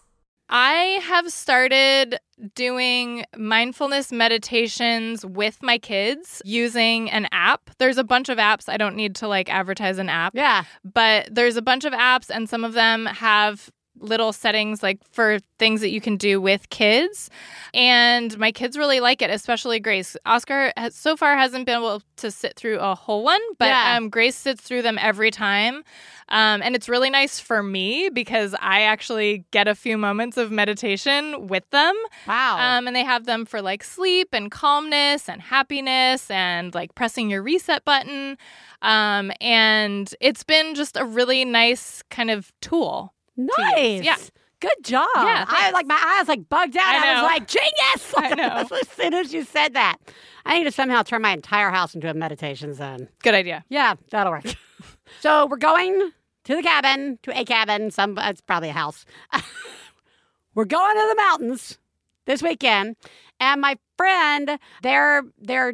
I 0.48 1.00
have 1.04 1.30
started 1.32 2.20
doing 2.54 3.26
mindfulness 3.36 4.12
meditations 4.14 5.26
with 5.26 5.62
my 5.62 5.78
kids 5.78 6.42
using 6.46 7.10
an 7.10 7.28
app. 7.32 7.72
There's 7.80 7.98
a 7.98 8.04
bunch 8.04 8.30
of 8.30 8.38
apps. 8.38 8.70
I 8.70 8.78
don't 8.78 8.96
need 8.96 9.16
to 9.16 9.28
like 9.28 9.50
advertise 9.50 9.98
an 9.98 10.08
app. 10.08 10.34
Yeah. 10.36 10.64
but 10.86 11.28
there's 11.32 11.58
a 11.58 11.62
bunch 11.62 11.84
of 11.84 11.94
apps 11.94 12.30
and 12.30 12.48
some 12.48 12.64
of 12.64 12.74
them 12.74 13.08
have 13.08 13.70
little 14.00 14.34
settings 14.34 14.84
like 14.84 15.00
for 15.12 15.40
things 15.58 15.82
that 15.82 15.90
you 15.90 16.02
can 16.02 16.18
do 16.18 16.42
with 16.42 16.70
kids 16.70 17.30
and 17.74 18.38
my 18.38 18.52
kids 18.52 18.78
really 18.78 19.00
like 19.00 19.22
it 19.22 19.30
especially 19.30 19.80
grace 19.80 20.18
oscar 20.26 20.74
has, 20.76 20.94
so 20.96 21.16
far 21.16 21.38
hasn't 21.38 21.66
been 21.66 21.78
able 21.78 22.02
to 22.18 22.30
sit 22.30 22.56
through 22.56 22.78
a 22.80 22.94
whole 22.94 23.24
one 23.24 23.40
but 23.58 23.68
Yeah. 23.68 23.96
um, 23.96 24.10
grace 24.10 24.36
sits 24.36 24.62
through 24.62 24.82
them 24.82 24.98
every 25.02 25.32
time 25.32 25.84
um, 26.30 26.62
and 26.64 26.76
it's 26.76 26.90
really 26.90 27.10
nice 27.10 27.40
for 27.40 27.64
me 27.64 28.10
because 28.10 28.54
i 28.60 28.82
actually 28.82 29.46
get 29.52 29.68
a 29.68 29.76
few 29.76 29.98
moments 29.98 30.36
of 30.38 30.52
meditation 30.52 31.48
with 31.48 31.70
them 31.70 31.96
Wow. 32.28 32.58
um, 32.60 32.88
and 32.88 32.96
they 32.96 33.04
have 33.04 33.26
them 33.26 33.46
for 33.46 33.62
like 33.62 33.84
sleep 33.84 34.30
and 34.34 34.52
calmness 34.52 35.30
and 35.30 35.42
happiness 35.42 36.30
and 36.30 36.74
like 36.76 36.96
pressing 36.96 37.30
your 37.30 37.42
reset 37.42 37.86
button. 37.86 38.38
Um, 38.82 39.32
and 39.42 40.14
it's 40.20 40.44
been 40.44 40.76
just 40.76 40.98
a 40.98 41.06
really 41.06 41.46
nice 41.46 42.04
kind 42.12 42.30
of 42.30 42.52
tool. 42.62 43.14
Nice. 43.38 44.04
yeah. 44.04 44.18
Good 44.62 44.84
job. 44.84 45.08
Yeah, 45.16 45.46
I 45.48 45.72
like 45.72 45.86
my 45.86 46.18
eyes 46.20 46.28
like 46.28 46.48
bugged 46.50 46.78
out. 46.78 46.86
I 46.86 47.12
I, 47.12 47.22
was 47.22 47.24
like, 47.24 47.48
genius. 47.48 48.14
I 48.18 48.36
know. 48.36 48.78
as 48.82 48.90
soon 48.90 49.14
as 49.14 49.34
you 49.34 49.44
said 49.44 49.74
that. 49.74 49.98
I 50.46 50.58
need 50.58 50.64
to 50.64 50.72
somehow 50.72 51.04
turn 51.04 51.22
my 51.22 51.34
entire 51.34 51.70
house 51.70 51.94
into 51.94 52.10
a 52.10 52.14
meditation 52.14 52.74
zone. 52.74 53.10
Good 53.22 53.34
idea. 53.34 53.66
Yeah, 53.70 53.96
that'll 54.12 54.32
work. 54.32 54.46
so 55.22 55.46
we're 55.48 55.58
going 55.58 56.12
to 56.46 56.56
the 56.56 56.62
cabin, 56.62 57.20
to 57.24 57.38
a 57.38 57.44
cabin. 57.44 57.92
Some 57.92 58.18
it's 58.18 58.42
probably 58.42 58.70
a 58.70 58.74
house. 58.74 59.06
we're 60.56 60.66
going 60.66 60.96
to 60.96 61.08
the 61.10 61.16
mountains 61.16 61.78
this 62.26 62.42
weekend, 62.42 62.96
and 63.40 63.62
my 63.62 63.78
friend, 63.98 64.58
their 64.84 65.24
their 65.40 65.74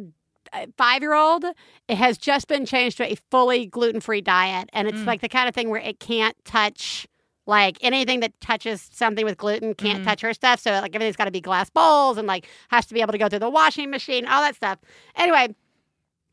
uh, 0.52 0.66
five 0.76 1.02
year 1.02 1.14
old, 1.14 1.44
it 1.88 1.96
has 1.96 2.18
just 2.18 2.48
been 2.48 2.66
changed 2.66 2.98
to 2.98 3.10
a 3.10 3.16
fully 3.30 3.66
gluten 3.66 4.00
free 4.00 4.20
diet, 4.20 4.68
and 4.72 4.88
it's 4.88 4.98
mm. 4.98 5.06
like 5.06 5.20
the 5.20 5.28
kind 5.28 5.48
of 5.48 5.54
thing 5.54 5.70
where 5.70 5.80
it 5.80 6.00
can't 6.00 6.36
touch. 6.44 7.06
Like 7.46 7.76
anything 7.80 8.20
that 8.20 8.40
touches 8.40 8.88
something 8.92 9.24
with 9.24 9.36
gluten 9.36 9.74
can't 9.74 10.02
mm. 10.02 10.04
touch 10.04 10.20
her 10.20 10.32
stuff. 10.32 10.60
So 10.60 10.70
like 10.70 10.94
everything's 10.94 11.16
got 11.16 11.24
to 11.24 11.32
be 11.32 11.40
glass 11.40 11.70
bowls 11.70 12.16
and 12.16 12.28
like 12.28 12.46
has 12.68 12.86
to 12.86 12.94
be 12.94 13.00
able 13.00 13.12
to 13.12 13.18
go 13.18 13.28
through 13.28 13.40
the 13.40 13.50
washing 13.50 13.90
machine, 13.90 14.26
all 14.26 14.42
that 14.42 14.54
stuff. 14.54 14.78
Anyway, 15.16 15.54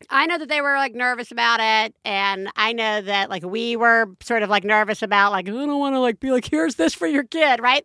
I 0.08 0.26
know 0.26 0.38
that 0.38 0.48
they 0.48 0.60
were 0.60 0.76
like 0.76 0.94
nervous 0.94 1.30
about 1.30 1.60
it, 1.60 1.94
and 2.04 2.48
I 2.56 2.72
know 2.72 3.02
that 3.02 3.28
like 3.28 3.44
we 3.44 3.76
were 3.76 4.06
sort 4.22 4.42
of 4.42 4.48
like 4.48 4.64
nervous 4.64 5.02
about 5.02 5.32
like 5.32 5.48
I 5.48 5.50
don't 5.50 5.78
want 5.78 5.94
to 5.94 6.00
like 6.00 6.20
be 6.20 6.30
like 6.30 6.48
here's 6.48 6.76
this 6.76 6.94
for 6.94 7.06
your 7.06 7.24
kid, 7.24 7.60
right? 7.60 7.84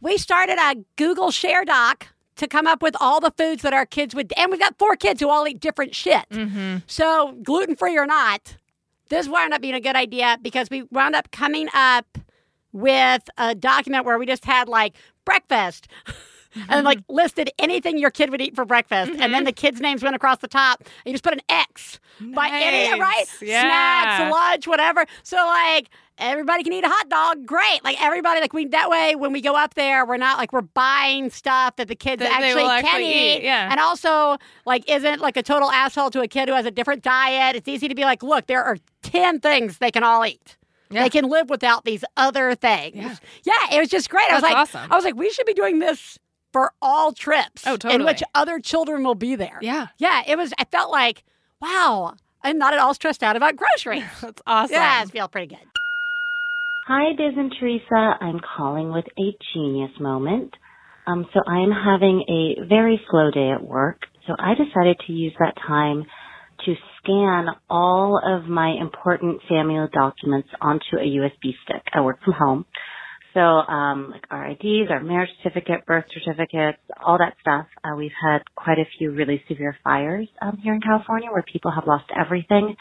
We 0.00 0.18
started 0.18 0.58
a 0.58 0.76
Google 0.96 1.30
Share 1.30 1.64
Doc 1.64 2.08
to 2.36 2.46
come 2.46 2.66
up 2.66 2.82
with 2.82 2.94
all 3.00 3.20
the 3.20 3.32
foods 3.38 3.62
that 3.62 3.72
our 3.72 3.86
kids 3.86 4.14
would, 4.14 4.32
and 4.36 4.50
we've 4.50 4.60
got 4.60 4.78
four 4.78 4.96
kids 4.96 5.20
who 5.20 5.30
all 5.30 5.48
eat 5.48 5.60
different 5.60 5.94
shit. 5.94 6.28
Mm-hmm. 6.30 6.78
So 6.86 7.38
gluten 7.42 7.76
free 7.76 7.96
or 7.96 8.06
not, 8.06 8.56
this 9.08 9.26
wound 9.26 9.54
up 9.54 9.62
being 9.62 9.74
a 9.74 9.80
good 9.80 9.96
idea 9.96 10.38
because 10.42 10.68
we 10.68 10.82
wound 10.90 11.14
up 11.14 11.30
coming 11.30 11.68
up 11.72 12.18
with 12.76 13.28
a 13.38 13.54
document 13.54 14.04
where 14.04 14.18
we 14.18 14.26
just 14.26 14.44
had 14.44 14.68
like 14.68 14.94
breakfast 15.24 15.88
and 16.68 16.84
like 16.84 16.98
mm-hmm. 16.98 17.14
listed 17.14 17.50
anything 17.58 17.98
your 17.98 18.10
kid 18.10 18.30
would 18.30 18.40
eat 18.40 18.54
for 18.54 18.64
breakfast. 18.64 19.12
And 19.18 19.32
then 19.34 19.44
the 19.44 19.52
mm-hmm. 19.52 19.66
kids 19.66 19.80
names 19.80 20.02
went 20.02 20.16
across 20.16 20.38
the 20.38 20.48
top 20.48 20.80
and 20.80 20.88
you 21.06 21.12
just 21.12 21.24
put 21.24 21.32
an 21.32 21.40
x 21.48 21.98
by 22.20 22.48
any 22.48 22.98
Nice. 22.98 23.00
right? 23.00 23.24
Yeah. 23.42 23.60
snacks 23.60 24.32
lunch 24.32 24.66
whatever. 24.66 25.06
So 25.22 25.36
like 25.36 25.88
everybody 26.18 26.64
can 26.64 26.72
eat 26.72 26.84
a 26.84 26.88
hot 26.88 27.08
dog. 27.08 27.46
Great. 27.46 27.82
Like 27.84 28.02
everybody 28.02 28.40
like 28.40 28.52
we 28.52 28.66
that 28.66 28.88
way 28.88 29.14
when 29.16 29.32
we 29.32 29.40
go 29.40 29.54
up 29.54 29.74
there 29.74 30.04
we're 30.06 30.16
not 30.16 30.38
like 30.38 30.52
we're 30.52 30.62
buying 30.62 31.30
stuff 31.30 31.76
that 31.76 31.88
the 31.88 31.96
kids 31.96 32.20
That 32.20 32.32
actually 32.32 32.62
can 32.62 32.84
actually 32.84 33.06
eat 33.06 33.36
eat, 33.38 33.42
yeah. 33.44 33.70
and 33.70 33.80
also 33.80 34.36
like 34.64 34.88
isn't 34.90 35.20
like 35.20 35.36
a 35.36 35.42
total 35.42 35.70
asshole 35.70 36.10
to 36.10 36.20
a 36.20 36.28
kid 36.28 36.48
who 36.48 36.54
has 36.54 36.66
a 36.66 36.70
different 36.70 37.02
diet? 37.02 37.56
It's 37.56 37.68
easy 37.68 37.88
to 37.88 37.94
be 37.94 38.02
like 38.02 38.22
look 38.22 38.46
there 38.46 38.64
are 38.64 38.78
10 39.02 39.40
things 39.40 39.78
they 39.78 39.90
can 39.90 40.02
all 40.02 40.24
eat 40.24 40.56
Yeah. 40.90 41.02
they 41.02 41.10
can 41.10 41.28
live 41.28 41.50
without 41.50 41.84
these 41.84 42.04
other 42.16 42.54
things. 42.54 42.96
Yeah. 42.96 43.16
yeah 43.44 43.76
it 43.76 43.80
was 43.80 43.88
just 43.88 44.08
great. 44.10 44.30
I 44.30 44.34
was 44.34 44.42
like, 44.42 44.56
awesome. 44.56 44.90
I 44.90 44.94
was 44.94 45.04
like, 45.04 45.16
we 45.16 45.30
should 45.30 45.46
be 45.46 45.54
doing 45.54 45.78
this 45.78 46.18
for 46.52 46.72
all 46.80 47.12
trips. 47.12 47.66
Oh, 47.66 47.76
totally. 47.76 47.94
In 47.96 48.04
which 48.04 48.22
other 48.34 48.60
children 48.60 49.04
will 49.04 49.14
be 49.14 49.36
there. 49.36 49.58
Yeah. 49.60 49.88
Yeah, 49.98 50.22
it 50.26 50.36
was, 50.36 50.52
I 50.58 50.64
felt 50.64 50.90
like, 50.90 51.24
wow, 51.60 52.14
I'm 52.42 52.58
not 52.58 52.72
at 52.72 52.80
all 52.80 52.94
stressed 52.94 53.22
out 53.22 53.36
about 53.36 53.56
groceries. 53.56 54.04
That's 54.20 54.42
awesome. 54.46 54.74
yeah, 54.74 55.02
I 55.02 55.06
feel 55.06 55.28
pretty 55.28 55.48
good. 55.48 55.66
Hi, 56.86 57.12
Biz 57.16 57.36
and 57.36 57.52
Theresa. 57.58 58.16
I'm 58.20 58.40
calling 58.56 58.92
with 58.92 59.06
a 59.18 59.36
genius 59.52 59.90
moment. 59.98 60.54
Um, 61.06 61.26
so 61.34 61.40
I'm 61.46 61.70
having 61.72 62.24
a 62.28 62.66
very 62.68 63.00
slow 63.10 63.30
day 63.30 63.50
at 63.50 63.62
work. 63.62 64.02
So 64.26 64.34
I 64.38 64.54
decided 64.54 64.96
to 65.06 65.12
use 65.12 65.34
that 65.38 65.54
time 65.66 66.04
to 66.64 66.74
scan 67.06 67.46
all 67.70 68.20
of 68.22 68.48
my 68.48 68.74
important 68.80 69.40
family 69.48 69.86
documents 69.92 70.48
onto 70.60 70.96
a 70.98 71.06
USB 71.06 71.54
stick. 71.64 71.82
I 71.94 72.00
work 72.00 72.18
from 72.24 72.34
home. 72.34 72.66
So, 73.34 73.40
um, 73.40 74.10
like 74.12 74.24
our 74.30 74.50
IDs, 74.50 74.90
our 74.90 75.02
marriage 75.02 75.28
certificate, 75.42 75.84
birth 75.86 76.06
certificates, 76.12 76.78
all 77.04 77.18
that 77.18 77.34
stuff. 77.40 77.66
Uh, 77.84 77.94
we've 77.96 78.16
had 78.30 78.38
quite 78.54 78.78
a 78.78 78.86
few 78.98 79.12
really 79.12 79.42
severe 79.46 79.76
fires 79.84 80.26
um, 80.40 80.58
here 80.62 80.74
in 80.74 80.80
California 80.80 81.28
where 81.30 81.44
people 81.52 81.70
have 81.70 81.84
lost 81.86 82.06
everything. 82.18 82.74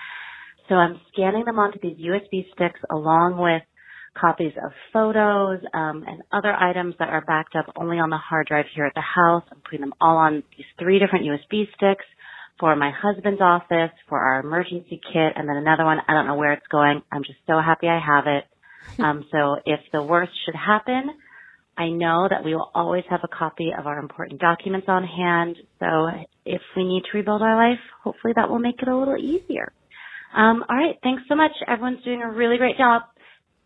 So 0.69 0.75
I'm 0.75 0.99
scanning 1.11 1.43
them 1.45 1.59
onto 1.59 1.79
these 1.81 1.97
USB 1.97 2.45
sticks 2.53 2.79
along 2.89 3.37
with 3.37 3.63
copies 4.19 4.53
of 4.63 4.71
photos 4.93 5.59
um, 5.73 6.05
and 6.07 6.21
other 6.31 6.53
items 6.53 6.95
that 6.99 7.09
are 7.09 7.23
backed 7.27 7.55
up 7.55 7.65
only 7.75 7.99
on 7.99 8.09
the 8.09 8.17
hard 8.17 8.47
drive 8.47 8.65
here 8.73 8.85
at 8.85 8.93
the 8.95 9.01
house. 9.01 9.43
I'm 9.51 9.61
putting 9.61 9.81
them 9.81 9.93
all 9.99 10.15
on 10.15 10.41
these 10.55 10.65
three 10.79 10.99
different 10.99 11.25
USB 11.25 11.67
sticks 11.75 12.05
for 12.59 12.75
my 12.75 12.91
husband's 12.91 13.41
office, 13.41 13.91
for 14.07 14.19
our 14.19 14.39
emergency 14.39 14.99
kit, 15.11 15.33
and 15.35 15.47
then 15.47 15.57
another 15.57 15.85
one. 15.85 15.97
I 16.07 16.13
don't 16.13 16.27
know 16.27 16.35
where 16.35 16.53
it's 16.53 16.67
going. 16.67 17.01
I'm 17.11 17.23
just 17.23 17.39
so 17.47 17.59
happy 17.59 17.87
I 17.87 17.99
have 17.99 18.27
it. 18.27 18.45
Um, 18.99 19.25
so 19.31 19.55
if 19.65 19.79
the 19.91 20.03
worst 20.03 20.31
should 20.45 20.53
happen, 20.55 21.09
I 21.77 21.89
know 21.89 22.27
that 22.29 22.45
we 22.45 22.53
will 22.53 22.71
always 22.73 23.03
have 23.09 23.21
a 23.23 23.27
copy 23.27 23.71
of 23.77 23.87
our 23.87 23.99
important 23.99 24.39
documents 24.39 24.87
on 24.87 25.03
hand. 25.03 25.57
So 25.79 26.07
if 26.45 26.61
we 26.77 26.85
need 26.85 27.03
to 27.11 27.17
rebuild 27.17 27.41
our 27.41 27.55
life, 27.55 27.79
hopefully 28.03 28.33
that 28.35 28.49
will 28.49 28.59
make 28.59 28.81
it 28.81 28.87
a 28.87 28.95
little 28.95 29.17
easier. 29.17 29.73
Um, 30.33 30.63
all 30.69 30.75
right. 30.77 30.95
Thanks 31.03 31.23
so 31.27 31.35
much. 31.35 31.51
Everyone's 31.67 32.03
doing 32.03 32.21
a 32.21 32.31
really 32.31 32.57
great 32.57 32.77
job. 32.77 33.03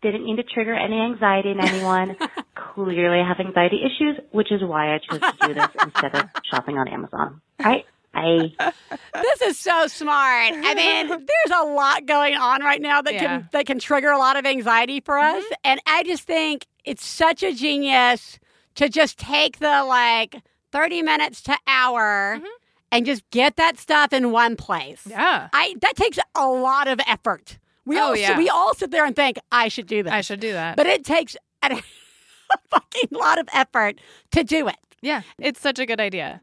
Didn't 0.02 0.24
mean 0.24 0.36
to 0.38 0.42
trigger 0.42 0.74
any 0.74 0.98
anxiety 0.98 1.50
in 1.50 1.60
anyone. 1.60 2.16
Clearly 2.74 3.20
I 3.20 3.28
have 3.28 3.38
anxiety 3.38 3.80
issues, 3.84 4.16
which 4.32 4.50
is 4.50 4.62
why 4.62 4.94
I 4.94 4.98
chose 4.98 5.20
to 5.20 5.48
do 5.48 5.54
this 5.54 5.68
instead 5.84 6.14
of 6.14 6.24
shopping 6.50 6.78
on 6.78 6.88
Amazon. 6.88 7.40
All 7.60 7.66
right. 7.66 7.84
Bye. 8.12 8.52
This 9.14 9.42
is 9.42 9.58
so 9.58 9.86
smart. 9.86 10.52
I 10.54 10.74
mean, 10.74 11.08
there's 11.08 11.58
a 11.58 11.64
lot 11.64 12.06
going 12.06 12.34
on 12.36 12.62
right 12.62 12.80
now 12.80 13.02
that 13.02 13.14
Yeah. 13.14 13.20
can 13.20 13.48
that 13.52 13.66
can 13.66 13.78
trigger 13.78 14.10
a 14.10 14.18
lot 14.18 14.36
of 14.36 14.46
anxiety 14.46 15.00
for 15.00 15.14
mm-hmm. 15.14 15.38
us, 15.38 15.44
and 15.64 15.80
I 15.86 16.02
just 16.04 16.24
think 16.24 16.66
it's 16.84 17.04
such 17.04 17.42
a 17.42 17.52
genius 17.52 18.38
to 18.76 18.88
just 18.88 19.18
take 19.18 19.58
the 19.58 19.84
like 19.84 20.42
30 20.72 21.02
minutes 21.02 21.42
to 21.42 21.56
hour 21.66 22.36
mm-hmm. 22.36 22.46
and 22.92 23.04
just 23.06 23.28
get 23.30 23.56
that 23.56 23.78
stuff 23.78 24.12
in 24.12 24.30
one 24.32 24.56
place. 24.56 25.06
Yeah. 25.06 25.48
I 25.52 25.74
that 25.82 25.96
takes 25.96 26.18
a 26.34 26.46
lot 26.46 26.88
of 26.88 27.00
effort. 27.06 27.58
We 27.84 27.98
Oh, 27.98 28.02
all 28.08 28.16
yeah. 28.16 28.36
we 28.36 28.48
all 28.48 28.74
sit 28.74 28.90
there 28.90 29.04
and 29.04 29.14
think 29.16 29.38
I 29.52 29.68
should 29.68 29.86
do 29.86 30.02
this. 30.02 30.12
I 30.12 30.20
should 30.20 30.40
do 30.40 30.52
that. 30.52 30.76
But 30.76 30.86
it 30.86 31.04
takes 31.04 31.36
a, 31.62 31.72
a 31.72 32.58
fucking 32.70 33.08
lot 33.10 33.38
of 33.38 33.48
effort 33.52 34.00
to 34.32 34.44
do 34.44 34.68
it. 34.68 34.76
yeah, 35.02 35.22
it's 35.38 35.60
such 35.60 35.78
a 35.78 35.86
good 35.86 36.00
idea. 36.00 36.40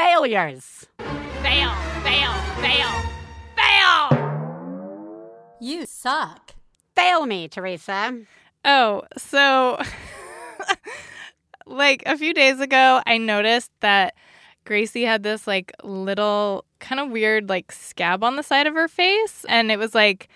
Failures. 0.00 0.86
Fail, 1.42 1.74
fail, 2.02 2.32
fail, 2.62 2.88
fail. 3.54 5.20
You 5.60 5.84
suck. 5.84 6.54
Fail 6.96 7.26
me, 7.26 7.48
Theresa. 7.48 8.18
Oh, 8.64 9.02
so 9.18 9.78
like 11.66 12.02
a 12.06 12.16
few 12.16 12.32
days 12.32 12.60
ago, 12.60 13.02
I 13.06 13.18
noticed 13.18 13.72
that 13.80 14.14
Gracie 14.64 15.04
had 15.04 15.22
this 15.22 15.46
like 15.46 15.70
little 15.84 16.64
kind 16.78 16.98
of 16.98 17.10
weird 17.10 17.50
like 17.50 17.70
scab 17.70 18.24
on 18.24 18.36
the 18.36 18.42
side 18.42 18.66
of 18.66 18.72
her 18.72 18.88
face. 18.88 19.44
And 19.50 19.70
it 19.70 19.78
was 19.78 19.94
like 19.94 20.30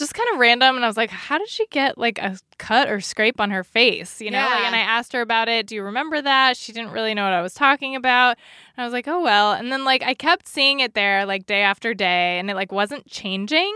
just 0.00 0.14
kind 0.14 0.28
of 0.32 0.40
random. 0.40 0.74
And 0.74 0.84
I 0.84 0.88
was 0.88 0.96
like, 0.96 1.10
how 1.10 1.38
did 1.38 1.48
she 1.48 1.64
get 1.68 1.96
like 1.96 2.18
a 2.18 2.36
cut 2.58 2.90
or 2.90 3.00
scrape 3.00 3.38
on 3.40 3.50
her 3.52 3.62
face? 3.62 4.20
You 4.20 4.32
know? 4.32 4.40
Like, 4.44 4.64
and 4.64 4.74
I 4.74 4.80
asked 4.80 5.12
her 5.12 5.20
about 5.20 5.48
it. 5.48 5.68
Do 5.68 5.76
you 5.76 5.82
remember 5.84 6.20
that? 6.20 6.56
She 6.56 6.72
didn't 6.72 6.90
really 6.90 7.14
know 7.14 7.22
what 7.22 7.32
I 7.32 7.42
was 7.42 7.54
talking 7.54 7.94
about. 7.94 8.36
And 8.76 8.82
I 8.82 8.84
was 8.84 8.92
like, 8.92 9.06
oh, 9.06 9.20
well. 9.22 9.52
And 9.52 9.70
then 9.70 9.84
like 9.84 10.02
I 10.02 10.14
kept 10.14 10.48
seeing 10.48 10.80
it 10.80 10.94
there 10.94 11.24
like 11.24 11.46
day 11.46 11.62
after 11.62 11.94
day 11.94 12.38
and 12.40 12.50
it 12.50 12.54
like 12.56 12.72
wasn't 12.72 13.06
changing. 13.06 13.72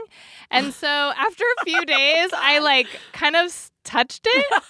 And 0.51 0.75
so 0.75 0.89
after 0.89 1.45
a 1.61 1.65
few 1.65 1.85
days, 1.85 2.31
I 2.35 2.59
like 2.73 2.89
kind 3.13 3.37
of 3.37 3.71
touched 3.85 4.27
it 4.27 4.63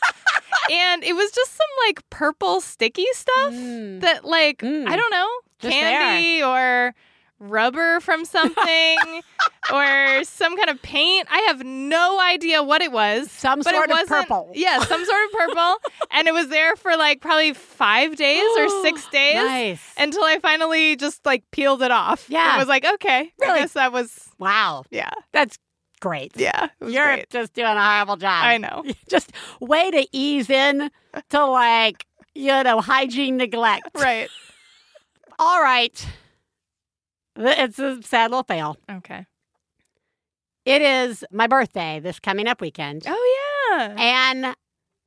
and 0.70 1.05
it 1.05 1.14
was 1.14 1.30
just 1.30 1.52
some 1.52 1.66
like 1.86 2.02
purple 2.11 2.61
sticky 2.61 3.07
stuff 3.12 3.52
Mm. 3.52 4.00
that 4.00 4.24
like 4.24 4.59
Mm. 4.59 4.88
I 4.88 4.96
don't 4.96 5.11
know 5.11 5.28
Just 5.61 5.72
candy 5.72 6.42
or 6.42 6.94
rubber 7.39 8.01
from 8.01 8.24
something 8.24 9.22
or 9.72 10.24
some 10.24 10.57
kind 10.57 10.70
of 10.70 10.80
paint. 10.82 11.26
I 11.30 11.39
have 11.49 11.64
no 11.64 12.20
idea 12.20 12.62
what 12.62 12.82
it 12.82 12.93
was. 12.93 13.30
Some 13.30 13.61
but 13.61 13.70
sort 13.74 13.89
it 13.89 13.93
of 13.93 13.99
wasn't, 13.99 14.28
purple. 14.28 14.51
Yeah, 14.55 14.78
some 14.80 15.05
sort 15.05 15.24
of 15.26 15.32
purple. 15.32 15.76
and 16.11 16.28
it 16.28 16.35
was 16.35 16.49
there 16.49 16.76
for 16.76 16.97
like 16.97 17.20
probably 17.20 17.53
five 17.55 18.16
days 18.16 18.45
or 18.59 18.68
six 18.82 19.07
days 19.09 19.35
Nice. 19.35 19.95
until 19.99 20.22
I 20.24 20.39
finally 20.41 20.97
just 20.97 21.24
like 21.26 21.45
peeled 21.51 21.82
it 21.82 21.91
off. 21.91 22.26
Yeah. 22.28 22.57
It 22.57 22.59
was 22.59 22.68
like, 22.68 22.85
okay. 22.95 23.32
Really? 23.41 23.53
I 23.53 23.59
guess 23.61 23.72
that 23.72 23.93
was, 23.93 24.28
Wow. 24.39 24.85
yeah. 24.91 25.11
That's 25.32 25.59
great. 26.01 26.32
Yeah. 26.37 26.68
You're 26.80 27.05
great. 27.16 27.30
just 27.30 27.55
doing 27.55 27.68
a 27.68 27.82
horrible 27.85 28.16
job. 28.16 28.45
I 28.45 28.59
know. 28.59 28.85
Just 29.09 29.32
way 29.61 29.91
to 29.91 30.07
ease 30.12 30.51
in 30.51 30.91
to 31.30 31.47
like, 31.47 32.05
you 32.35 32.62
know, 32.62 32.80
hygiene 32.82 33.39
neglect. 33.39 33.89
Right. 33.95 34.28
All 35.39 35.62
right. 35.62 36.07
It's 37.37 37.78
a 37.78 38.03
sad 38.03 38.30
little 38.30 38.45
fail. 38.45 38.76
Okay. 38.91 39.26
It 40.64 40.80
is 40.82 41.24
my 41.30 41.47
birthday 41.47 42.01
this 42.01 42.18
coming 42.20 42.47
up 42.47 42.61
weekend. 42.61 43.05
Oh, 43.07 43.76
yeah. 43.78 43.95
And 43.99 44.47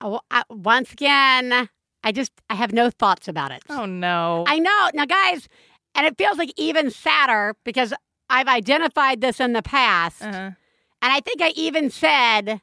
uh, 0.01 0.19
I- 0.29 0.43
once 0.49 0.91
again, 0.93 1.69
I 2.03 2.11
just 2.11 2.31
I 2.49 2.55
have 2.55 2.73
no 2.73 2.89
thoughts 2.89 3.27
about 3.27 3.51
it. 3.51 3.63
Oh, 3.69 3.85
no. 3.85 4.43
I 4.47 4.59
know. 4.59 4.89
Now 4.93 5.05
guys, 5.05 5.47
and 5.95 6.05
it 6.05 6.17
feels 6.17 6.37
like 6.37 6.51
even 6.57 6.91
sadder 6.91 7.55
because 7.63 7.93
I've 8.29 8.47
identified 8.47 9.21
this 9.21 9.39
in 9.39 9.53
the 9.53 9.63
past. 9.63 10.21
uh-huh. 10.21 10.51
And 10.99 11.13
I 11.13 11.19
think 11.21 11.41
I 11.41 11.49
even 11.49 11.89
said, 11.89 12.59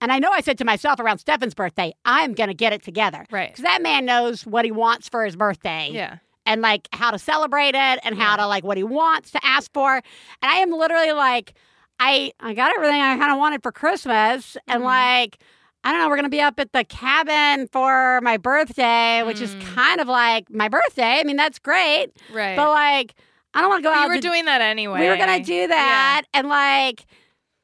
and 0.00 0.10
I 0.12 0.18
know 0.18 0.30
I 0.32 0.40
said 0.40 0.58
to 0.58 0.64
myself 0.64 0.98
around 0.98 1.18
Stefan's 1.18 1.54
birthday, 1.54 1.92
I'm 2.04 2.32
going 2.34 2.48
to 2.48 2.54
get 2.54 2.72
it 2.72 2.82
together. 2.82 3.24
Right. 3.30 3.50
Because 3.50 3.64
that 3.64 3.82
man 3.82 4.04
knows 4.06 4.44
what 4.46 4.64
he 4.64 4.72
wants 4.72 5.08
for 5.08 5.24
his 5.24 5.36
birthday 5.36 5.90
Yeah. 5.92 6.16
And 6.46 6.62
like 6.62 6.88
how 6.92 7.10
to 7.10 7.18
celebrate 7.18 7.74
it 7.74 8.00
and 8.04 8.16
how 8.16 8.30
Yeah. 8.32 8.36
to 8.38 8.46
like 8.46 8.64
what 8.64 8.76
he 8.76 8.84
wants 8.84 9.30
to 9.32 9.40
ask 9.44 9.72
for. 9.72 9.94
And 9.96 10.02
I 10.42 10.56
am 10.56 10.70
literally 10.72 11.12
like, 11.12 11.54
I, 12.00 12.32
I 12.40 12.54
got 12.54 12.74
everything 12.76 13.00
I 13.00 13.16
kind 13.18 13.32
of 13.32 13.38
wanted 13.38 13.62
for 13.62 13.72
Christmas. 13.72 14.56
And 14.68 14.82
Mhm. 14.82 14.86
like, 14.86 15.38
I 15.84 15.92
don't 15.92 16.00
know, 16.00 16.08
we're 16.08 16.16
going 16.16 16.24
to 16.24 16.30
be 16.30 16.40
up 16.40 16.58
at 16.58 16.72
the 16.72 16.84
cabin 16.84 17.68
for 17.68 18.20
my 18.22 18.36
birthday, 18.36 19.22
which 19.22 19.40
is 19.40 19.54
Mm. 19.56 19.74
kind 19.74 20.00
of 20.00 20.08
like 20.08 20.50
my 20.50 20.68
birthday. 20.68 21.20
I 21.20 21.24
mean, 21.24 21.36
that's 21.36 21.58
great. 21.58 22.08
Right. 22.28 22.56
But 22.56 22.70
like, 22.70 23.14
I 23.54 23.60
don't 23.60 23.70
want 23.70 23.82
to 23.82 23.88
go 23.88 23.92
But 23.92 23.98
out 23.98 24.02
you 24.02 24.08
were 24.08 24.14
to 24.16 24.20
doing 24.20 24.44
that 24.46 24.60
anyway. 24.60 25.00
we 25.00 25.08
were 25.08 25.16
gonna 25.16 25.40
do 25.40 25.66
that, 25.68 26.22
and 26.34 26.48
like, 26.48 27.06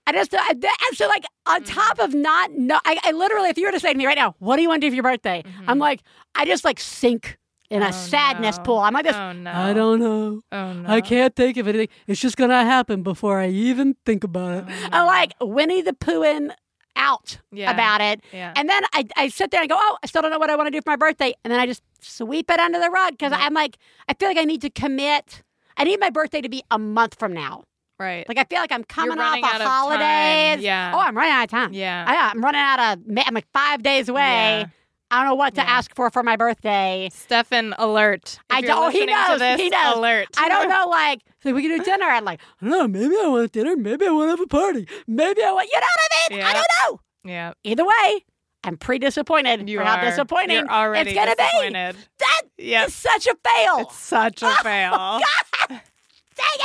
I 0.07 0.13
just, 0.13 0.33
I, 0.35 0.51
and 0.51 0.97
so 0.97 1.07
like 1.07 1.25
on 1.47 1.63
Mm. 1.63 1.67
top 1.67 1.99
of 1.99 2.15
not, 2.15 2.53
no, 2.53 2.79
I, 2.87 2.99
I 3.05 3.13
literally, 3.13 3.51
if 3.51 3.59
you 3.59 3.67
were 3.67 3.73
to 3.73 3.81
say 3.81 3.93
to 3.93 3.99
me 3.99 4.07
right 4.07 4.17
now, 4.17 4.35
what 4.39 4.57
do 4.57 4.63
you 4.63 4.69
want 4.69 4.81
to 4.81 4.87
do 4.87 4.91
for 4.91 4.95
your 4.97 5.03
birthday? 5.03 5.45
I'm 5.69 5.79
like, 5.79 6.03
I 6.35 6.45
just 6.47 6.65
like 6.65 6.81
sink 6.81 7.37
in 7.73 7.81
Mm-hmm. 7.81 7.87
Oh, 7.87 7.89
a 7.89 7.93
sadness 7.93 8.57
no. 8.59 8.63
pool. 8.65 8.79
I'm 8.79 8.93
like 8.95 9.05
this. 9.05 9.17
Oh 9.17 9.33
no. 9.33 9.51
I 9.53 9.73
don't 9.73 9.99
know. 10.01 10.43
Oh 10.53 10.73
no. 10.73 10.89
I 10.89 11.01
can't 11.01 11.35
think 11.35 11.57
of 11.57 11.67
anything. 11.69 11.89
It's 12.07 12.21
just 12.21 12.37
gonna 12.37 12.65
happen 12.65 13.03
before 13.03 13.39
I 13.41 13.49
even 13.49 13.97
think 14.07 14.23
about 14.25 14.59
it. 14.59 14.65
Oh, 14.69 14.89
I'm 14.93 15.07
like 15.07 15.33
Winnie 15.41 15.83
the 15.83 15.93
Pooh 15.95 16.51
out 16.95 17.39
Yeah. 17.51 17.71
about 17.71 18.01
it, 18.03 18.21
Yeah. 18.33 18.53
and 18.55 18.69
then 18.69 18.83
I, 18.93 19.07
I 19.17 19.29
sit 19.29 19.51
there 19.51 19.61
and 19.63 19.71
go, 19.71 19.77
oh, 19.79 19.97
I 20.03 20.07
still 20.07 20.21
don't 20.21 20.31
know 20.31 20.39
what 20.39 20.51
I 20.51 20.57
want 20.57 20.67
to 20.67 20.71
do 20.71 20.83
for 20.83 20.91
my 20.91 20.97
birthday, 20.97 21.33
and 21.43 21.51
then 21.51 21.59
I 21.59 21.65
just 21.67 21.83
sweep 22.01 22.51
it 22.51 22.61
under 22.61 22.79
the 22.79 22.91
rug 22.91 23.13
because 23.13 23.33
I'm 23.35 23.55
like, 23.55 23.79
I 24.09 24.15
feel 24.15 24.29
like 24.29 24.37
I 24.39 24.45
need 24.45 24.61
to 24.61 24.71
commit. 24.71 25.43
I 25.79 25.85
need 25.85 25.99
my 26.01 26.11
birthday 26.11 26.43
to 26.43 26.51
be 26.51 26.63
a 26.71 26.79
month 26.79 27.19
from 27.19 27.33
now. 27.33 27.65
right. 27.99 28.29
Like 28.29 28.37
I 28.37 28.45
feel 28.45 28.59
like 28.61 28.73
I'm 28.73 28.85
coming 28.85 29.19
off 29.19 29.33
running 29.33 29.45
of 29.45 29.61
of 29.63 29.67
holidays. 29.67 30.57
time. 30.57 30.61
Yeah. 30.61 30.93
Oh, 30.95 30.99
I'm 30.99 31.17
running 31.17 31.33
out 31.33 31.45
of 31.45 31.51
time. 31.51 31.73
yeah. 31.73 32.05
I, 32.07 32.31
I'm 32.31 32.43
running 32.43 32.61
out 32.61 32.79
of. 32.99 33.05
I'm 33.27 33.35
like 33.35 33.47
five 33.55 33.83
days 33.83 34.11
away. 34.11 34.61
Yeah. 34.61 34.67
I 35.13 35.19
don't 35.19 35.27
know 35.27 35.35
what 35.35 35.55
to 35.57 35.61
Yeah. 35.61 35.67
ask 35.69 35.95
for 35.95 36.11
for 36.11 36.23
my 36.23 36.37
birthday. 36.37 37.09
Stefan, 37.13 37.75
alert. 37.79 38.39
If 38.51 38.57
I 38.57 38.61
don't- 38.63 38.79
oh, 38.79 38.89
he 38.89 39.01
listening 39.01 39.15
to 39.15 39.29
knows, 39.29 39.39
this, 39.41 39.61
he 39.61 39.69
knows. 39.69 39.97
Alert. 39.99 40.29
I 40.39 40.49
don't 40.49 40.69
know. 40.75 40.89
Like, 40.89 41.21
so 41.43 41.53
we 41.53 41.63
can 41.63 41.77
do 41.79 41.85
dinner 41.85 42.07
and 42.07 42.25
like, 42.25 42.41
I 42.61 42.69
don't 42.69 42.79
know. 42.79 42.89
Maybe 43.01 43.15
I 43.23 43.29
want 43.29 43.53
dinner. 43.53 43.77
Maybe 43.77 44.07
I 44.07 44.11
want 44.11 44.27
to 44.29 44.31
have 44.31 44.41
a 44.41 44.47
party. 44.47 44.89
maybe 45.07 45.43
I 45.45 45.53
want. 45.53 45.69
You 45.73 45.79
know 45.81 45.87
what 45.87 46.33
I 46.33 46.35
mean? 46.35 46.43
I 46.45 46.53
don't 46.55 46.67
know. 46.93 47.01
Yeah. 47.31 47.53
Either 47.63 47.85
way, 47.85 48.25
I'm 48.65 48.77
pretty 48.77 49.01
disappointed 49.07 49.69
You 49.69 49.79
for 49.79 49.85
are. 49.85 49.97
how 49.99 50.01
disappointing 50.03 50.57
You're 50.57 50.71
already 50.71 51.11
it's 51.11 51.19
gonna 51.19 51.37
be. 51.37 51.43
disappointed. 51.43 51.97
That 52.19 52.43
Yep. 52.59 52.89
is 52.89 52.95
such 52.95 53.27
a 53.27 53.35
fail. 53.45 53.79
It's 53.81 53.97
such 53.99 54.43
a 54.43 54.47
oh, 54.47 54.55
fail. 54.63 55.21
Dang 55.69 55.81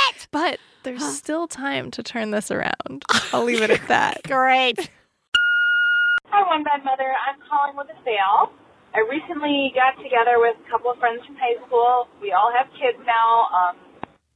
it! 0.08 0.26
But 0.30 0.58
there's 0.84 1.04
still 1.16 1.46
time 1.48 1.90
to 1.90 2.02
turn 2.02 2.30
this 2.30 2.50
around. 2.50 3.04
I'll 3.32 3.44
leave 3.44 3.60
it 3.62 3.70
at 3.70 3.86
that. 3.88 4.22
Great. 4.24 4.88
Hi, 6.28 6.44
One 6.44 6.60
Bad 6.60 6.84
Mother. 6.84 7.08
I'm 7.08 7.40
calling 7.48 7.72
with 7.72 7.88
a 7.88 7.96
sale. 8.04 8.52
I 8.92 9.00
recently 9.00 9.72
got 9.72 9.96
together 9.96 10.36
with 10.36 10.60
a 10.60 10.66
couple 10.68 10.92
of 10.92 11.00
friends 11.00 11.24
from 11.24 11.40
high 11.40 11.56
school. 11.64 12.04
We 12.20 12.36
all 12.36 12.52
have 12.52 12.68
kids 12.76 13.00
now, 13.08 13.48
um, 13.48 13.74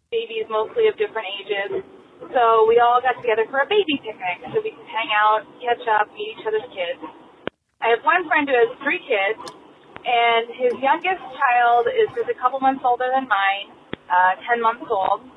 babies 0.09 0.49
mostly 0.49 0.89
of 0.89 0.97
different 0.97 1.29
ages. 1.37 1.85
So 2.33 2.65
we 2.65 2.81
all 2.81 3.05
got 3.05 3.21
together 3.21 3.45
for 3.53 3.61
a 3.61 3.69
baby 3.69 4.01
picnic 4.01 4.41
so 4.41 4.65
we 4.65 4.73
could 4.73 4.89
hang 4.89 5.13
out, 5.13 5.45
catch 5.61 5.85
up, 5.85 6.09
meet 6.17 6.41
each 6.41 6.45
other's 6.49 6.65
kids. 6.73 7.05
I 7.85 7.93
have 7.93 8.01
one 8.09 8.25
friend 8.25 8.49
who 8.49 8.57
has 8.57 8.73
three 8.81 9.05
kids, 9.05 9.53
and 10.01 10.49
his 10.49 10.73
youngest 10.81 11.21
child 11.37 11.93
is 11.93 12.09
just 12.17 12.33
a 12.33 12.37
couple 12.41 12.57
months 12.57 12.81
older 12.89 13.13
than 13.13 13.29
mine, 13.29 13.69
uh, 14.09 14.41
10 14.49 14.65
months 14.65 14.89
old. 14.89 15.29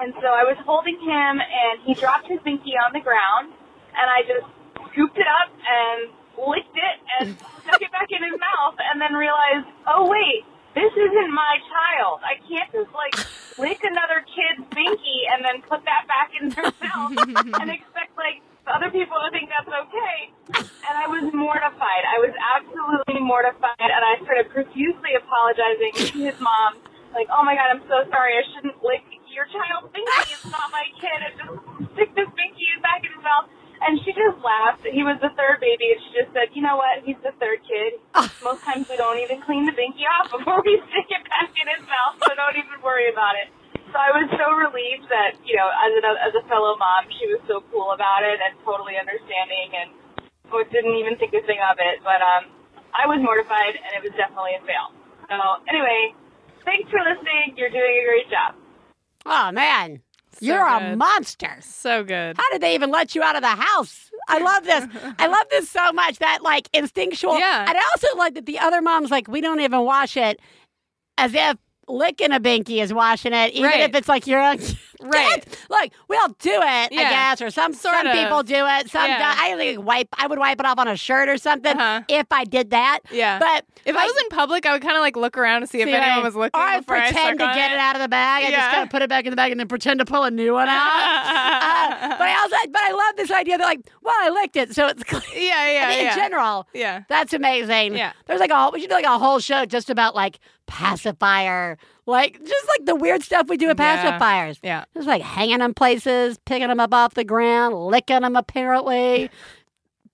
And 0.00 0.16
so 0.16 0.32
I 0.32 0.48
was 0.48 0.56
holding 0.64 0.96
him, 0.96 1.44
and 1.44 1.84
he 1.84 1.92
dropped 1.92 2.24
his 2.24 2.40
binky 2.40 2.72
on 2.80 2.96
the 2.96 3.04
ground, 3.04 3.52
and 3.92 4.08
I 4.08 4.24
just 4.24 4.48
scooped 4.94 5.18
it 5.18 5.26
up 5.26 5.50
and 5.50 6.14
licked 6.38 6.78
it 6.78 6.96
and 7.18 7.26
stuck 7.66 7.82
it 7.82 7.90
back 7.90 8.08
in 8.14 8.22
his 8.22 8.38
mouth, 8.38 8.78
and 8.78 9.02
then 9.02 9.12
realized, 9.12 9.66
oh 9.90 10.06
wait, 10.06 10.46
this 10.74 10.90
isn't 10.90 11.30
my 11.34 11.58
child. 11.66 12.22
I 12.22 12.38
can't 12.46 12.70
just 12.70 12.90
like 12.94 13.14
lick 13.58 13.82
another 13.82 14.22
kid's 14.26 14.66
binky 14.74 15.18
and 15.30 15.42
then 15.42 15.62
put 15.62 15.82
that 15.86 16.06
back 16.10 16.30
in 16.34 16.50
their 16.50 16.70
mouth 16.86 17.14
and 17.58 17.68
expect 17.70 18.14
like 18.18 18.42
other 18.66 18.90
people 18.90 19.14
to 19.22 19.28
think 19.30 19.50
that's 19.52 19.70
okay. 19.70 20.18
And 20.58 20.94
I 20.98 21.06
was 21.06 21.30
mortified. 21.30 22.04
I 22.08 22.18
was 22.18 22.34
absolutely 22.34 23.20
mortified, 23.22 23.78
and 23.78 24.02
I 24.02 24.18
started 24.24 24.50
profusely 24.50 25.14
apologizing 25.14 25.92
to 26.10 26.18
his 26.32 26.38
mom, 26.40 26.80
like, 27.12 27.28
"Oh 27.30 27.44
my 27.44 27.54
God, 27.54 27.70
I'm 27.70 27.84
so 27.86 28.08
sorry. 28.08 28.34
I 28.40 28.44
shouldn't 28.56 28.80
lick 28.82 29.04
your 29.30 29.46
child's 29.52 29.92
binky. 29.92 30.32
It's 30.32 30.48
not 30.48 30.72
my 30.72 30.86
kid. 30.96 31.18
And 31.22 31.32
just 31.38 31.92
stick 31.92 32.10
this 32.16 32.30
binky 32.34 32.66
back 32.82 33.04
in 33.04 33.12
his 33.14 33.22
mouth." 33.22 33.46
And 33.84 34.00
she 34.00 34.16
just 34.16 34.40
laughed. 34.40 34.80
He 34.88 35.04
was 35.04 35.20
the 35.20 35.28
third 35.36 35.60
baby, 35.60 35.92
and 35.92 36.00
she 36.00 36.10
just 36.24 36.32
said, 36.32 36.48
"You 36.56 36.64
know 36.64 36.80
what? 36.80 37.04
He's 37.04 37.20
the 37.20 37.36
third 37.36 37.60
kid. 37.68 38.00
Most 38.40 38.64
times 38.64 38.88
we 38.88 38.96
don't 38.96 39.20
even 39.20 39.44
clean 39.44 39.68
the 39.68 39.76
binky 39.76 40.08
off 40.08 40.32
before 40.32 40.64
we 40.64 40.80
stick 40.88 41.08
it 41.12 41.22
back 41.28 41.52
in 41.52 41.66
his 41.68 41.84
mouth, 41.84 42.16
so 42.24 42.32
don't 42.32 42.56
even 42.56 42.80
worry 42.80 43.12
about 43.12 43.36
it." 43.36 43.52
So 43.92 44.00
I 44.00 44.10
was 44.10 44.26
so 44.34 44.56
relieved 44.56 45.06
that 45.12 45.36
you 45.44 45.54
know, 45.54 45.68
as 45.68 45.92
a 46.00 46.00
as 46.16 46.32
a 46.32 46.44
fellow 46.48 46.80
mom. 46.80 47.06
She 47.20 47.28
was 47.28 47.44
so 47.44 47.60
cool 47.68 47.92
about 47.92 48.24
it 48.24 48.40
and 48.40 48.56
totally 48.64 48.96
understanding 48.96 49.68
and 49.76 49.88
didn't 50.70 50.96
even 50.96 51.16
think 51.18 51.34
a 51.34 51.42
thing 51.46 51.60
of 51.60 51.76
it. 51.78 52.00
But 52.02 52.24
um, 52.24 52.50
I 52.94 53.06
was 53.06 53.20
mortified 53.20 53.74
and 53.74 53.90
it 53.98 54.02
was 54.02 54.14
definitely 54.16 54.56
a 54.58 54.62
fail. 54.66 54.90
So 55.28 55.36
anyway, 55.68 56.14
thanks 56.64 56.90
for 56.90 57.00
listening. 57.02 57.54
You're 57.56 57.70
doing 57.70 57.94
a 58.00 58.04
great 58.06 58.28
job. 58.30 58.54
Oh 59.26 59.52
man, 59.52 60.02
So 60.38 60.46
you're 60.46 60.66
a 60.66 60.96
monster. 60.96 61.56
So 61.60 62.04
good. 62.04 62.36
How 62.36 62.50
did 62.52 62.60
they 62.60 62.74
even 62.74 62.90
let 62.90 63.14
you 63.14 63.22
out 63.22 63.36
of 63.36 63.42
the 63.42 63.48
house? 63.48 64.10
I 64.28 64.38
love 64.38 64.64
this. 64.64 64.86
I 65.18 65.26
love 65.26 65.46
this 65.50 65.68
so 65.68 65.92
much. 65.92 66.18
That 66.18 66.42
like 66.42 66.68
instinctual. 66.72 67.38
Yeah. 67.38 67.66
And 67.68 67.76
I 67.76 67.82
also 67.94 68.16
like 68.16 68.34
that 68.34 68.46
the 68.46 68.58
other 68.58 68.80
mom's 68.82 69.10
like, 69.10 69.28
we 69.28 69.40
don't 69.40 69.60
even 69.60 69.80
wash 69.82 70.16
it, 70.16 70.40
as 71.18 71.34
if 71.34 71.56
licking 71.86 72.32
a 72.32 72.40
binky 72.40 72.82
is 72.82 72.92
washing 72.94 73.32
it, 73.34 73.52
even 73.52 73.68
Right. 73.70 73.80
if 73.80 73.94
it's 73.94 74.08
like 74.08 74.26
you're 74.26 74.40
a 74.40 74.56
Right. 75.00 75.44
Look, 75.68 75.90
we'll 76.08 76.28
do 76.40 76.50
it, 76.52 76.62
I 76.62 76.88
guess, 76.90 77.42
or 77.42 77.50
some 77.50 77.72
Sort 77.74 77.94
some 77.94 78.06
of. 78.06 78.12
people 78.12 78.42
do 78.42 78.64
it. 78.66 78.90
Some 78.90 79.06
Yeah. 79.08 79.34
I 79.36 79.54
like 79.54 79.84
wipe. 79.84 80.08
I 80.16 80.26
would 80.26 80.38
wipe 80.38 80.58
it 80.60 80.66
off 80.66 80.78
on 80.78 80.88
a 80.88 80.96
shirt 80.96 81.28
or 81.28 81.36
something 81.36 81.76
Uh-huh. 81.76 82.02
if 82.08 82.26
I 82.30 82.44
did 82.44 82.70
that. 82.70 83.00
Yeah. 83.10 83.38
But 83.38 83.64
If 83.84 83.96
I 83.96 84.04
was 84.06 84.16
in 84.22 84.28
public, 84.30 84.64
I 84.66 84.72
would 84.72 84.82
kind 84.82 84.96
of 84.96 85.00
like 85.00 85.16
look 85.16 85.36
around 85.36 85.60
to 85.62 85.66
see 85.66 85.80
if 85.80 85.88
anyone 85.88 86.08
like, 86.16 86.24
was 86.24 86.34
looking. 86.34 86.58
Or 86.60 86.64
I 86.64 86.78
before 86.80 86.96
I 86.96 87.10
pretend 87.10 87.38
to 87.40 87.46
get 87.54 87.72
it 87.72 87.78
out 87.78 87.96
of 87.96 88.02
the 88.02 88.08
bag. 88.08 88.44
I 88.44 88.50
just 88.50 88.70
kind 88.70 88.82
of 88.82 88.90
put 88.90 89.02
it 89.02 89.08
back 89.08 89.24
in 89.26 89.30
the 89.30 89.36
bag 89.36 89.50
and 89.50 89.60
then 89.60 89.68
pretend 89.68 89.98
to 90.00 90.04
pull 90.04 90.24
a 90.24 90.30
new 90.30 90.52
one 90.54 90.68
out. 90.68 91.54
Uh, 91.94 92.08
but 92.18 92.22
I 92.28 92.40
also, 92.40 92.56
but 92.70 92.80
I 92.82 92.92
love 92.92 93.16
this 93.16 93.30
idea 93.30 93.58
that 93.58 93.64
like, 93.64 93.80
well, 94.02 94.14
I 94.18 94.28
licked 94.30 94.56
it, 94.56 94.74
so 94.74 94.86
it's 94.88 95.02
clean. 95.04 95.22
Yeah, 95.34 95.70
yeah, 95.70 95.86
I 95.86 95.88
mean, 95.88 96.04
yeah. 96.04 96.10
in 96.12 96.16
general, 96.16 96.66
Yeah. 96.74 97.02
that's 97.08 97.32
amazing. 97.32 97.94
Yeah. 97.96 98.12
there's 98.26 98.40
like 98.40 98.50
a 98.50 98.56
whole, 98.56 98.72
we 98.72 98.80
should 98.80 98.88
do 98.90 98.94
like 98.94 99.04
a 99.04 99.18
whole 99.18 99.38
show 99.38 99.64
just 99.64 99.90
about 99.90 100.14
like 100.14 100.38
pacifier, 100.66 101.78
like 102.06 102.38
just 102.44 102.68
like 102.68 102.86
the 102.86 102.94
weird 102.94 103.22
stuff 103.22 103.48
we 103.48 103.56
do 103.56 103.68
with 103.68 103.78
Yeah. 103.78 104.18
pacifiers. 104.18 104.58
Yeah. 104.62 104.84
Just 104.94 105.06
like 105.08 105.22
hanging 105.22 105.58
them 105.58 105.74
places, 105.74 106.38
picking 106.44 106.68
them 106.68 106.80
up 106.80 106.92
off 106.92 107.14
the 107.14 107.24
ground, 107.24 107.74
licking 107.74 108.20
them 108.20 108.36
apparently. 108.36 109.30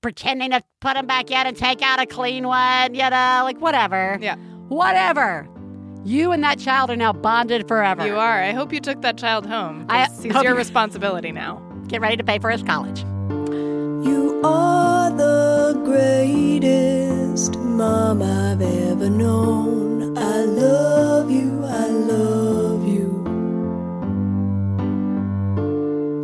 Pretending 0.02 0.50
to 0.52 0.62
put 0.80 0.94
them 0.94 1.06
back 1.06 1.30
in 1.30 1.46
and 1.46 1.54
take 1.54 1.82
out 1.82 2.00
a 2.00 2.06
clean 2.06 2.46
one, 2.46 2.94
you 2.94 3.00
know, 3.10 3.40
like 3.44 3.58
whatever. 3.60 4.18
Yeah. 4.20 4.36
Whatever. 4.68 5.46
You 6.04 6.32
and 6.32 6.42
that 6.42 6.58
child 6.58 6.88
are 6.90 6.96
now 6.96 7.12
bonded 7.12 7.68
forever. 7.68 8.06
You 8.06 8.16
are. 8.16 8.40
I 8.42 8.52
hope 8.52 8.72
you 8.72 8.80
took 8.80 9.02
that 9.02 9.18
child 9.18 9.44
home. 9.44 9.84
I 9.90 10.06
he's 10.06 10.24
your 10.24 10.44
you- 10.44 10.54
responsibility 10.54 11.32
now. 11.32 11.56
Get 11.88 12.00
ready 12.00 12.16
to 12.16 12.24
pay 12.24 12.38
for 12.38 12.48
his 12.48 12.62
college. 12.62 13.04
You 14.02 14.40
are 14.42 15.10
the 15.10 15.80
greatest 15.84 17.58
mom 17.58 18.22
I've 18.22 18.62
ever 18.62 19.10
known. 19.10 20.16
I 20.16 20.44
love 20.44 21.30
you, 21.30 21.62
I 21.64 21.86
love 21.88 22.88
you. 22.88 23.08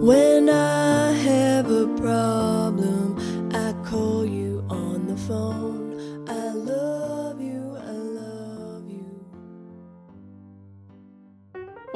When 0.01 0.49
I 0.49 1.12
have 1.12 1.70
a 1.70 1.87
problem, 1.99 3.18
I 3.53 3.74
call 3.85 4.24
you 4.24 4.64
on 4.70 5.07
the 5.09 5.16
phone. 5.16 5.65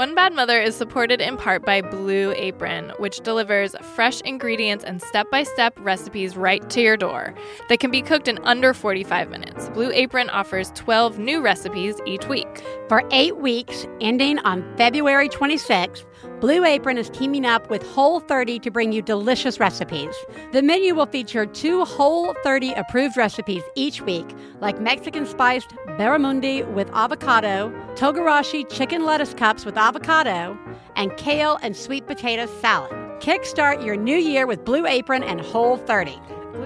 One 0.01 0.15
Bad 0.15 0.33
Mother 0.33 0.59
is 0.59 0.75
supported 0.75 1.21
in 1.21 1.37
part 1.37 1.67
by 1.67 1.83
Blue 1.83 2.33
Apron, 2.33 2.91
which 2.97 3.21
delivers 3.21 3.77
fresh 3.95 4.23
ingredients 4.23 4.83
and 4.83 5.03
step 5.03 5.31
by 5.31 5.43
step 5.43 5.79
recipes 5.79 6.39
right 6.39 6.71
to 6.71 6.81
your 6.81 6.97
door 6.97 7.35
that 7.69 7.81
can 7.81 7.91
be 7.91 8.01
cooked 8.01 8.27
in 8.27 8.39
under 8.45 8.73
45 8.73 9.29
minutes. 9.29 9.69
Blue 9.69 9.93
Apron 9.93 10.31
offers 10.31 10.73
12 10.75 11.19
new 11.19 11.43
recipes 11.43 11.97
each 12.07 12.27
week. 12.29 12.65
For 12.89 13.07
eight 13.11 13.37
weeks, 13.37 13.87
ending 14.01 14.39
on 14.39 14.65
February 14.79 15.29
26th, 15.29 16.07
Blue 16.41 16.65
Apron 16.65 16.97
is 16.97 17.11
teaming 17.11 17.45
up 17.45 17.69
with 17.69 17.83
Whole 17.83 18.19
30 18.19 18.61
to 18.61 18.71
bring 18.71 18.93
you 18.93 19.03
delicious 19.03 19.61
recipes. 19.61 20.15
The 20.53 20.63
menu 20.63 20.95
will 20.95 21.05
feature 21.05 21.45
two 21.45 21.85
Whole 21.85 22.35
30 22.43 22.73
approved 22.73 23.19
recipes 23.19 23.63
each 23.75 24.01
week, 24.01 24.27
like 24.59 24.81
Mexican 24.81 25.27
spiced 25.27 25.69
barramundi 25.99 26.67
with 26.73 26.89
avocado, 26.95 27.69
togarashi 27.95 28.67
chicken 28.71 29.05
lettuce 29.05 29.35
cups 29.35 29.67
with 29.67 29.77
avocado, 29.77 30.59
and 30.97 31.15
kale 31.19 31.59
and 31.61 31.77
sweet 31.77 32.07
potato 32.07 32.47
salad. 32.63 32.91
Kickstart 33.21 33.85
your 33.85 33.97
new 33.97 34.17
year 34.17 34.47
with 34.47 34.65
Blue 34.65 34.87
Apron 34.87 35.23
and 35.23 35.43
Whole 35.43 35.77
30. 35.77 36.19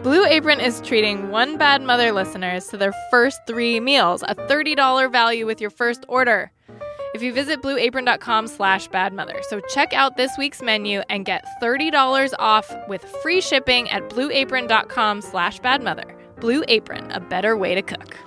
Blue 0.05 0.25
Apron 0.25 0.61
is 0.61 0.81
treating 0.83 1.31
One 1.31 1.59
Bad 1.59 1.83
Mother 1.83 2.13
listeners 2.13 2.69
to 2.69 2.77
their 2.77 2.95
first 3.11 3.41
three 3.49 3.81
meals, 3.81 4.23
a 4.23 4.37
$30 4.37 5.11
value 5.11 5.47
with 5.47 5.61
your 5.61 5.71
first 5.71 6.05
order. 6.07 6.53
If 7.15 7.23
you 7.23 7.33
visit 7.33 7.63
blueapron.com 7.63 8.49
slash 8.49 8.89
badmother. 8.89 9.43
So 9.45 9.61
check 9.61 9.93
out 9.93 10.17
this 10.17 10.37
week's 10.37 10.61
menu 10.63 11.01
and 11.09 11.25
get 11.25 11.45
$30 11.63 12.33
off 12.39 12.69
with 12.89 13.05
free 13.23 13.41
shipping 13.41 13.89
at 13.89 14.11
blueapron.com 14.11 15.23
slash 15.23 15.61
badmother. 15.61 16.13
Blue 16.41 16.65
Apron, 16.67 17.11
a 17.13 17.21
better 17.21 17.57
way 17.57 17.77
to 17.77 17.83
cook. 17.83 18.19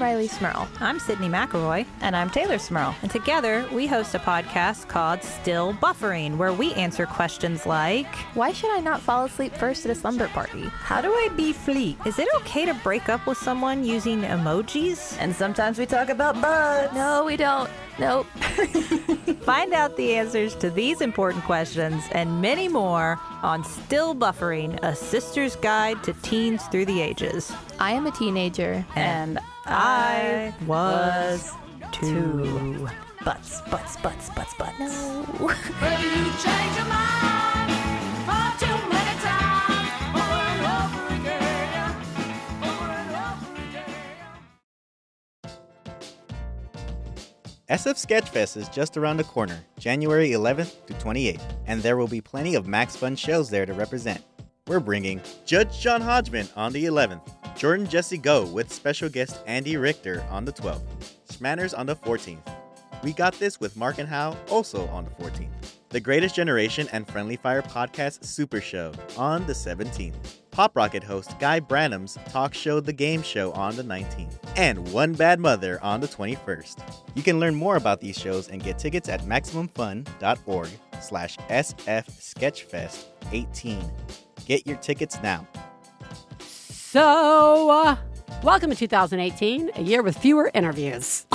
I'm 0.00 0.16
Rileigh 0.16 0.30
Smirl. 0.30 0.66
I'm 0.80 0.98
Sydnee 0.98 1.28
McElroy. 1.28 1.84
And 2.00 2.16
I'm 2.16 2.30
Teylor 2.30 2.58
Smirl. 2.58 2.96
And 3.02 3.10
together 3.10 3.68
we 3.70 3.86
host 3.86 4.14
a 4.14 4.18
podcast 4.18 4.88
called 4.88 5.22
Still 5.22 5.74
Buffering, 5.74 6.38
where 6.38 6.54
we 6.54 6.72
answer 6.72 7.04
questions 7.04 7.66
like 7.66 8.06
Why 8.32 8.50
should 8.50 8.70
I 8.70 8.80
not 8.80 9.02
fall 9.02 9.26
asleep 9.26 9.54
first 9.54 9.84
at 9.84 9.90
a 9.90 9.94
slumber 9.94 10.28
party? 10.28 10.62
How 10.62 11.02
do 11.02 11.12
I 11.12 11.28
be 11.36 11.52
fleet? 11.52 11.98
Is 12.06 12.18
it 12.18 12.28
okay 12.36 12.64
to 12.64 12.72
break 12.72 13.10
up 13.10 13.26
with 13.26 13.36
someone 13.36 13.84
using 13.84 14.22
emojis? 14.22 15.18
And 15.20 15.36
sometimes 15.36 15.78
we 15.78 15.84
talk 15.84 16.08
about 16.08 16.40
bugs. 16.40 16.94
No, 16.94 17.24
we 17.26 17.36
don't. 17.36 17.68
Nope. 18.00 18.26
Find 19.42 19.74
out 19.74 19.96
the 19.98 20.16
answers 20.16 20.54
to 20.56 20.70
these 20.70 21.02
important 21.02 21.44
questions 21.44 22.02
and 22.12 22.40
many 22.40 22.66
more 22.66 23.20
on 23.42 23.62
Still 23.62 24.14
Buffering, 24.14 24.78
a 24.82 24.96
sister's 24.96 25.54
guide 25.56 26.02
to 26.04 26.14
teens 26.14 26.62
through 26.68 26.86
the 26.86 27.02
ages. 27.02 27.52
I 27.78 27.92
am 27.92 28.06
a 28.06 28.10
teenager. 28.10 28.86
And 28.96 29.38
I 29.66 30.54
was 30.66 31.52
two. 31.92 32.88
Butts, 33.22 33.60
butts, 33.70 33.96
butts, 33.98 34.30
butts, 34.30 34.54
butts. 34.54 34.96
SF 47.70 48.04
Sketchfest 48.04 48.56
is 48.56 48.68
just 48.68 48.96
around 48.96 49.16
the 49.18 49.22
corner, 49.22 49.56
January 49.78 50.30
11th 50.30 50.84
to 50.86 50.94
28th, 50.94 51.54
and 51.68 51.80
there 51.80 51.96
will 51.96 52.08
be 52.08 52.20
plenty 52.20 52.56
of 52.56 52.66
Max 52.66 52.96
Fun 52.96 53.14
shows 53.14 53.48
there 53.48 53.64
to 53.64 53.72
represent. 53.72 54.24
We're 54.66 54.80
bringing 54.80 55.20
Judge 55.46 55.78
John 55.78 56.00
Hodgman 56.00 56.48
on 56.56 56.72
the 56.72 56.86
11th, 56.86 57.22
Jordan 57.56 57.86
Jesse 57.86 58.18
Go 58.18 58.44
with 58.44 58.72
special 58.72 59.08
guest 59.08 59.40
Andy 59.46 59.76
Richter 59.76 60.24
on 60.30 60.44
the 60.44 60.52
12th, 60.52 60.80
Schmanners 61.28 61.78
on 61.78 61.86
the 61.86 61.94
14th. 61.94 62.40
We 63.04 63.12
Got 63.12 63.34
This 63.34 63.60
with 63.60 63.76
Mark 63.76 63.98
and 63.98 64.08
Hal 64.08 64.36
also 64.48 64.88
on 64.88 65.04
the 65.04 65.10
14th. 65.12 65.50
The 65.90 66.00
Greatest 66.00 66.34
Generation 66.34 66.88
and 66.90 67.06
Friendly 67.06 67.36
Fire 67.36 67.62
Podcast 67.62 68.24
Super 68.24 68.60
Show 68.60 68.92
on 69.16 69.46
the 69.46 69.52
17th. 69.52 70.39
Pop 70.50 70.74
Rocket 70.76 71.02
host 71.04 71.38
Guy 71.38 71.60
Branum's 71.60 72.18
talk 72.28 72.54
show 72.54 72.80
The 72.80 72.92
Game 72.92 73.22
Show 73.22 73.52
on 73.52 73.76
the 73.76 73.82
19th. 73.82 74.36
And 74.56 74.90
One 74.92 75.12
Bad 75.12 75.38
Mother 75.40 75.78
on 75.82 76.00
the 76.00 76.08
21st. 76.08 76.82
You 77.14 77.22
can 77.22 77.38
learn 77.38 77.54
more 77.54 77.76
about 77.76 78.00
these 78.00 78.18
shows 78.18 78.48
and 78.48 78.62
get 78.62 78.78
tickets 78.78 79.08
at 79.08 79.20
MaximumFun.org 79.22 80.68
slash 81.00 81.36
sfsketchfest18. 81.38 83.90
Get 84.46 84.66
your 84.66 84.76
tickets 84.78 85.18
now. 85.22 85.46
So, 86.40 87.70
uh, 87.70 87.96
welcome 88.42 88.70
to 88.70 88.76
2018, 88.76 89.70
a 89.76 89.82
year 89.82 90.02
with 90.02 90.18
fewer 90.18 90.50
interviews. 90.54 91.26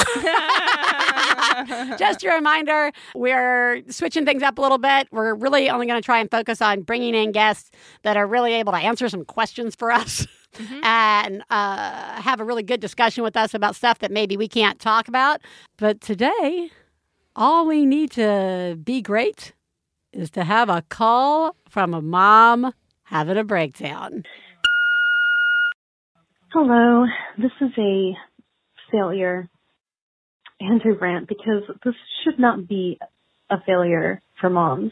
Just 1.98 2.24
a 2.24 2.30
reminder, 2.30 2.92
we're 3.14 3.84
switching 3.90 4.26
things 4.26 4.44
up 4.44 4.58
a 4.58 4.62
little 4.62 4.78
bit. 4.78 5.08
We're 5.12 5.34
really 5.34 5.70
only 5.70 5.86
going 5.88 6.02
to 6.02 6.06
try 6.06 6.20
and 6.20 6.30
focus 6.30 6.62
on 6.62 6.82
bringing 6.82 7.16
in 7.16 7.32
guests 7.32 7.72
that 8.04 8.18
are 8.18 8.28
really 8.28 8.54
able 8.54 8.74
to 8.74 8.80
answer 8.80 9.10
some 9.10 9.26
questions 9.26 9.76
for 9.76 9.92
us 9.92 10.28
and 10.84 11.44
uh, 11.50 12.22
have 12.22 12.40
a 12.40 12.44
really 12.44 12.64
good 12.64 12.80
discussion 12.80 13.24
with 13.24 13.38
us 13.38 13.54
about 13.54 13.76
stuff 13.76 14.00
that 14.00 14.12
maybe 14.12 14.38
we 14.38 14.48
can't 14.48 14.80
talk 14.80 15.08
about. 15.08 15.42
But 15.78 16.02
today, 16.02 16.72
all 17.36 17.66
we 17.66 17.86
need 17.86 18.12
to 18.12 18.78
be 18.84 19.02
great 19.02 19.54
is 20.14 20.30
to 20.32 20.44
have 20.44 20.70
a 20.70 20.82
call 20.84 21.56
from 21.70 21.94
a 21.94 22.02
mom 22.02 22.74
having 23.04 23.38
a 23.38 23.44
breakdown. 23.44 24.24
Hello, 26.52 27.06
this 27.38 27.52
is 27.60 27.72
a 27.78 28.14
failure 28.92 29.50
and 30.60 30.82
a 30.86 30.94
rant 30.94 31.28
because 31.28 31.64
this 31.84 31.96
should 32.24 32.40
not 32.40 32.68
be 32.68 33.00
a 33.50 33.58
failure 33.66 34.22
for 34.40 34.50
moms. 34.50 34.92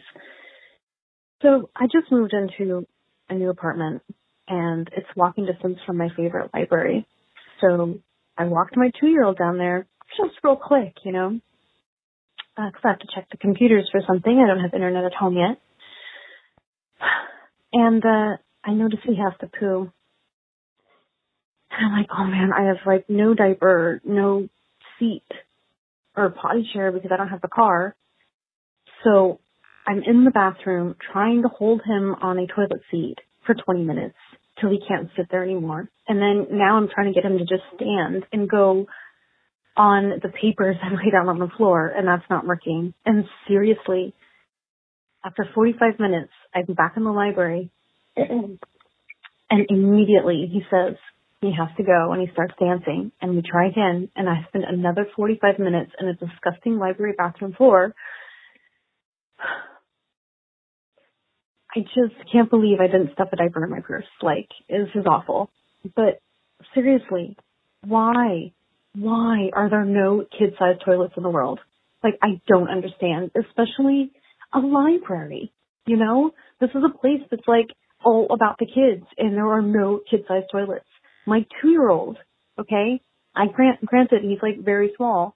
So 1.42 1.70
I 1.76 1.86
just 1.86 2.12
moved 2.12 2.34
into 2.34 2.86
a 3.30 3.34
new 3.34 3.50
apartment 3.50 4.02
and 4.48 4.90
it's 4.96 5.08
walking 5.16 5.46
distance 5.46 5.78
from 5.86 5.98
my 5.98 6.10
favorite 6.16 6.52
library. 6.54 7.08
So 7.62 8.00
I 8.38 8.46
walked 8.46 8.78
my 8.78 8.92
two 9.00 9.08
year 9.08 9.24
old 9.24 9.38
down 9.38 9.58
there 9.58 9.88
just 10.18 10.36
real 10.44 10.56
quick, 10.56 10.94
you 11.04 11.12
know, 11.12 11.40
because 12.56 12.82
I 12.84 12.90
have 12.90 13.00
to 13.00 13.08
check 13.14 13.28
the 13.32 13.38
computers 13.38 13.90
for 13.92 14.02
something. 14.08 14.40
I 14.40 14.48
don't 14.48 14.64
have 14.64 14.74
internet 14.74 15.06
at 15.06 15.14
home 15.14 15.38
yet. 15.38 15.60
And 17.76 18.06
uh, 18.06 18.38
I 18.64 18.74
notice 18.74 19.00
he 19.04 19.16
has 19.16 19.34
to 19.40 19.48
poo. 19.48 19.92
And 21.72 21.88
I'm 21.88 21.92
like, 21.92 22.10
oh 22.16 22.24
man, 22.24 22.52
I 22.56 22.68
have 22.68 22.86
like 22.86 23.06
no 23.10 23.34
diaper, 23.34 24.00
no 24.06 24.48
seat 25.00 25.24
or 26.16 26.30
potty 26.30 26.70
chair 26.74 26.92
because 26.92 27.12
I 27.14 27.18
don't 27.18 27.30
have 27.30 27.42
the 27.42 27.48
car. 27.48 27.96
So 29.04 29.40
I'm 29.88 30.02
in 30.04 30.24
the 30.24 30.32
bathroom 30.32 30.96
trying 31.12 31.42
to 31.44 31.50
hold 31.50 31.82
him 31.86 32.16
on 32.22 32.40
a 32.40 32.48
toilet 32.48 32.82
seat 32.92 33.16
for 33.46 33.56
20 33.56 33.84
minutes 33.84 34.16
till 34.60 34.70
he 34.70 34.80
can't 34.88 35.10
sit 35.18 35.28
there 35.32 35.44
anymore. 35.44 35.90
And 36.08 36.22
then 36.22 36.58
now 36.58 36.78
I'm 36.78 36.90
trying 36.94 37.14
to 37.14 37.20
get 37.20 37.30
him 37.30 37.38
to 37.38 37.46
just 37.46 37.64
stand 37.76 38.26
and 38.32 38.50
go 38.50 38.86
on 39.76 40.20
the 40.22 40.30
papers 40.30 40.78
I 40.84 40.90
lay 40.94 41.12
down 41.12 41.30
on 41.30 41.40
the 41.40 41.50
floor 41.58 41.88
and 41.96 42.08
that's 42.08 42.30
not 42.30 42.46
working. 42.46 42.94
And 43.06 43.26
seriously, 43.48 44.14
after 45.26 45.46
45 45.54 46.00
minutes, 46.00 46.32
I'm 46.54 46.74
back 46.74 46.94
in 46.98 47.04
the 47.04 47.12
library 47.12 47.72
and 48.16 48.60
immediately 49.50 50.50
he 50.52 50.62
says 50.70 50.96
he 51.44 51.54
has 51.58 51.70
to 51.78 51.84
go 51.84 52.12
and 52.12 52.22
he 52.22 52.32
starts 52.34 52.54
dancing 52.60 53.12
and 53.22 53.36
we 53.36 53.42
try 53.42 53.68
again 53.68 54.10
and 54.16 54.30
I 54.30 54.46
spend 54.48 54.64
another 54.66 55.08
45 55.16 55.60
minutes 55.60 55.92
in 56.00 56.08
a 56.08 56.14
disgusting 56.14 56.78
library 56.78 57.14
bathroom 57.18 57.54
floor. 57.54 57.94
I 61.76 61.80
just 61.80 62.32
can't 62.32 62.50
believe 62.50 62.80
I 62.80 62.88
didn't 62.88 63.14
stuff 63.14 63.30
a 63.34 63.36
diaper 63.36 63.64
in 63.64 63.72
my 63.72 63.80
purse. 63.80 64.06
Like, 64.22 64.48
this 64.70 64.90
is 64.94 65.06
awful. 65.08 65.50
But 65.96 66.22
seriously, 66.74 67.36
why? 67.86 68.54
Why 68.96 69.50
are 69.54 69.70
there 69.70 69.86
no 69.86 70.24
kid-sized 70.38 70.84
toilets 70.86 71.16
in 71.18 71.24
the 71.24 71.30
world? 71.30 71.60
Like, 72.04 72.20
I 72.22 72.42
don't 72.48 72.70
understand, 72.70 73.32
especially 73.36 74.12
a 74.54 74.60
library. 74.60 75.52
You 75.88 75.98
know, 75.98 76.32
this 76.62 76.70
is 76.70 76.84
a 76.86 76.96
place 76.98 77.22
that's 77.32 77.48
like 77.48 77.70
all 78.06 78.28
about 78.30 78.58
the 78.60 78.66
kids 78.66 79.06
and 79.18 79.36
there 79.36 79.48
are 79.48 79.62
no 79.62 80.00
kid-sized 80.10 80.48
toilets. 80.52 80.86
My 81.26 81.46
two-year-old, 81.62 82.18
okay, 82.60 83.02
I 83.36 83.48
grant, 83.48 83.86
granted 83.86 84.24
he's 84.24 84.40
like 84.42 84.64
very 84.64 84.92
small. 84.98 85.36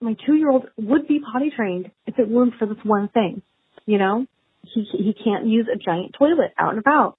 My 0.00 0.16
two-year-old 0.26 0.66
would 0.78 1.06
be 1.06 1.20
potty 1.20 1.52
trained 1.54 1.90
if 2.06 2.18
it 2.18 2.28
weren't 2.28 2.54
for 2.58 2.66
this 2.66 2.82
one 2.84 3.08
thing, 3.08 3.42
you 3.86 3.98
know? 3.98 4.26
He, 4.62 4.84
he 4.92 5.14
can't 5.24 5.46
use 5.46 5.66
a 5.72 5.78
giant 5.78 6.14
toilet 6.18 6.52
out 6.58 6.70
and 6.70 6.78
about. 6.78 7.18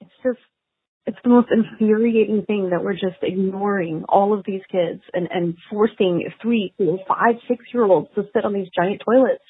It's 0.00 0.10
just, 0.22 0.38
it's 1.06 1.18
the 1.22 1.30
most 1.30 1.48
infuriating 1.50 2.44
thing 2.46 2.70
that 2.70 2.82
we're 2.82 2.94
just 2.94 3.22
ignoring 3.22 4.04
all 4.08 4.32
of 4.36 4.44
these 4.46 4.62
kids 4.70 5.02
and, 5.12 5.28
and 5.30 5.56
forcing 5.70 6.28
three, 6.42 6.72
four, 6.76 6.98
five, 7.08 7.36
six 7.48 7.64
year 7.72 7.84
olds 7.84 8.08
to 8.14 8.24
sit 8.34 8.44
on 8.44 8.52
these 8.52 8.68
giant 8.74 9.02
toilets. 9.04 9.44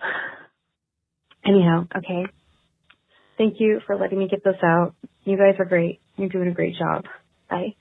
Anyhow, 1.44 1.86
okay. 1.96 2.26
Thank 3.40 3.58
you 3.58 3.80
for 3.86 3.96
letting 3.96 4.18
me 4.18 4.28
get 4.28 4.44
this 4.44 4.56
out. 4.62 4.94
You 5.24 5.38
guys 5.38 5.54
are 5.58 5.64
great. 5.64 5.98
You're 6.18 6.28
doing 6.28 6.48
a 6.48 6.52
great 6.52 6.76
job. 6.76 7.06
Bye. 7.48 7.74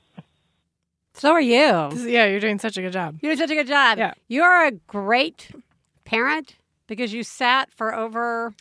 So 1.15 1.31
are 1.33 1.41
you. 1.41 1.51
Yeah, 1.53 2.27
you're 2.27 2.39
doing 2.39 2.59
such 2.59 2.77
a 2.77 2.81
good 2.81 2.93
job. 2.93 3.19
You're 3.21 3.31
doing 3.35 3.45
such 3.45 3.51
a 3.51 3.55
good 3.55 3.67
job. 3.67 3.97
Yeah. 3.97 4.13
You're 4.29 4.67
a 4.67 4.71
great 4.71 5.51
parent 6.05 6.55
because 6.87 7.11
you 7.13 7.23
sat 7.23 7.73
for 7.73 7.93
over 7.93 8.53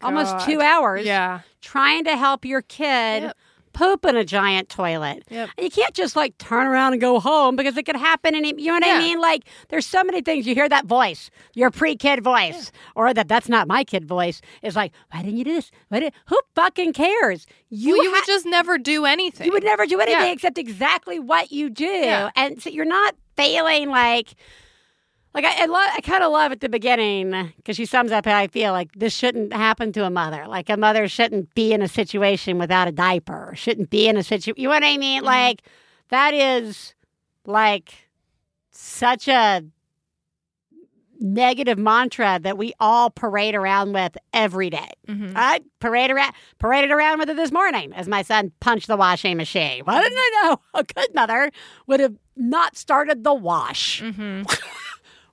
almost 0.00 0.46
two 0.46 0.62
hours 0.62 1.04
Yeah. 1.04 1.40
trying 1.60 2.04
to 2.04 2.16
help 2.16 2.46
your 2.46 2.62
kid 2.62 3.24
Yep. 3.24 3.36
Poop 3.72 4.04
in 4.04 4.16
a 4.16 4.24
giant 4.24 4.68
toilet. 4.68 5.22
Yep. 5.30 5.50
And 5.56 5.64
you 5.64 5.70
can't 5.70 5.94
just 5.94 6.16
like 6.16 6.36
turn 6.38 6.66
around 6.66 6.92
and 6.92 7.00
go 7.00 7.20
home 7.20 7.56
because 7.56 7.76
it 7.76 7.84
could 7.86 7.96
happen. 7.96 8.34
And 8.34 8.44
you 8.46 8.66
know 8.66 8.74
what 8.74 8.84
I 8.86 8.98
mean? 8.98 9.20
Like 9.20 9.44
there's 9.68 9.86
so 9.86 10.02
many 10.04 10.22
things. 10.22 10.46
You 10.46 10.54
hear 10.54 10.68
that 10.68 10.86
voice, 10.86 11.30
your 11.54 11.70
pre-kid 11.70 12.22
voice, 12.22 12.72
or 12.94 13.12
that 13.14 13.28
that's 13.28 13.48
not 13.48 13.68
my 13.68 13.84
kid 13.84 14.04
voice. 14.04 14.40
Is 14.62 14.76
like, 14.76 14.92
why 15.12 15.22
didn't 15.22 15.38
you 15.38 15.44
do 15.44 15.54
this? 15.54 15.70
Why 15.88 16.00
did, 16.00 16.12
who 16.26 16.38
fucking 16.54 16.92
cares? 16.92 17.46
You, 17.68 17.96
you 17.96 18.10
ha- 18.10 18.16
would 18.18 18.26
just 18.26 18.46
never 18.46 18.78
do 18.78 19.04
anything. 19.04 19.46
you 19.46 19.52
would 19.52 19.64
never 19.64 19.86
do 19.86 20.00
anything 20.00 20.20
Yeah. 20.26 20.32
except 20.32 20.58
exactly 20.58 21.18
what 21.18 21.52
you 21.52 21.70
do, 21.70 21.84
Yeah. 21.84 22.30
and 22.36 22.60
so 22.60 22.70
you're 22.70 22.84
not 22.84 23.14
failing 23.36 23.88
like. 23.90 24.34
Like 25.32 25.44
I, 25.44 25.62
I, 25.62 25.66
lo- 25.66 25.74
I 25.96 26.00
kind 26.02 26.24
of 26.24 26.32
love 26.32 26.50
at 26.50 26.60
the 26.60 26.68
beginning 26.68 27.52
because 27.56 27.76
she 27.76 27.86
sums 27.86 28.10
up 28.10 28.24
how 28.24 28.36
I 28.36 28.48
feel 28.48 28.72
like 28.72 28.90
this 28.96 29.14
shouldn't 29.14 29.52
happen 29.52 29.92
to 29.92 30.04
a 30.04 30.10
mother. 30.10 30.46
Like 30.48 30.68
a 30.68 30.76
mother 30.76 31.06
shouldn't 31.06 31.54
be 31.54 31.72
in 31.72 31.82
a 31.82 31.88
situation 31.88 32.58
without 32.58 32.88
a 32.88 32.92
diaper. 32.92 33.52
Shouldn't 33.54 33.90
be 33.90 34.08
in 34.08 34.16
a 34.16 34.22
situation. 34.24 34.60
You 34.60 34.68
know 34.68 34.74
what 34.74 34.84
I 34.84 34.96
mean? 34.96 35.22
Like 35.22 35.62
that 36.08 36.34
is 36.34 36.94
like 37.46 37.92
such 38.72 39.28
a 39.28 39.62
negative 41.22 41.78
mantra 41.78 42.38
that 42.42 42.56
we 42.56 42.72
all 42.80 43.10
parade 43.10 43.54
around 43.54 43.92
with 43.92 44.16
every 44.32 44.70
day. 44.70 44.88
Mhm. 45.06 45.32
I 45.36 45.60
parade 45.78 46.10
around, 46.10 46.32
paraded 46.58 46.90
around 46.90 47.18
with 47.18 47.28
it 47.28 47.36
this 47.36 47.52
morning 47.52 47.92
as 47.92 48.08
my 48.08 48.22
son 48.22 48.52
punched 48.60 48.86
the 48.86 48.96
washing 48.96 49.36
machine. 49.36 49.82
Why 49.84 50.02
didn't 50.02 50.18
I 50.18 50.30
know 50.44 50.60
a 50.74 50.82
good 50.84 51.14
mother 51.14 51.50
would 51.86 52.00
have 52.00 52.16
not 52.36 52.76
started 52.76 53.22
the 53.22 53.34
wash? 53.34 54.02
Mm-hmm. 54.02 54.42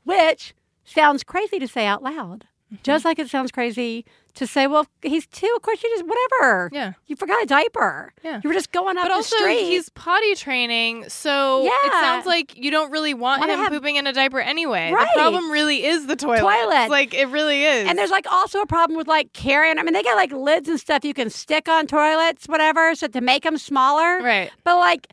Which 0.08 0.54
sounds 0.84 1.24
crazy 1.24 1.60
to 1.60 1.68
say 1.68 1.86
out 1.86 2.02
loud. 2.02 2.46
Mm-hmm. 2.74 2.84
Just 2.84 3.06
like 3.06 3.18
it 3.20 3.30
sounds 3.30 3.52
crazy 3.52 4.04
to 4.36 4.46
say, 4.46 4.68
well, 4.68 4.86
he's 5.02 5.26
two. 5.26 5.52
Of 5.56 5.62
course, 5.62 5.82
you 5.82 5.90
just, 5.90 6.06
whatever. 6.06 6.70
Yeah. 6.74 6.94
You 7.08 7.16
forgot 7.16 7.42
a 7.42 7.46
diaper. 7.46 8.12
Yeah. 8.24 8.42
You 8.44 8.50
were 8.50 8.54
just 8.54 8.74
going 8.74 8.98
up 8.98 9.04
But 9.06 9.08
the 9.10 9.14
also, 9.16 9.38
street. 9.38 9.64
he's 9.64 9.88
potty 9.90 10.36
training, 10.36 11.08
so 11.08 11.64
yeah. 11.64 11.70
it 11.86 11.92
sounds 11.94 12.26
like 12.26 12.58
you 12.58 12.70
don't 12.70 12.92
really 12.92 13.14
want 13.14 13.40
Wanna 13.40 13.54
him 13.54 13.60
have- 13.60 13.70
pooping 13.72 13.96
in 13.96 14.06
a 14.06 14.12
diaper 14.14 14.40
anyway. 14.40 14.92
Right. 14.92 15.08
The 15.16 15.20
problem 15.20 15.50
really 15.50 15.86
is 15.86 16.08
the 16.08 16.18
toilet. 16.18 16.40
Toilet. 16.42 16.90
Like, 16.90 17.14
it 17.14 17.30
really 17.30 17.64
is. 17.64 17.88
And 17.88 17.98
there's 17.98 18.12
like 18.12 18.28
also 18.30 18.60
a 18.62 18.68
problem 18.68 18.98
with 18.98 19.08
like 19.08 19.32
carrying. 19.32 19.80
I 19.80 19.84
mean, 19.84 19.94
they 19.94 20.04
got 20.04 20.16
like 20.18 20.34
lids 20.34 20.68
and 20.68 20.78
stuff 20.80 21.06
you 21.06 21.14
can 21.14 21.30
stick 21.30 21.70
on 21.70 21.88
toilets, 21.88 22.48
whatever, 22.48 22.96
so 22.96 23.08
to 23.08 23.22
make 23.22 23.44
them 23.44 23.58
smaller. 23.58 24.22
Right. 24.22 24.52
But 24.66 24.78
like, 24.78 25.08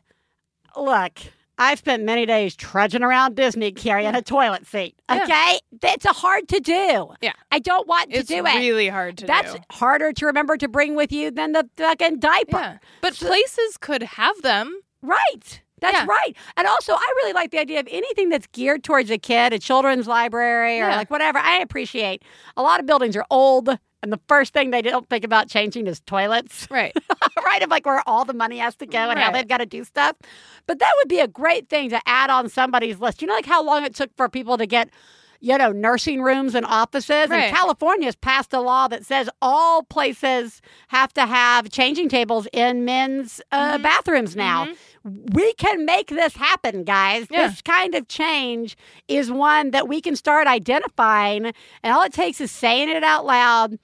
look, 0.77 1.19
I've 1.57 1.79
spent 1.79 2.03
many 2.03 2.25
days 2.25 2.55
trudging 2.55 3.01
around 3.03 3.35
Disney 3.35 3.71
carrying 3.71 4.13
a 4.13 4.21
toilet 4.21 4.65
seat. 4.67 4.95
Yeah. 5.09 5.23
Okay, 5.23 5.59
it's 5.83 6.05
a 6.05 6.09
hard 6.13 6.47
to 6.49 6.59
do. 6.59 7.13
Yeah. 7.21 7.33
I 7.51 7.59
don't 7.59 7.87
want 7.87 8.11
to 8.11 8.17
it's 8.17 8.27
do 8.29 8.45
it. 8.45 8.55
really 8.57 8.87
hard 8.89 9.17
to 9.19 9.25
That's 9.25 9.53
do. 9.53 9.59
harder 9.71 10.11
to 10.13 10.25
remember 10.25 10.57
to 10.57 10.67
bring 10.67 10.95
with 10.95 11.11
you 11.11 11.31
than 11.31 11.53
the 11.53 11.69
fucking 11.77 12.19
diaper. 12.19 12.57
Yeah. 12.57 12.77
But 13.01 13.13
places 13.15 13.77
could 13.79 14.03
have 14.03 14.41
them. 14.41 14.79
Right. 15.01 15.61
That's 15.81 15.93
Yeah. 15.99 16.05
right. 16.05 16.35
And 16.57 16.67
also, 16.67 16.93
I 16.93 17.13
really 17.17 17.33
like 17.33 17.51
the 17.51 17.59
idea 17.59 17.79
of 17.79 17.87
anything 17.91 18.29
that's 18.29 18.47
geared 18.47 18.83
towards 18.83 19.09
a 19.11 19.17
kid, 19.17 19.53
a 19.53 19.59
children's 19.59 20.07
library 20.07 20.79
or 20.81 20.87
Yeah. 20.89 20.95
like 20.95 21.11
whatever. 21.11 21.37
I 21.37 21.57
appreciate 21.59 22.23
a 22.57 22.61
lot 22.63 22.79
of 22.79 22.85
buildings 22.85 23.15
are 23.15 23.25
old. 23.29 23.77
And 24.05 24.13
the 24.13 24.19
first 24.27 24.53
thing 24.53 24.69
they 24.69 24.83
don't 24.83 25.09
think 25.09 25.23
about 25.25 25.49
changing 25.49 25.87
is 25.87 25.99
toilets, 26.01 26.67
Right. 26.71 26.93
right? 27.43 27.63
Of 27.63 27.69
like 27.71 27.85
where 27.87 28.03
all 28.07 28.23
the 28.23 28.33
money 28.33 28.59
has 28.59 28.75
to 28.75 28.85
go 28.85 29.09
and 29.09 29.17
how 29.19 29.31
they've 29.31 29.47
got 29.47 29.57
to 29.57 29.65
do 29.65 29.83
stuff. 29.83 30.15
But 30.67 30.77
that 30.77 30.91
would 30.97 31.09
be 31.09 31.19
a 31.19 31.27
great 31.27 31.69
thing 31.69 31.89
to 31.89 31.99
add 32.05 32.29
on 32.29 32.47
somebody's 32.49 32.99
list. 32.99 33.21
You 33.23 33.27
know, 33.27 33.33
like 33.33 33.47
how 33.47 33.63
long 33.63 33.83
it 33.83 33.95
took 33.95 34.15
for 34.15 34.29
people 34.29 34.57
to 34.59 34.67
get, 34.67 34.89
you 35.39 35.57
know, 35.57 35.71
nursing 35.71 36.21
rooms 36.21 36.53
and 36.53 36.65
offices. 36.67 37.29
Right. 37.29 37.45
And 37.45 37.55
California's 37.55 38.15
passed 38.15 38.53
a 38.53 38.59
law 38.59 38.87
that 38.89 39.03
says 39.05 39.27
all 39.41 39.81
places 39.83 40.61
have 40.89 41.11
to 41.13 41.25
have 41.25 41.69
changing 41.71 42.07
tables 42.09 42.47
in 42.53 42.85
men's 42.85 43.41
uh, 43.51 43.73
Mm-hmm. 43.73 43.81
bathrooms 43.83 44.35
now. 44.35 44.67
We 45.03 45.53
can 45.53 45.85
make 45.85 46.07
this 46.09 46.35
happen, 46.35 46.83
guys. 46.83 47.27
Yeah. 47.29 47.47
This 47.49 47.61
kind 47.61 47.93
of 47.95 48.07
change 48.07 48.75
is 49.07 49.31
one 49.31 49.69
that 49.71 49.87
we 49.87 50.01
can 50.01 50.15
start 50.15 50.47
identifying, 50.47 51.45
and 51.83 51.93
all 51.93 52.01
it 52.03 52.13
takes 52.13 52.41
is 52.41 52.51
saying 52.51 52.89
it 52.89 53.03
out 53.03 53.23
loud 53.25 53.77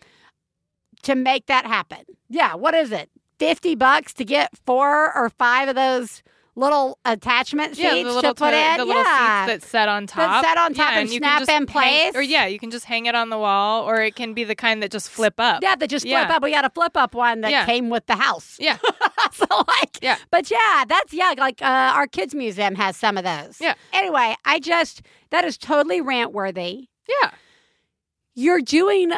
to 1.03 1.15
make 1.15 1.47
that 1.47 1.65
happen. 1.65 1.99
Yeah, 2.29 2.55
what 2.55 2.73
is 2.73 2.91
it? 2.91 3.09
50 3.39 3.75
bucks 3.75 4.13
to 4.15 4.25
get 4.25 4.51
four 4.65 5.15
or 5.15 5.29
five 5.29 5.67
of 5.69 5.75
those 5.75 6.21
little 6.55 6.99
attachment 7.05 7.75
seats 7.77 7.79
yeah, 7.83 7.95
the 8.03 8.03
little 8.03 8.21
to 8.21 8.27
put 8.35 8.51
toilet- 8.51 8.71
in. 8.73 8.77
the 8.77 8.85
little 8.85 9.01
yeah. 9.03 9.45
seats 9.47 9.63
that 9.63 9.69
set 9.69 9.87
on 9.89 10.05
top. 10.05 10.43
set 10.43 10.57
on 10.57 10.73
top 10.73 10.91
Yeah, 10.91 10.99
and 10.99 11.09
you 11.09 11.17
snap 11.19 11.41
in 11.43 11.47
hang- 11.47 11.65
place. 11.65 12.13
or 12.13 12.21
yeah, 12.21 12.45
you 12.45 12.59
can 12.59 12.69
just 12.71 12.85
hang 12.85 13.05
it 13.05 13.15
on 13.15 13.29
the 13.29 13.37
wall, 13.39 13.83
or 13.89 14.01
it 14.01 14.15
can 14.15 14.33
be 14.33 14.43
the 14.43 14.53
kind 14.53 14.83
that 14.83 14.91
just 14.91 15.09
flip 15.09 15.35
up. 15.39 15.63
yeah, 15.63 15.75
that 15.77 15.89
just 15.89 16.03
flip 16.05 16.27
Yeah. 16.29 16.35
up. 16.35 16.43
We 16.43 16.51
got 16.51 16.65
a 16.65 16.69
flip 16.69 16.97
up 16.97 17.15
one 17.15 17.39
that 17.41 17.65
came 17.65 17.89
with 17.89 18.05
the 18.05 18.17
house. 18.17 18.57
Yeah. 18.59 18.77
so 19.31 19.45
like, 19.67 19.97
Yeah. 20.01 20.17
But 20.29 20.51
yeah, 20.51 20.83
that's 20.87 21.13
yeah, 21.13 21.33
like 21.37 21.61
uh, 21.61 21.65
our 21.95 22.05
kids 22.05 22.35
museum 22.35 22.75
has 22.75 22.97
some 22.97 23.17
of 23.17 23.23
those. 23.23 23.59
Yeah. 23.61 23.75
Anyway, 23.93 24.35
I 24.45 24.59
just 24.59 25.01
that 25.29 25.45
is 25.45 25.57
totally 25.57 26.01
rant 26.01 26.33
worthy. 26.33 26.89
Yeah. 27.23 27.31
You're 28.35 28.61
doing. 28.61 29.11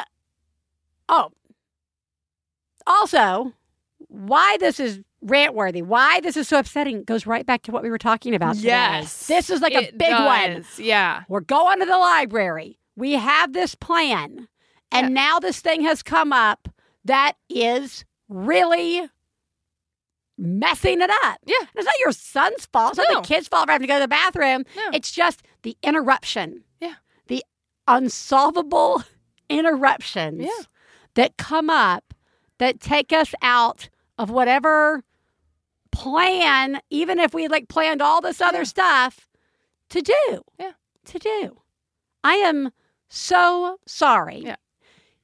Oh. 1.09 1.31
Also, 2.87 3.53
why 4.07 4.57
this 4.59 4.79
is 4.79 4.99
rant 5.21 5.53
worthy, 5.55 5.81
why 5.81 6.19
this 6.21 6.35
is 6.37 6.47
so 6.47 6.59
upsetting, 6.59 7.03
goes 7.03 7.25
right 7.25 7.45
back 7.45 7.61
to 7.63 7.71
what 7.71 7.83
we 7.83 7.89
were 7.89 7.97
talking 7.97 8.35
about. 8.35 8.55
today. 8.55 8.67
Yes. 8.69 9.27
This 9.27 9.49
is 9.49 9.61
like 9.61 9.73
a 9.73 9.91
big 9.95 10.11
one. 10.13 10.65
Yeah. 10.77 11.23
We're 11.29 11.39
going 11.41 11.79
to 11.79 11.85
the 11.85 11.97
library. 11.97 12.77
We 12.95 13.13
have 13.13 13.53
this 13.53 13.73
plan. 13.75 14.47
And 14.91 15.07
Yeah. 15.09 15.13
now 15.13 15.39
this 15.39 15.59
thing 15.61 15.81
has 15.83 16.03
come 16.03 16.31
up 16.33 16.67
that 17.05 17.33
is 17.49 18.05
really 18.29 19.09
messing 20.37 21.01
it 21.01 21.09
up. 21.23 21.39
Yeah. 21.45 21.55
And 21.59 21.69
it's 21.75 21.85
not 21.85 21.99
your 21.99 22.11
son's 22.11 22.65
fault. 22.67 22.91
It's 22.91 22.97
not 22.97 23.07
No. 23.13 23.21
the 23.21 23.27
kid's 23.27 23.47
fault 23.47 23.67
for 23.67 23.71
having 23.71 23.87
to 23.87 23.91
go 23.91 23.97
to 23.97 24.03
the 24.03 24.07
bathroom. 24.07 24.65
No. 24.75 24.89
It's 24.93 25.11
just 25.11 25.43
the 25.61 25.77
interruption. 25.83 26.63
Yeah. 26.81 26.95
The 27.27 27.43
unsolvable 27.87 29.03
interruptions 29.49 30.43
Yeah. 30.43 30.65
that 31.15 31.37
come 31.37 31.69
up 31.69 32.12
that 32.63 32.79
take 32.79 33.13
us 33.13 33.33
out 33.41 33.89
of 34.17 34.29
whatever 34.29 35.03
plan, 35.91 36.79
even 36.89 37.19
if 37.19 37.33
we 37.33 37.47
like 37.47 37.67
planned 37.69 38.01
all 38.01 38.21
this 38.21 38.41
other 38.41 38.59
Yeah. 38.59 38.63
stuff 38.63 39.27
to 39.89 40.01
do. 40.01 40.41
Yeah. 40.59 40.71
To 41.05 41.19
do. 41.19 41.57
I 42.23 42.35
am 42.35 42.71
so 43.09 43.77
sorry. 43.85 44.41
Yeah. 44.45 44.55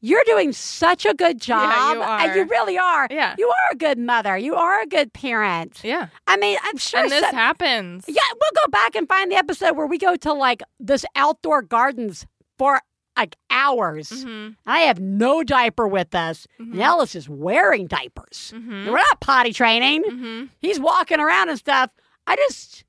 You're 0.01 0.23
doing 0.25 0.53
such 0.53 1.05
a 1.05 1.13
good 1.13 1.41
job. 1.41 1.69
Yeah, 1.71 1.93
you 1.93 2.01
And 2.29 2.35
you 2.35 2.43
really 2.45 2.77
are. 2.77 3.07
Yeah. 3.09 3.35
You 3.37 3.47
are 3.49 3.69
a 3.71 3.75
good 3.75 3.97
mother. 3.97 4.37
You 4.37 4.55
are 4.55 4.81
a 4.81 4.85
good 4.85 5.11
parent. 5.11 5.79
Yeah. 5.83 6.07
I 6.25 6.37
mean, 6.37 6.57
I'm 6.63 6.77
sure 6.77 7.01
And 7.01 7.11
this 7.11 7.21
some- 7.25 7.35
happens. 7.35 8.05
yeah, 8.07 8.21
we'll 8.39 8.63
go 8.65 8.69
back 8.71 8.95
and 8.95 9.07
find 9.09 9.29
the 9.31 9.35
episode 9.35 9.75
where 9.75 9.87
we 9.87 9.97
go 9.97 10.15
to 10.15 10.33
like 10.33 10.61
this 10.79 11.03
outdoor 11.15 11.61
gardens 11.63 12.25
for 12.57 12.81
like 13.19 13.35
hours. 13.49 14.09
Mhm. 14.09 14.55
I 14.65 14.79
have 14.81 14.99
no 14.99 15.43
diaper 15.43 15.87
with 15.87 16.13
us. 16.15 16.47
Mhm. 16.59 16.71
And 16.73 16.81
Ellis 16.81 17.15
is 17.15 17.27
wearing 17.29 17.87
diapers. 17.87 18.53
Mhm. 18.55 18.87
We're 18.87 18.97
not 18.97 19.19
potty 19.21 19.53
training. 19.53 20.03
Mhm. 20.03 20.49
He's 20.59 20.79
walking 20.79 21.19
around 21.19 21.49
and 21.49 21.57
stuff. 21.59 21.91
I 22.27 22.35
just 22.35 22.83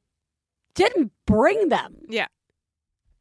didn't 0.74 1.12
bring 1.26 1.68
them 1.68 1.96
Yeah. 2.08 2.26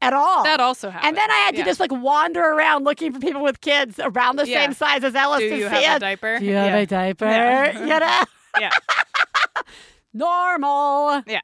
at 0.00 0.12
all. 0.12 0.44
That 0.44 0.60
also 0.60 0.88
happened. 0.90 1.08
and 1.08 1.16
then 1.16 1.30
I 1.30 1.34
had 1.38 1.52
to 1.56 1.58
Yeah. 1.58 1.64
just 1.64 1.80
like 1.80 1.92
wander 1.92 2.40
around 2.42 2.84
looking 2.84 3.12
for 3.12 3.18
people 3.20 3.42
with 3.42 3.60
kids 3.60 3.98
around 3.98 4.36
the 4.36 4.46
Yeah. 4.48 4.62
same 4.62 4.72
size 4.74 5.02
as 5.04 5.14
Ellis 5.14 5.40
Do 5.40 5.50
to 5.50 5.56
you 5.56 5.68
see 5.68 5.82
have 5.82 5.96
a 5.96 6.00
diaper? 6.00 6.38
Do 6.38 6.44
you 6.44 6.54
have 6.54 6.74
a 6.74 6.86
diaper? 6.86 7.24
Yeah. 7.26 7.78
You 7.78 7.98
know? 8.00 8.20
Yeah. 8.60 8.70
normal. 10.12 11.22
Yeah. 11.26 11.40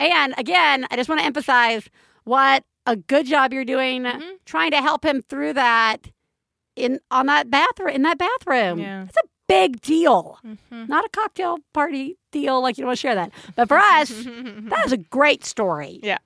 And 0.00 0.34
again, 0.36 0.86
I 0.90 0.96
just 0.96 1.08
want 1.08 1.20
to 1.20 1.24
emphasize 1.26 1.88
what 2.24 2.64
a 2.86 2.96
good 2.96 3.26
job 3.26 3.52
you're 3.52 3.64
doing 3.64 4.02
Mm-hmm. 4.02 4.30
trying 4.44 4.70
to 4.72 4.80
help 4.80 5.04
him 5.04 5.22
through 5.22 5.52
that 5.54 6.10
in 6.76 6.98
on 7.10 7.26
that 7.26 7.50
bathroom 7.50 7.90
in 7.90 8.02
that 8.02 8.18
bathroom. 8.18 8.78
Yeah. 8.78 9.04
It's 9.04 9.16
a 9.16 9.28
big 9.48 9.80
deal. 9.82 10.38
Mhm. 10.44 10.88
Not 10.88 11.04
a 11.04 11.08
cocktail 11.10 11.58
party 11.72 12.16
deal 12.30 12.60
like 12.62 12.78
you 12.78 12.82
don't 12.82 12.88
want 12.88 12.98
to 12.98 13.00
share 13.00 13.14
that. 13.14 13.30
But 13.54 13.68
for 13.68 13.76
us, 13.78 14.08
that 14.24 14.82
is 14.86 14.92
a 14.92 14.96
great 14.96 15.44
story. 15.44 16.00
Yeah. 16.02 16.18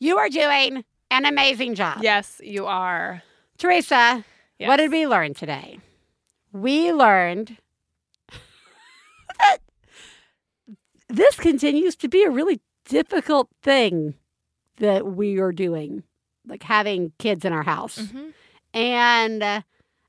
You 0.00 0.18
are 0.18 0.28
doing 0.28 0.84
an 1.10 1.24
amazing 1.24 1.74
job. 1.76 1.98
Yes, 2.02 2.40
you 2.42 2.66
are. 2.66 3.22
Theresa, 3.58 4.24
Yes. 4.58 4.68
what 4.68 4.76
did 4.78 4.90
we 4.90 5.06
learn 5.06 5.34
today? 5.34 5.78
We 6.52 6.92
learned 6.92 7.56
that 9.38 9.58
this 11.08 11.36
continues 11.36 11.96
to 11.96 12.08
be 12.08 12.24
a 12.24 12.30
really 12.30 12.60
difficult 12.88 13.48
thing 13.62 14.14
that 14.82 15.06
we 15.06 15.38
are 15.38 15.52
doing, 15.52 16.02
like 16.46 16.64
having 16.64 17.12
kids 17.18 17.44
in 17.44 17.52
our 17.52 17.62
house. 17.62 17.98
Mm-hmm. 17.98 18.28
And 18.74 19.42
uh, 19.42 19.60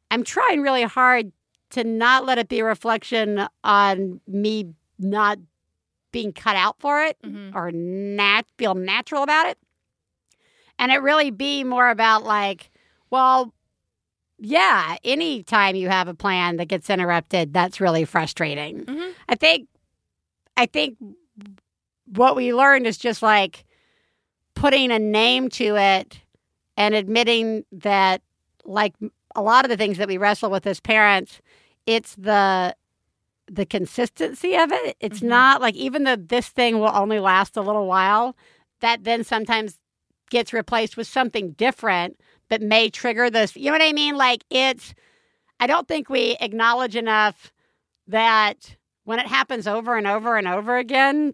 I'm 0.09 0.23
trying 0.23 0.61
really 0.61 0.81
hard 0.83 1.31
to 1.71 1.83
not 1.83 2.25
let 2.25 2.39
it 2.39 2.49
be 2.49 2.59
a 2.59 2.65
reflection 2.65 3.47
on 3.63 4.19
me 4.27 4.73
not 4.97 5.37
being 6.11 6.33
cut 6.33 6.55
out 6.55 6.75
for 6.79 7.03
it 7.03 7.17
Mhm. 7.23 7.53
or 7.55 7.71
nat- 7.71 8.47
feel 8.57 8.73
natural 8.75 9.21
about 9.23 9.47
it. 9.47 9.57
And 10.79 10.91
it 10.91 11.01
really 11.01 11.29
be 11.31 11.63
more 11.63 11.89
about 11.89 12.23
like, 12.23 12.71
well, 13.11 13.53
yeah, 14.39 14.97
anytime 15.03 15.75
you 15.75 15.87
have 15.89 16.07
a 16.07 16.13
plan 16.15 16.57
that 16.57 16.65
gets 16.65 16.89
interrupted, 16.89 17.53
that's 17.53 17.79
really 17.79 18.05
frustrating. 18.05 18.85
Mhm. 18.85 19.13
I 19.29 19.35
think, 19.35 19.67
I 20.57 20.65
think 20.65 20.97
what 22.05 22.35
we 22.35 22.53
learned 22.53 22.85
is 22.87 22.97
just 22.97 23.21
like 23.21 23.65
putting 24.63 24.93
a 24.93 24.99
name 24.99 25.49
to 25.49 25.75
it 25.75 26.21
and 26.77 26.95
admitting 26.95 27.65
that, 27.69 28.21
like 28.63 28.93
a 29.35 29.41
lot 29.41 29.65
of 29.65 29.69
the 29.69 29.75
things 29.75 29.97
that 29.97 30.07
we 30.07 30.17
wrestle 30.17 30.49
with 30.49 30.65
as 30.65 30.79
parents, 30.79 31.41
it's 31.85 32.15
the 32.15 32.73
the 33.47 33.65
consistency 33.65 34.55
of 34.55 34.71
it. 34.71 34.95
It's 35.01 35.21
not 35.21 35.59
like 35.59 35.75
even 35.75 36.05
though 36.05 36.15
this 36.15 36.47
thing 36.47 36.79
will 36.79 36.95
only 36.95 37.19
last 37.19 37.57
a 37.57 37.61
little 37.61 37.87
while, 37.87 38.37
that 38.79 39.03
then 39.03 39.25
sometimes 39.25 39.79
gets 40.29 40.53
replaced 40.53 40.95
with 40.95 41.07
something 41.07 41.51
different 41.51 42.17
that 42.47 42.61
may 42.61 42.89
trigger 42.89 43.29
this. 43.29 43.57
You 43.57 43.65
know 43.65 43.73
what 43.73 43.81
I 43.81 43.91
mean? 43.91 44.15
Like 44.15 44.45
it's 44.49 44.93
I 45.59 45.67
don't 45.67 45.89
think 45.89 46.09
we 46.09 46.37
acknowledge 46.39 46.95
enough 46.95 47.51
that 48.07 48.77
when 49.03 49.19
it 49.19 49.27
happens 49.27 49.67
over 49.67 49.97
and 49.97 50.07
over 50.07 50.37
and 50.37 50.47
over 50.47 50.77
again, 50.77 51.33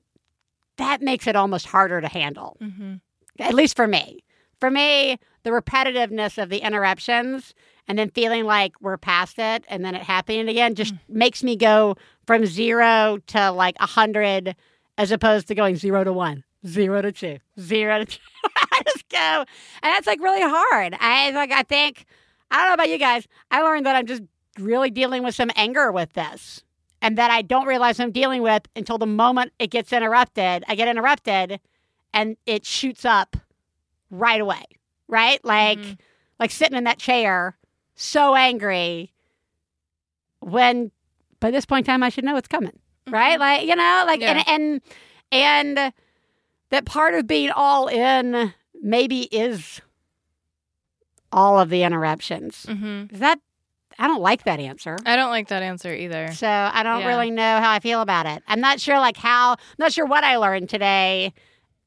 that 0.77 1.03
makes 1.03 1.27
it 1.27 1.35
almost 1.35 1.67
harder 1.67 2.01
to 2.01 2.07
handle. 2.07 2.57
Mm-hmm. 2.59 2.95
At 3.39 3.53
least 3.53 3.75
for 3.75 3.87
me. 3.87 4.23
For 4.59 4.69
me, 4.69 5.17
the 5.43 5.51
repetitiveness 5.51 6.41
of 6.41 6.49
the 6.49 6.57
interruptions 6.59 7.53
and 7.87 7.97
then 7.97 8.09
feeling 8.11 8.45
like 8.45 8.73
we're 8.81 8.97
past 8.97 9.39
it 9.39 9.65
and 9.67 9.83
then 9.83 9.95
it 9.95 10.03
happening 10.03 10.47
again 10.47 10.75
just 10.75 10.93
mm. 10.93 10.99
makes 11.09 11.43
me 11.43 11.55
go 11.55 11.95
from 12.27 12.45
zero 12.45 13.17
to 13.27 13.51
like 13.51 13.75
a 13.79 13.87
hundred 13.87 14.55
as 14.97 15.11
opposed 15.11 15.47
to 15.47 15.55
going 15.55 15.77
zero 15.77 16.03
to 16.03 16.11
one, 16.13 16.43
zero 16.67 17.01
to 17.01 17.11
two, 17.11 17.39
zero 17.59 17.99
to 17.99 18.05
two. 18.05 18.19
I 18.71 18.81
just 18.85 19.09
go, 19.09 19.17
and 19.17 19.45
that's 19.81 20.07
like 20.07 20.21
really 20.21 20.41
hard. 20.41 20.95
I 20.99 21.31
like, 21.31 21.51
I 21.51 21.63
think, 21.63 22.05
I 22.51 22.57
don't 22.57 22.67
know 22.67 22.73
about 22.75 22.89
you 22.89 22.97
guys. 22.97 23.27
I 23.49 23.61
learned 23.61 23.85
that 23.85 23.95
I'm 23.95 24.05
just 24.05 24.23
really 24.59 24.91
dealing 24.91 25.23
with 25.23 25.35
some 25.35 25.51
anger 25.55 25.91
with 25.91 26.13
this, 26.13 26.63
and 27.01 27.17
that 27.17 27.31
I 27.31 27.41
don't 27.41 27.65
realize 27.65 27.99
I'm 27.99 28.11
dealing 28.11 28.41
with 28.41 28.67
until 28.75 28.97
the 28.97 29.05
moment 29.05 29.53
it 29.57 29.71
gets 29.71 29.93
interrupted. 29.93 30.63
I 30.67 30.75
get 30.75 30.89
interrupted, 30.89 31.59
and 32.13 32.37
it 32.45 32.65
shoots 32.65 33.05
up 33.05 33.35
right 34.09 34.41
away. 34.41 34.63
Right, 35.07 35.43
like, 35.43 35.79
like 36.39 36.51
sitting 36.51 36.77
in 36.77 36.83
that 36.83 36.99
chair, 36.99 37.57
so 37.95 38.35
angry. 38.35 39.11
When 40.39 40.91
by 41.39 41.51
this 41.51 41.65
point 41.65 41.87
in 41.87 41.91
time, 41.91 42.03
I 42.03 42.09
should 42.09 42.23
know 42.23 42.37
it's 42.37 42.47
coming. 42.47 42.77
Right, 43.07 43.39
like 43.39 43.65
you 43.67 43.75
know, 43.75 44.03
like 44.05 44.21
Yeah. 44.21 44.43
and 44.47 44.81
and 45.31 45.77
and 45.77 45.93
that 46.69 46.85
part 46.85 47.15
of 47.15 47.25
being 47.25 47.49
all 47.49 47.87
in 47.87 48.53
maybe 48.81 49.21
is 49.35 49.81
all 51.31 51.59
of 51.59 51.69
the 51.69 51.83
interruptions. 51.83 52.65
Mm-hmm. 52.67 53.13
Is 53.13 53.19
that 53.19 53.39
I 53.97 54.07
don't 54.07 54.21
like 54.21 54.43
that 54.43 54.59
answer. 54.59 54.95
I 55.05 55.15
don't 55.15 55.29
like 55.31 55.47
that 55.49 55.63
answer 55.63 55.93
either. 55.93 56.31
So 56.33 56.47
I 56.47 56.83
don't 56.83 57.01
Yeah. 57.01 57.07
really 57.07 57.31
know 57.31 57.59
how 57.59 57.71
I 57.71 57.79
feel 57.79 58.01
about 58.01 58.25
it. 58.27 58.43
I'm 58.47 58.61
not 58.61 58.79
sure 58.79 58.99
like 58.99 59.17
how 59.17 59.53
I'm 59.53 59.57
not 59.79 59.91
sure 59.91 60.05
what 60.05 60.23
I 60.23 60.37
learned 60.37 60.69
today 60.69 61.33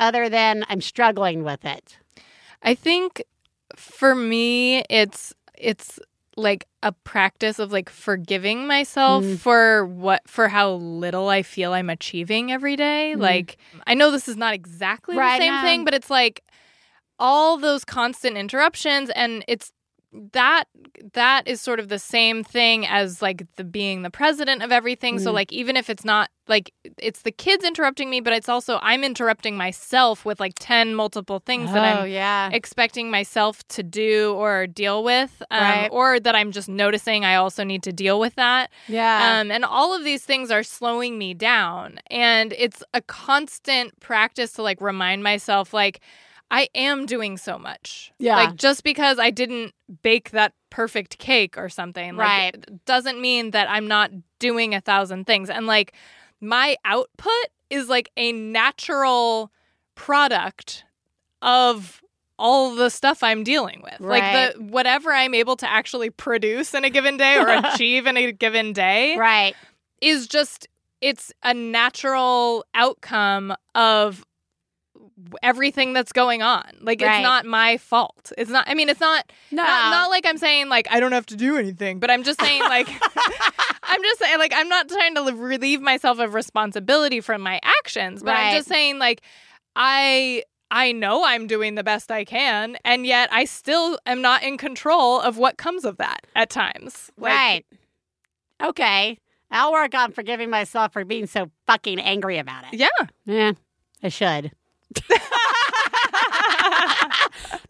other 0.02 0.28
than 0.28 0.64
I'm 0.68 0.80
struggling 0.82 1.44
with 1.44 1.64
it. 1.64 1.96
I 2.62 2.74
think 2.74 3.22
for 3.76 4.14
me 4.14 4.82
it's 4.90 5.32
it's 5.56 5.98
like 6.36 6.66
a 6.82 6.92
practice 6.92 7.58
of 7.58 7.72
like 7.72 7.88
forgiving 7.90 8.66
myself 8.66 9.22
Mm. 9.24 9.38
for 9.38 9.86
what 9.86 10.20
for 10.26 10.48
how 10.48 10.72
little 10.72 11.28
I 11.28 11.42
feel 11.42 11.72
I'm 11.72 11.90
achieving 11.90 12.50
every 12.50 12.76
day. 12.76 13.14
Mm. 13.16 13.20
Like 13.20 13.58
I 13.86 13.94
know 13.94 14.10
this 14.10 14.28
is 14.28 14.36
not 14.36 14.54
exactly 14.54 15.16
Right, 15.16 15.38
the 15.38 15.44
same 15.44 15.54
no. 15.54 15.62
thing, 15.62 15.84
but 15.84 15.94
it's 15.94 16.10
like 16.10 16.42
all 17.18 17.58
those 17.58 17.84
constant 17.84 18.36
interruptions 18.36 19.10
and 19.10 19.44
it's 19.46 19.72
that 20.32 20.64
that 21.14 21.48
is 21.48 21.60
sort 21.60 21.80
of 21.80 21.88
the 21.88 21.98
same 21.98 22.44
thing 22.44 22.86
as 22.86 23.22
like 23.22 23.46
the 23.56 23.64
being 23.64 24.02
the 24.02 24.10
president 24.10 24.62
of 24.62 24.70
everything 24.70 25.18
so 25.18 25.30
Mm. 25.30 25.34
like 25.34 25.52
even 25.52 25.74
if 25.76 25.88
it's 25.88 26.04
not 26.04 26.28
like 26.48 26.72
it's 26.98 27.22
the 27.22 27.30
kids 27.32 27.64
interrupting 27.64 28.10
me 28.10 28.20
but 28.20 28.34
it's 28.34 28.48
also 28.48 28.78
i'm 28.82 29.04
interrupting 29.04 29.56
myself 29.56 30.26
with 30.26 30.38
like 30.38 30.52
10 30.58 30.94
multiple 30.94 31.38
things 31.38 31.72
that 31.72 31.82
Oh, 31.82 32.02
i'm 32.02 32.08
yeah. 32.10 32.50
expecting 32.52 33.10
myself 33.10 33.66
to 33.68 33.82
do 33.82 34.34
or 34.34 34.66
deal 34.66 35.02
with 35.02 35.42
um, 35.50 35.60
Right. 35.62 35.88
or 35.90 36.20
that 36.20 36.34
i'm 36.34 36.52
just 36.52 36.68
noticing 36.68 37.24
i 37.24 37.36
also 37.36 37.64
need 37.64 37.82
to 37.84 37.92
deal 37.92 38.20
with 38.20 38.34
that 38.34 38.70
Yeah. 38.88 39.40
um, 39.40 39.50
and 39.50 39.64
all 39.64 39.96
of 39.96 40.04
these 40.04 40.24
things 40.26 40.50
are 40.50 40.62
slowing 40.62 41.16
me 41.16 41.32
down. 41.32 41.98
And 42.10 42.52
it's 42.58 42.82
a 42.92 43.00
constant 43.00 43.98
practice 44.00 44.52
to 44.52 44.62
like 44.62 44.80
remind 44.80 45.22
myself, 45.22 45.72
like, 45.72 46.00
I 46.52 46.68
am 46.74 47.06
doing 47.06 47.38
so 47.38 47.58
much. 47.58 48.12
Yeah. 48.18 48.36
Like, 48.36 48.56
just 48.56 48.84
because 48.84 49.18
I 49.18 49.30
didn't 49.30 49.72
bake 50.02 50.30
that 50.30 50.52
perfect 50.70 51.18
cake 51.18 51.56
or 51.56 51.68
something, 51.68 52.14
like, 52.16 52.28
Right. 52.28 52.84
doesn't 52.84 53.20
mean 53.20 53.52
that 53.52 53.68
I'm 53.70 53.88
not 53.88 54.10
doing 54.38 54.74
a 54.74 54.80
thousand 54.80 55.26
things. 55.26 55.48
And 55.48 55.66
like, 55.66 55.94
my 56.40 56.76
output 56.84 57.48
is 57.70 57.88
like 57.88 58.10
a 58.16 58.32
natural 58.32 59.50
product 59.94 60.84
of 61.40 62.02
all 62.38 62.74
the 62.74 62.90
stuff 62.90 63.22
I'm 63.22 63.44
dealing 63.44 63.82
with. 63.82 64.00
Like 64.00 64.54
the 64.54 64.62
whatever 64.62 65.12
I'm 65.12 65.32
able 65.34 65.56
to 65.56 65.70
actually 65.70 66.10
produce 66.10 66.74
in 66.74 66.84
a 66.84 66.90
given 66.90 67.16
day 67.16 67.38
or 67.38 67.48
achieve 67.72 68.06
in 68.06 68.16
a 68.16 68.32
given 68.32 68.72
day 68.72 69.16
right. 69.16 69.54
is 70.00 70.26
just 70.26 70.66
it's 71.00 71.32
a 71.42 71.54
natural 71.54 72.64
outcome 72.74 73.54
of 73.74 74.24
everything 75.42 75.92
that's 75.92 76.12
going 76.12 76.42
on. 76.42 76.62
Like 76.80 77.00
Right. 77.00 77.16
it's 77.16 77.22
not 77.22 77.44
my 77.46 77.76
fault. 77.78 78.32
It's 78.38 78.50
not 78.50 78.64
I 78.68 78.74
mean 78.74 78.88
it's 78.88 79.00
not 79.00 79.30
No. 79.50 79.62
not, 79.62 79.90
not 79.90 80.10
like 80.10 80.26
I'm 80.26 80.38
saying 80.38 80.68
like 80.68 80.86
I 80.90 81.00
don't 81.00 81.12
have 81.12 81.26
to 81.26 81.36
do 81.36 81.56
anything, 81.56 81.98
but 81.98 82.10
I'm 82.10 82.22
just 82.22 82.40
saying 82.40 82.62
like 82.62 82.88
I'm 83.84 84.02
just 84.02 84.20
saying, 84.20 84.38
like, 84.38 84.52
I'm 84.54 84.68
not 84.68 84.88
trying 84.88 85.14
to 85.16 85.22
relieve 85.34 85.82
myself 85.82 86.18
of 86.18 86.32
responsibility 86.34 87.20
from 87.20 87.42
my 87.42 87.60
actions, 87.62 88.22
but 88.22 88.30
I'm 88.34 88.54
just 88.56 88.68
saying, 88.68 88.98
like, 88.98 89.22
I. 89.76 90.44
I 90.74 90.92
know 90.92 91.22
I'm 91.26 91.46
doing 91.46 91.74
the 91.74 91.84
best 91.84 92.10
I 92.10 92.24
can, 92.24 92.78
and 92.82 93.04
yet 93.04 93.28
I 93.30 93.44
still 93.44 93.98
am 94.06 94.22
not 94.22 94.42
in 94.42 94.56
control 94.56 95.20
of 95.20 95.36
what 95.36 95.58
comes 95.58 95.84
of 95.84 95.98
that 95.98 96.26
at 96.34 96.48
times. 96.48 97.10
Like, 97.18 97.30
right. 97.32 97.64
Okay. 98.62 99.18
I'll 99.50 99.72
work 99.72 99.94
on 99.94 100.12
forgiving 100.12 100.48
myself 100.48 100.94
for 100.94 101.04
being 101.04 101.26
so 101.26 101.50
fucking 101.66 102.00
angry 102.00 102.38
about 102.38 102.64
it. 102.72 102.78
Yeah. 102.78 102.88
Yeah, 103.26 103.52
I 104.02 104.08
should. 104.08 104.52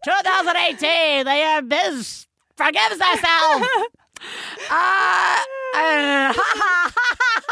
2018, 0.03 1.25
the 1.25 1.35
year 1.35 1.61
Biz 1.61 2.27
forgives 2.55 3.01
herself. 3.01 3.67
Uh, 4.69 5.37
uh, 5.75 6.33
Oh 6.35 6.91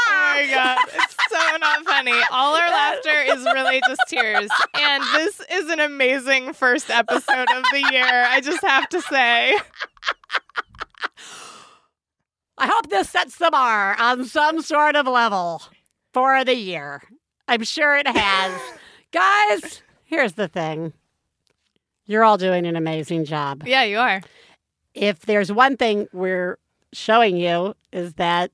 my 0.07 0.47
god, 0.49 0.77
it's 0.87 1.15
so 1.29 1.57
not 1.57 1.83
funny. 1.85 2.17
All 2.31 2.55
our 2.55 2.69
laughter 2.69 3.09
is 3.23 3.43
really 3.43 3.81
just 3.85 3.99
tears. 4.07 4.49
And 4.79 5.03
this 5.15 5.41
is 5.51 5.69
an 5.69 5.81
amazing 5.81 6.53
first 6.53 6.89
episode 6.89 7.47
of 7.53 7.63
the 7.73 7.89
year. 7.91 8.23
I 8.25 8.39
just 8.39 8.63
have 8.63 8.87
to 8.89 9.01
say. 9.01 9.57
I 12.57 12.67
hope 12.67 12.89
this 12.89 13.09
sets 13.09 13.37
the 13.37 13.51
bar 13.51 13.99
on 13.99 14.23
some 14.23 14.61
sort 14.61 14.95
of 14.95 15.07
level 15.07 15.61
for 16.13 16.45
the 16.45 16.55
year. 16.55 17.01
I'm 17.49 17.63
sure 17.63 17.97
it 17.97 18.07
has. 18.07 18.61
Guys, 19.11 19.81
here's 20.05 20.33
the 20.33 20.47
thing 20.47 20.93
you're 22.05 22.23
all 22.23 22.37
doing 22.37 22.65
an 22.65 22.75
amazing 22.75 23.25
job. 23.25 23.63
Yeah, 23.65 23.83
you 23.83 23.99
are. 23.99 24.21
If 24.93 25.21
there's 25.21 25.51
one 25.51 25.77
thing 25.77 26.07
we're 26.11 26.57
showing 26.93 27.37
you, 27.37 27.73
is 27.93 28.15
that 28.15 28.51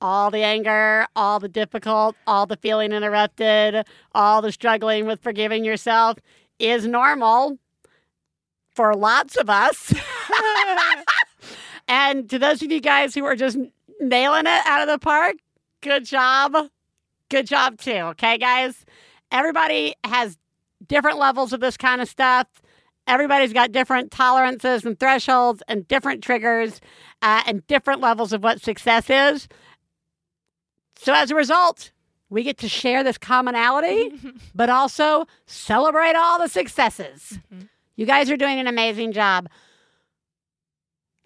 all 0.00 0.30
the 0.30 0.42
anger, 0.42 1.06
all 1.16 1.40
the 1.40 1.48
difficult, 1.48 2.16
all 2.26 2.46
the 2.46 2.56
feeling 2.56 2.92
interrupted, 2.92 3.86
all 4.14 4.42
the 4.42 4.52
struggling 4.52 5.06
with 5.06 5.22
forgiving 5.22 5.64
yourself 5.64 6.18
is 6.58 6.86
normal 6.86 7.58
for 8.74 8.94
lots 8.94 9.36
of 9.36 9.48
us. 9.48 9.94
and 11.88 12.28
to 12.28 12.38
those 12.38 12.62
of 12.62 12.70
you 12.70 12.80
guys 12.80 13.14
who 13.14 13.24
are 13.24 13.36
just 13.36 13.56
nailing 14.00 14.46
it 14.46 14.66
out 14.66 14.82
of 14.82 14.88
the 14.88 14.98
park, 14.98 15.36
good 15.80 16.04
job. 16.04 16.54
Good 17.30 17.46
job, 17.46 17.78
too. 17.78 17.90
Okay, 17.90 18.38
guys? 18.38 18.84
Everybody 19.30 19.94
has 20.04 20.36
different 20.86 21.18
levels 21.18 21.52
of 21.52 21.60
this 21.60 21.76
kind 21.76 22.00
of 22.00 22.08
stuff. 22.08 22.46
Everybody's 23.06 23.52
got 23.52 23.72
different 23.72 24.10
tolerances 24.10 24.84
and 24.84 24.98
thresholds 24.98 25.62
and 25.68 25.86
different 25.86 26.22
triggers 26.22 26.80
uh, 27.22 27.42
and 27.46 27.66
different 27.66 28.00
levels 28.00 28.32
of 28.32 28.42
what 28.42 28.60
success 28.60 29.08
is. 29.08 29.48
So 30.98 31.12
as 31.14 31.30
a 31.30 31.34
result, 31.34 31.92
we 32.28 32.42
get 32.42 32.58
to 32.58 32.68
share 32.68 33.04
this 33.04 33.18
commonality, 33.18 34.12
but 34.54 34.70
also 34.70 35.26
celebrate 35.46 36.16
all 36.16 36.38
the 36.38 36.48
successes. 36.48 37.38
You 37.94 38.06
guys 38.06 38.30
are 38.30 38.36
doing 38.36 38.58
an 38.58 38.66
amazing 38.66 39.12
job. 39.12 39.48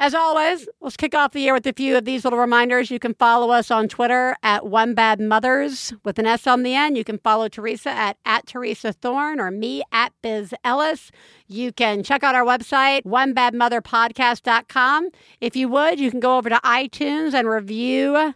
As 0.03 0.15
always, 0.15 0.67
let's 0.81 0.97
kick 0.97 1.15
off 1.15 1.33
the 1.33 1.41
year 1.41 1.53
with 1.53 1.67
a 1.67 1.75
few 1.75 1.95
of 1.95 2.07
these 2.07 2.25
little 2.25 2.39
reminders. 2.39 2.91
You 2.91 2.99
can 2.99 3.13
follow 3.13 3.51
us 3.51 3.71
on 3.71 3.87
Twitter 3.87 4.35
at 4.43 4.67
One 4.67 4.95
Bad 4.95 5.21
Mothers 5.21 5.93
with 6.05 6.19
an 6.19 6.25
S 6.25 6.47
on 6.47 6.63
the 6.63 6.75
end. 6.75 6.97
You 6.97 7.05
can 7.05 7.19
follow 7.19 7.49
Theresa 7.51 7.91
at, 7.91 8.17
at 8.25 8.47
Theresa 8.47 8.95
Thorn 8.95 9.39
or 9.39 9.51
me 9.51 9.83
at 9.93 10.15
Biz 10.23 10.55
Ellis. 10.65 11.11
You 11.49 11.71
can 11.71 12.03
check 12.03 12.25
out 12.25 12.35
our 12.35 12.47
website, 12.47 13.03
onebadmotherpodcast.com. 13.05 15.11
If 15.43 15.55
you 15.55 15.69
would, 15.69 16.01
you 16.01 16.11
can 16.11 16.21
go 16.21 16.39
over 16.39 16.49
to 16.49 16.57
iTunes 16.65 17.35
and 17.35 17.47
review 17.47 18.33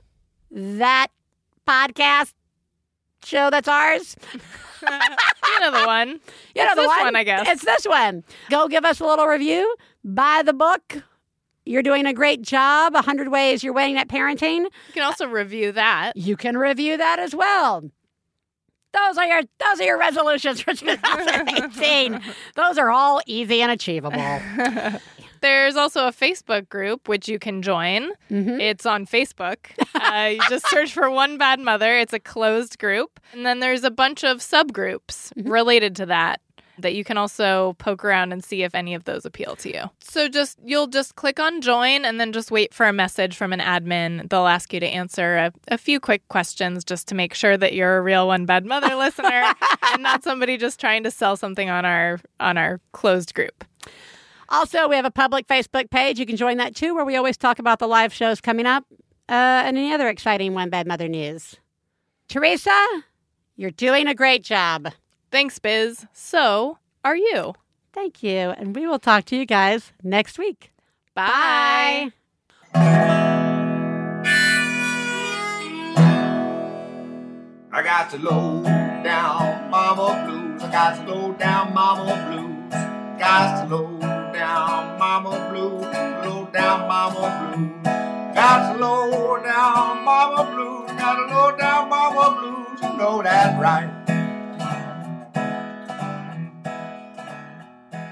that 0.50 1.06
podcast 1.66 2.34
show 3.24 3.48
that's 3.48 3.68
ours. 3.68 4.16
you 4.82 5.60
know 5.60 5.70
the 5.80 5.86
one. 5.86 6.20
You 6.54 6.62
know 6.62 6.72
It's 6.72 6.74
the 6.74 6.80
this 6.82 6.88
one? 6.88 7.00
one, 7.04 7.16
I 7.16 7.24
guess. 7.24 7.48
It's 7.48 7.64
this 7.64 7.86
one. 7.86 8.22
Go 8.50 8.68
give 8.68 8.84
us 8.84 9.00
a 9.00 9.06
little 9.06 9.26
review. 9.26 9.74
Buy 10.04 10.42
the 10.44 10.52
book. 10.52 11.02
You're 11.66 11.82
doing 11.82 12.06
a 12.06 12.12
great 12.12 12.42
job. 12.42 12.94
100 12.94 13.28
Ways 13.28 13.62
You're 13.64 13.72
Winning 13.72 13.96
at 13.96 14.08
Parenting. 14.08 14.64
You 14.64 14.92
can 14.92 15.02
also 15.02 15.26
review 15.26 15.72
that. 15.72 16.12
You 16.16 16.36
can 16.36 16.56
review 16.58 16.96
that 16.96 17.18
as 17.18 17.34
well. 17.34 17.82
Those 18.92 19.18
are 19.18 19.26
your 19.26 19.42
those 19.58 19.80
are 19.80 19.84
your 19.84 19.98
resolutions 19.98 20.60
for 20.60 20.72
2018. 20.74 22.20
those 22.54 22.78
are 22.78 22.90
all 22.90 23.20
easy 23.26 23.60
and 23.60 23.72
achievable. 23.72 24.20
There's 25.40 25.76
also 25.76 26.06
a 26.06 26.12
Facebook 26.12 26.68
group 26.70 27.06
which 27.08 27.28
you 27.28 27.38
can 27.38 27.60
join. 27.60 28.12
Mm-hmm. 28.30 28.60
It's 28.60 28.86
on 28.86 29.04
Facebook. 29.04 29.58
uh, 29.94 30.28
you 30.28 30.40
just 30.48 30.66
search 30.70 30.92
for 30.94 31.10
One 31.10 31.36
Bad 31.36 31.60
Mother. 31.60 31.98
It's 31.98 32.14
a 32.14 32.18
closed 32.20 32.78
group. 32.78 33.20
And 33.34 33.44
then 33.44 33.60
there's 33.60 33.84
a 33.84 33.90
bunch 33.90 34.24
of 34.24 34.38
subgroups 34.38 35.32
Mm-hmm. 35.34 35.50
related 35.50 35.96
to 35.96 36.06
that 36.06 36.40
that 36.78 36.94
you 36.94 37.04
can 37.04 37.16
also 37.16 37.74
poke 37.78 38.04
around 38.04 38.32
and 38.32 38.42
see 38.42 38.62
if 38.62 38.74
any 38.74 38.94
of 38.94 39.04
those 39.04 39.24
appeal 39.24 39.56
to 39.56 39.72
you. 39.72 39.82
So 40.00 40.28
just 40.28 40.58
you'll 40.64 40.86
just 40.86 41.16
click 41.16 41.38
on 41.38 41.60
join 41.60 42.04
and 42.04 42.20
then 42.20 42.32
just 42.32 42.50
wait 42.50 42.74
for 42.74 42.86
a 42.86 42.92
message 42.92 43.36
from 43.36 43.52
an 43.52 43.60
admin. 43.60 44.28
They'll 44.28 44.46
ask 44.46 44.72
you 44.72 44.80
to 44.80 44.86
answer 44.86 45.36
a, 45.36 45.52
a 45.68 45.78
few 45.78 46.00
quick 46.00 46.26
questions 46.28 46.84
just 46.84 47.08
to 47.08 47.14
make 47.14 47.34
sure 47.34 47.56
that 47.56 47.74
you're 47.74 47.98
a 47.98 48.02
real 48.02 48.26
One 48.26 48.46
Bad 48.46 48.64
Mother 48.64 48.94
listener 48.96 49.54
and 49.92 50.02
not 50.02 50.24
somebody 50.24 50.56
just 50.56 50.80
trying 50.80 51.04
to 51.04 51.10
sell 51.10 51.36
something 51.36 51.70
on 51.70 51.84
our 51.84 52.20
on 52.40 52.58
our 52.58 52.80
closed 52.92 53.34
group. 53.34 53.64
Also, 54.48 54.88
we 54.88 54.96
have 54.96 55.04
a 55.04 55.10
public 55.10 55.46
Facebook 55.46 55.90
page. 55.90 56.18
You 56.18 56.26
can 56.26 56.36
join 56.36 56.58
that 56.58 56.76
too, 56.76 56.94
where 56.94 57.04
we 57.04 57.16
always 57.16 57.36
talk 57.36 57.58
about 57.58 57.78
the 57.78 57.88
live 57.88 58.12
shows 58.12 58.40
coming 58.40 58.66
up 58.66 58.84
uh, 59.28 59.64
and 59.64 59.76
any 59.76 59.92
other 59.92 60.08
exciting 60.08 60.54
One 60.54 60.70
Bad 60.70 60.86
Mother 60.86 61.08
news. 61.08 61.56
Theresa, 62.28 62.86
you're 63.56 63.70
doing 63.70 64.06
a 64.06 64.14
great 64.14 64.44
job. 64.44 64.88
Thanks, 65.34 65.58
Biz. 65.58 66.06
So 66.12 66.78
are 67.04 67.16
you. 67.16 67.54
Thank 67.92 68.22
you. 68.22 68.54
And 68.56 68.76
we 68.76 68.86
will 68.86 69.00
talk 69.00 69.24
to 69.24 69.36
you 69.36 69.44
guys 69.44 69.92
next 70.00 70.38
week. 70.38 70.70
Bye. 71.12 72.12
I 77.72 77.82
got 77.82 78.12
the 78.12 78.18
low 78.18 78.62
down 78.62 79.70
mama 79.72 80.24
blues. 80.24 80.62
I 80.62 80.70
got 80.70 81.04
the 81.04 81.12
low 81.12 81.32
down 81.32 81.74
mama 81.74 82.14
blues. 82.30 82.72
Got 83.18 83.68
the 83.68 83.74
low 83.74 83.98
down 84.32 84.98
mama 85.00 85.50
blues. 85.50 85.82
Low 86.24 86.48
down 86.54 86.86
mama 86.86 87.56
blues. 87.56 87.84
Got 88.36 88.72
the 88.72 88.78
low 88.78 89.42
down 89.42 90.04
mama 90.04 90.44
blues. 90.54 90.92
Got 90.96 91.28
the 91.28 91.34
low 91.34 91.56
down 91.56 91.88
mama 91.88 92.38
blues. 92.38 92.80
You 92.80 92.96
know 92.96 93.20
that 93.20 93.60
right. 93.60 94.04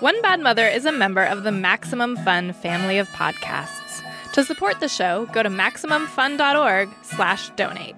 One 0.00 0.22
Bad 0.22 0.38
Mother 0.38 0.64
is 0.64 0.86
a 0.86 0.92
member 0.92 1.24
of 1.24 1.42
the 1.42 1.50
Maximum 1.50 2.16
Fun 2.18 2.52
family 2.52 2.98
of 2.98 3.08
podcasts. 3.08 4.00
To 4.32 4.44
support 4.44 4.78
the 4.78 4.88
show, 4.88 5.26
go 5.32 5.42
to 5.42 5.48
MaximumFun.org 5.48 6.88
slash 7.02 7.50
donate. 7.56 7.96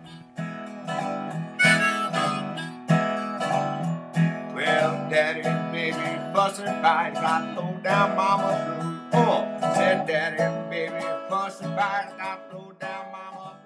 Well, 4.54 5.10
daddy 5.10 5.42
and 5.42 5.72
baby 5.72 6.32
fussing 6.34 6.64
fight. 6.64 7.12
Got 7.16 7.54
low 7.56 7.78
down 7.82 8.16
mama 8.16 8.78
blues. 8.80 9.00
Oh, 9.12 9.74
said 9.74 10.06
daddy 10.06 10.40
and 10.40 10.70
baby 10.70 11.04
fussing 11.28 11.68
fight. 11.76 12.14
Got 12.16 12.54
low 12.54 12.72
down 12.80 13.12
mama 13.12 13.58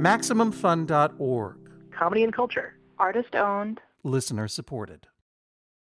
MaximumFun.org. 0.00 1.56
Comedy 1.90 2.22
and 2.22 2.32
culture. 2.32 2.74
Artist 3.00 3.34
owned. 3.34 3.80
Listener 4.04 4.46
supported. 4.46 5.08